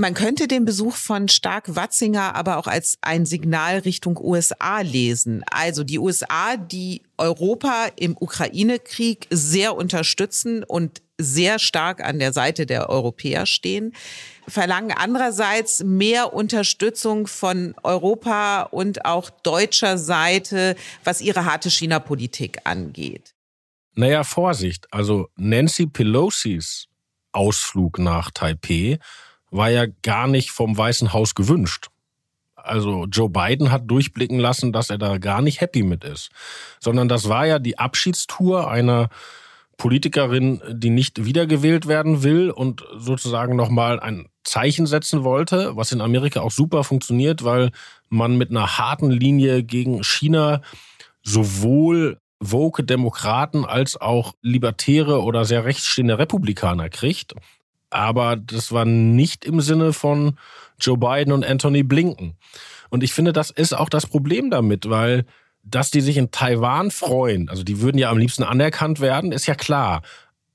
Man 0.00 0.14
könnte 0.14 0.46
den 0.46 0.64
Besuch 0.64 0.94
von 0.94 1.26
Stark-Watzinger 1.26 2.36
aber 2.36 2.58
auch 2.58 2.68
als 2.68 2.98
ein 3.00 3.26
Signal 3.26 3.78
Richtung 3.78 4.16
USA 4.16 4.80
lesen. 4.82 5.42
Also 5.50 5.82
die 5.82 5.98
USA, 5.98 6.56
die 6.56 7.02
Europa 7.16 7.88
im 7.96 8.16
Ukraine-Krieg 8.16 9.26
sehr 9.28 9.74
unterstützen 9.74 10.62
und 10.62 11.02
sehr 11.20 11.58
stark 11.58 12.00
an 12.00 12.20
der 12.20 12.32
Seite 12.32 12.64
der 12.64 12.88
Europäer 12.88 13.44
stehen, 13.44 13.92
verlangen 14.46 14.92
andererseits 14.96 15.82
mehr 15.82 16.32
Unterstützung 16.32 17.26
von 17.26 17.74
Europa 17.82 18.62
und 18.70 19.04
auch 19.04 19.30
deutscher 19.30 19.98
Seite, 19.98 20.76
was 21.02 21.20
ihre 21.20 21.44
harte 21.44 21.72
China-Politik 21.72 22.58
angeht. 22.62 23.34
Naja, 23.96 24.22
Vorsicht. 24.22 24.86
Also 24.92 25.28
Nancy 25.34 25.86
Pelosis 25.86 26.86
Ausflug 27.32 27.98
nach 27.98 28.30
Taipei 28.30 29.00
war 29.50 29.70
ja 29.70 29.86
gar 30.02 30.26
nicht 30.26 30.50
vom 30.50 30.76
Weißen 30.76 31.12
Haus 31.12 31.34
gewünscht. 31.34 31.88
Also 32.54 33.06
Joe 33.06 33.30
Biden 33.30 33.70
hat 33.70 33.90
durchblicken 33.90 34.38
lassen, 34.38 34.72
dass 34.72 34.90
er 34.90 34.98
da 34.98 35.18
gar 35.18 35.40
nicht 35.40 35.60
happy 35.60 35.82
mit 35.82 36.04
ist, 36.04 36.30
sondern 36.80 37.08
das 37.08 37.28
war 37.28 37.46
ja 37.46 37.58
die 37.58 37.78
Abschiedstour 37.78 38.70
einer 38.70 39.08
Politikerin, 39.78 40.60
die 40.68 40.90
nicht 40.90 41.24
wiedergewählt 41.24 41.86
werden 41.86 42.24
will 42.24 42.50
und 42.50 42.84
sozusagen 42.96 43.54
nochmal 43.56 44.00
ein 44.00 44.28
Zeichen 44.42 44.86
setzen 44.86 45.24
wollte, 45.24 45.76
was 45.76 45.92
in 45.92 46.00
Amerika 46.00 46.40
auch 46.40 46.50
super 46.50 46.82
funktioniert, 46.82 47.44
weil 47.44 47.70
man 48.08 48.36
mit 48.36 48.50
einer 48.50 48.78
harten 48.78 49.10
Linie 49.10 49.62
gegen 49.62 50.02
China 50.02 50.62
sowohl 51.22 52.18
woke 52.40 52.82
Demokraten 52.82 53.64
als 53.64 54.00
auch 54.00 54.34
libertäre 54.42 55.22
oder 55.22 55.44
sehr 55.44 55.64
rechtsstehende 55.64 56.18
Republikaner 56.18 56.88
kriegt 56.88 57.34
aber 57.90 58.36
das 58.36 58.72
war 58.72 58.84
nicht 58.84 59.44
im 59.44 59.60
Sinne 59.60 59.92
von 59.92 60.38
Joe 60.80 60.98
Biden 60.98 61.32
und 61.32 61.44
Anthony 61.44 61.82
Blinken. 61.82 62.36
Und 62.90 63.02
ich 63.02 63.12
finde, 63.12 63.32
das 63.32 63.50
ist 63.50 63.74
auch 63.74 63.88
das 63.88 64.06
Problem 64.06 64.50
damit, 64.50 64.88
weil 64.88 65.24
dass 65.62 65.90
die 65.90 66.00
sich 66.00 66.16
in 66.16 66.30
Taiwan 66.30 66.90
freuen, 66.90 67.48
also 67.48 67.62
die 67.62 67.80
würden 67.80 67.98
ja 67.98 68.10
am 68.10 68.18
liebsten 68.18 68.42
anerkannt 68.42 69.00
werden, 69.00 69.32
ist 69.32 69.46
ja 69.46 69.54
klar. 69.54 70.02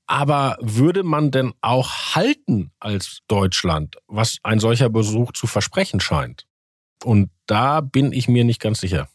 Aber 0.06 0.58
würde 0.60 1.02
man 1.02 1.30
denn 1.30 1.52
auch 1.60 2.14
halten 2.14 2.72
als 2.78 3.20
Deutschland, 3.28 3.96
was 4.06 4.38
ein 4.42 4.58
solcher 4.58 4.90
Besuch 4.90 5.32
zu 5.32 5.46
versprechen 5.46 6.00
scheint? 6.00 6.46
Und 7.02 7.30
da 7.46 7.80
bin 7.80 8.12
ich 8.12 8.28
mir 8.28 8.44
nicht 8.44 8.60
ganz 8.60 8.80
sicher. 8.80 9.08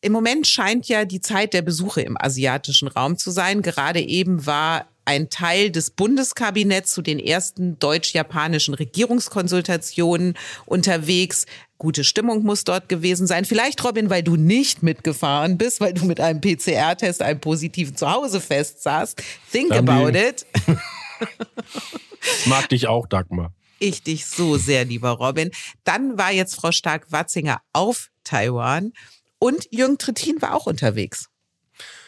Im 0.00 0.12
Moment 0.12 0.46
scheint 0.46 0.86
ja 0.88 1.04
die 1.04 1.20
Zeit 1.20 1.54
der 1.54 1.62
Besuche 1.62 2.02
im 2.02 2.16
asiatischen 2.20 2.88
Raum 2.88 3.16
zu 3.16 3.30
sein. 3.30 3.62
Gerade 3.62 4.00
eben 4.00 4.46
war 4.46 4.86
ein 5.04 5.28
Teil 5.30 5.70
des 5.70 5.90
Bundeskabinetts 5.90 6.92
zu 6.94 7.02
den 7.02 7.18
ersten 7.18 7.78
deutsch-japanischen 7.78 8.74
Regierungskonsultationen 8.74 10.34
unterwegs. 10.66 11.46
Gute 11.78 12.04
Stimmung 12.04 12.42
muss 12.44 12.64
dort 12.64 12.88
gewesen 12.88 13.26
sein. 13.26 13.44
Vielleicht, 13.44 13.82
Robin, 13.84 14.08
weil 14.10 14.22
du 14.22 14.36
nicht 14.36 14.82
mitgefahren 14.82 15.58
bist, 15.58 15.80
weil 15.80 15.92
du 15.92 16.04
mit 16.06 16.20
einem 16.20 16.40
PCR-Test, 16.40 17.20
einem 17.22 17.40
positiven 17.40 17.96
Zuhause 17.96 18.40
festsaßt. 18.40 19.22
Think 19.52 19.70
Dann 19.70 19.88
about 19.88 20.10
die- 20.12 20.18
it. 20.18 20.46
Mag 22.46 22.68
dich 22.68 22.86
auch, 22.86 23.06
Dagmar. 23.06 23.52
Ich 23.78 24.02
dich 24.02 24.24
so 24.26 24.56
sehr, 24.56 24.84
lieber 24.84 25.10
Robin. 25.10 25.50
Dann 25.84 26.16
war 26.16 26.32
jetzt 26.32 26.54
Frau 26.54 26.72
Stark-Watzinger 26.72 27.60
auf 27.72 28.08
Taiwan 28.22 28.92
und 29.38 29.66
Jürgen 29.70 29.98
Trittin 29.98 30.40
war 30.40 30.54
auch 30.54 30.66
unterwegs. 30.66 31.28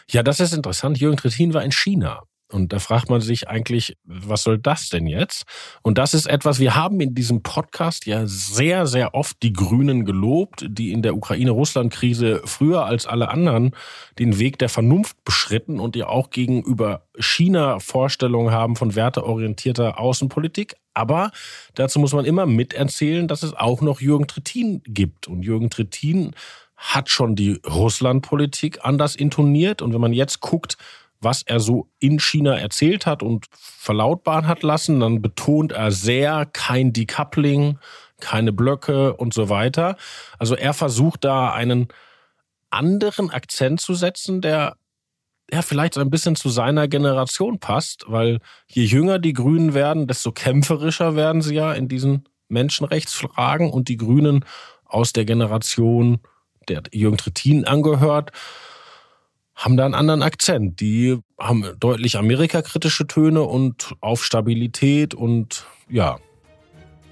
Ja, 0.08 0.22
das 0.22 0.40
ist 0.40 0.54
interessant. 0.54 0.98
Jürgen 0.98 1.16
Trittin 1.16 1.52
war 1.52 1.64
in 1.64 1.72
China. 1.72 2.22
Und 2.52 2.72
da 2.72 2.78
fragt 2.78 3.10
man 3.10 3.20
sich 3.20 3.48
eigentlich, 3.48 3.96
was 4.04 4.44
soll 4.44 4.58
das 4.58 4.88
denn 4.88 5.06
jetzt? 5.06 5.44
Und 5.82 5.98
das 5.98 6.14
ist 6.14 6.26
etwas, 6.26 6.60
wir 6.60 6.76
haben 6.76 7.00
in 7.00 7.14
diesem 7.14 7.42
Podcast 7.42 8.06
ja 8.06 8.22
sehr, 8.26 8.86
sehr 8.86 9.14
oft 9.14 9.42
die 9.42 9.52
Grünen 9.52 10.04
gelobt, 10.04 10.64
die 10.68 10.92
in 10.92 11.02
der 11.02 11.16
Ukraine-Russland-Krise 11.16 12.42
früher 12.44 12.86
als 12.86 13.06
alle 13.06 13.30
anderen 13.30 13.72
den 14.18 14.38
Weg 14.38 14.58
der 14.58 14.68
Vernunft 14.68 15.16
beschritten 15.24 15.80
und 15.80 15.96
ja 15.96 16.06
auch 16.06 16.30
gegenüber 16.30 17.06
China 17.18 17.80
Vorstellungen 17.80 18.52
haben 18.52 18.76
von 18.76 18.94
werteorientierter 18.94 19.98
Außenpolitik. 19.98 20.76
Aber 20.94 21.32
dazu 21.74 21.98
muss 21.98 22.12
man 22.12 22.24
immer 22.24 22.46
miterzählen, 22.46 23.26
dass 23.26 23.42
es 23.42 23.54
auch 23.54 23.80
noch 23.80 24.00
Jürgen 24.00 24.28
Trittin 24.28 24.82
gibt. 24.86 25.26
Und 25.26 25.42
Jürgen 25.42 25.68
Trittin 25.68 26.32
hat 26.76 27.10
schon 27.10 27.34
die 27.34 27.60
Russlandpolitik 27.66 28.84
anders 28.84 29.16
intoniert. 29.16 29.82
Und 29.82 29.92
wenn 29.92 30.00
man 30.00 30.12
jetzt 30.12 30.40
guckt, 30.40 30.76
was 31.20 31.42
er 31.42 31.60
so 31.60 31.88
in 31.98 32.18
China 32.18 32.56
erzählt 32.56 33.06
hat 33.06 33.22
und 33.22 33.46
verlautbaren 33.50 34.46
hat 34.46 34.62
lassen, 34.62 35.00
dann 35.00 35.22
betont 35.22 35.72
er 35.72 35.90
sehr 35.92 36.46
kein 36.46 36.92
Decoupling, 36.92 37.78
keine 38.20 38.52
Blöcke 38.52 39.14
und 39.14 39.34
so 39.34 39.48
weiter. 39.48 39.96
Also 40.38 40.54
er 40.54 40.74
versucht 40.74 41.24
da 41.24 41.52
einen 41.52 41.88
anderen 42.70 43.30
Akzent 43.30 43.80
zu 43.80 43.94
setzen, 43.94 44.40
der 44.40 44.76
ja 45.50 45.62
vielleicht 45.62 45.94
so 45.94 46.00
ein 46.00 46.10
bisschen 46.10 46.36
zu 46.36 46.48
seiner 46.48 46.88
Generation 46.88 47.58
passt, 47.60 48.04
weil 48.08 48.40
je 48.66 48.84
jünger 48.84 49.18
die 49.18 49.32
Grünen 49.32 49.74
werden, 49.74 50.06
desto 50.06 50.32
kämpferischer 50.32 51.14
werden 51.14 51.42
sie 51.42 51.54
ja 51.54 51.72
in 51.72 51.88
diesen 51.88 52.28
Menschenrechtsfragen. 52.48 53.70
Und 53.70 53.88
die 53.88 53.96
Grünen 53.96 54.44
aus 54.84 55.12
der 55.12 55.24
Generation, 55.24 56.20
der 56.68 56.82
Jürgen 56.92 57.16
Trittin 57.16 57.64
angehört, 57.64 58.32
haben 59.56 59.76
da 59.76 59.86
einen 59.86 59.94
anderen 59.94 60.22
Akzent. 60.22 60.80
Die 60.80 61.18
haben 61.40 61.64
deutlich 61.80 62.18
amerikakritische 62.18 63.06
Töne 63.06 63.42
und 63.42 63.94
auf 64.00 64.22
Stabilität 64.22 65.14
und 65.14 65.66
ja. 65.88 66.18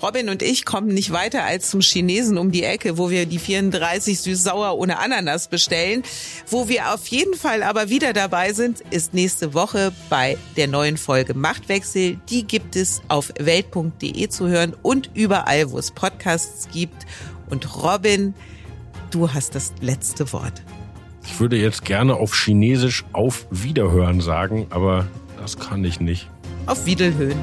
Robin 0.02 0.28
und 0.28 0.42
ich 0.42 0.66
kommen 0.66 0.88
nicht 0.88 1.12
weiter 1.12 1.44
als 1.44 1.70
zum 1.70 1.80
Chinesen 1.80 2.36
um 2.36 2.50
die 2.50 2.62
Ecke, 2.62 2.98
wo 2.98 3.08
wir 3.08 3.24
die 3.24 3.38
34 3.38 4.20
süß-sauer 4.20 4.76
ohne 4.76 4.98
Ananas 4.98 5.48
bestellen. 5.48 6.02
Wo 6.46 6.68
wir 6.68 6.92
auf 6.92 7.06
jeden 7.06 7.34
Fall 7.34 7.62
aber 7.62 7.88
wieder 7.88 8.12
dabei 8.12 8.52
sind, 8.52 8.82
ist 8.90 9.14
nächste 9.14 9.54
Woche 9.54 9.92
bei 10.10 10.36
der 10.58 10.68
neuen 10.68 10.98
Folge 10.98 11.32
Machtwechsel. 11.32 12.18
Die 12.28 12.46
gibt 12.46 12.76
es 12.76 13.00
auf 13.08 13.32
welt.de 13.38 14.28
zu 14.28 14.48
hören 14.48 14.76
und 14.82 15.10
überall, 15.14 15.70
wo 15.70 15.78
es 15.78 15.90
Podcasts 15.90 16.68
gibt. 16.70 17.06
Und 17.48 17.82
Robin, 17.82 18.34
du 19.10 19.32
hast 19.32 19.54
das 19.54 19.72
letzte 19.80 20.30
Wort. 20.34 20.62
Ich 21.26 21.40
würde 21.40 21.56
jetzt 21.56 21.84
gerne 21.84 22.14
auf 22.14 22.34
Chinesisch 22.34 23.04
auf 23.12 23.46
Wiederhören 23.50 24.20
sagen, 24.20 24.66
aber 24.70 25.06
das 25.40 25.58
kann 25.58 25.84
ich 25.84 26.00
nicht. 26.00 26.28
Auf 26.66 26.86
Wiederhören. 26.86 27.38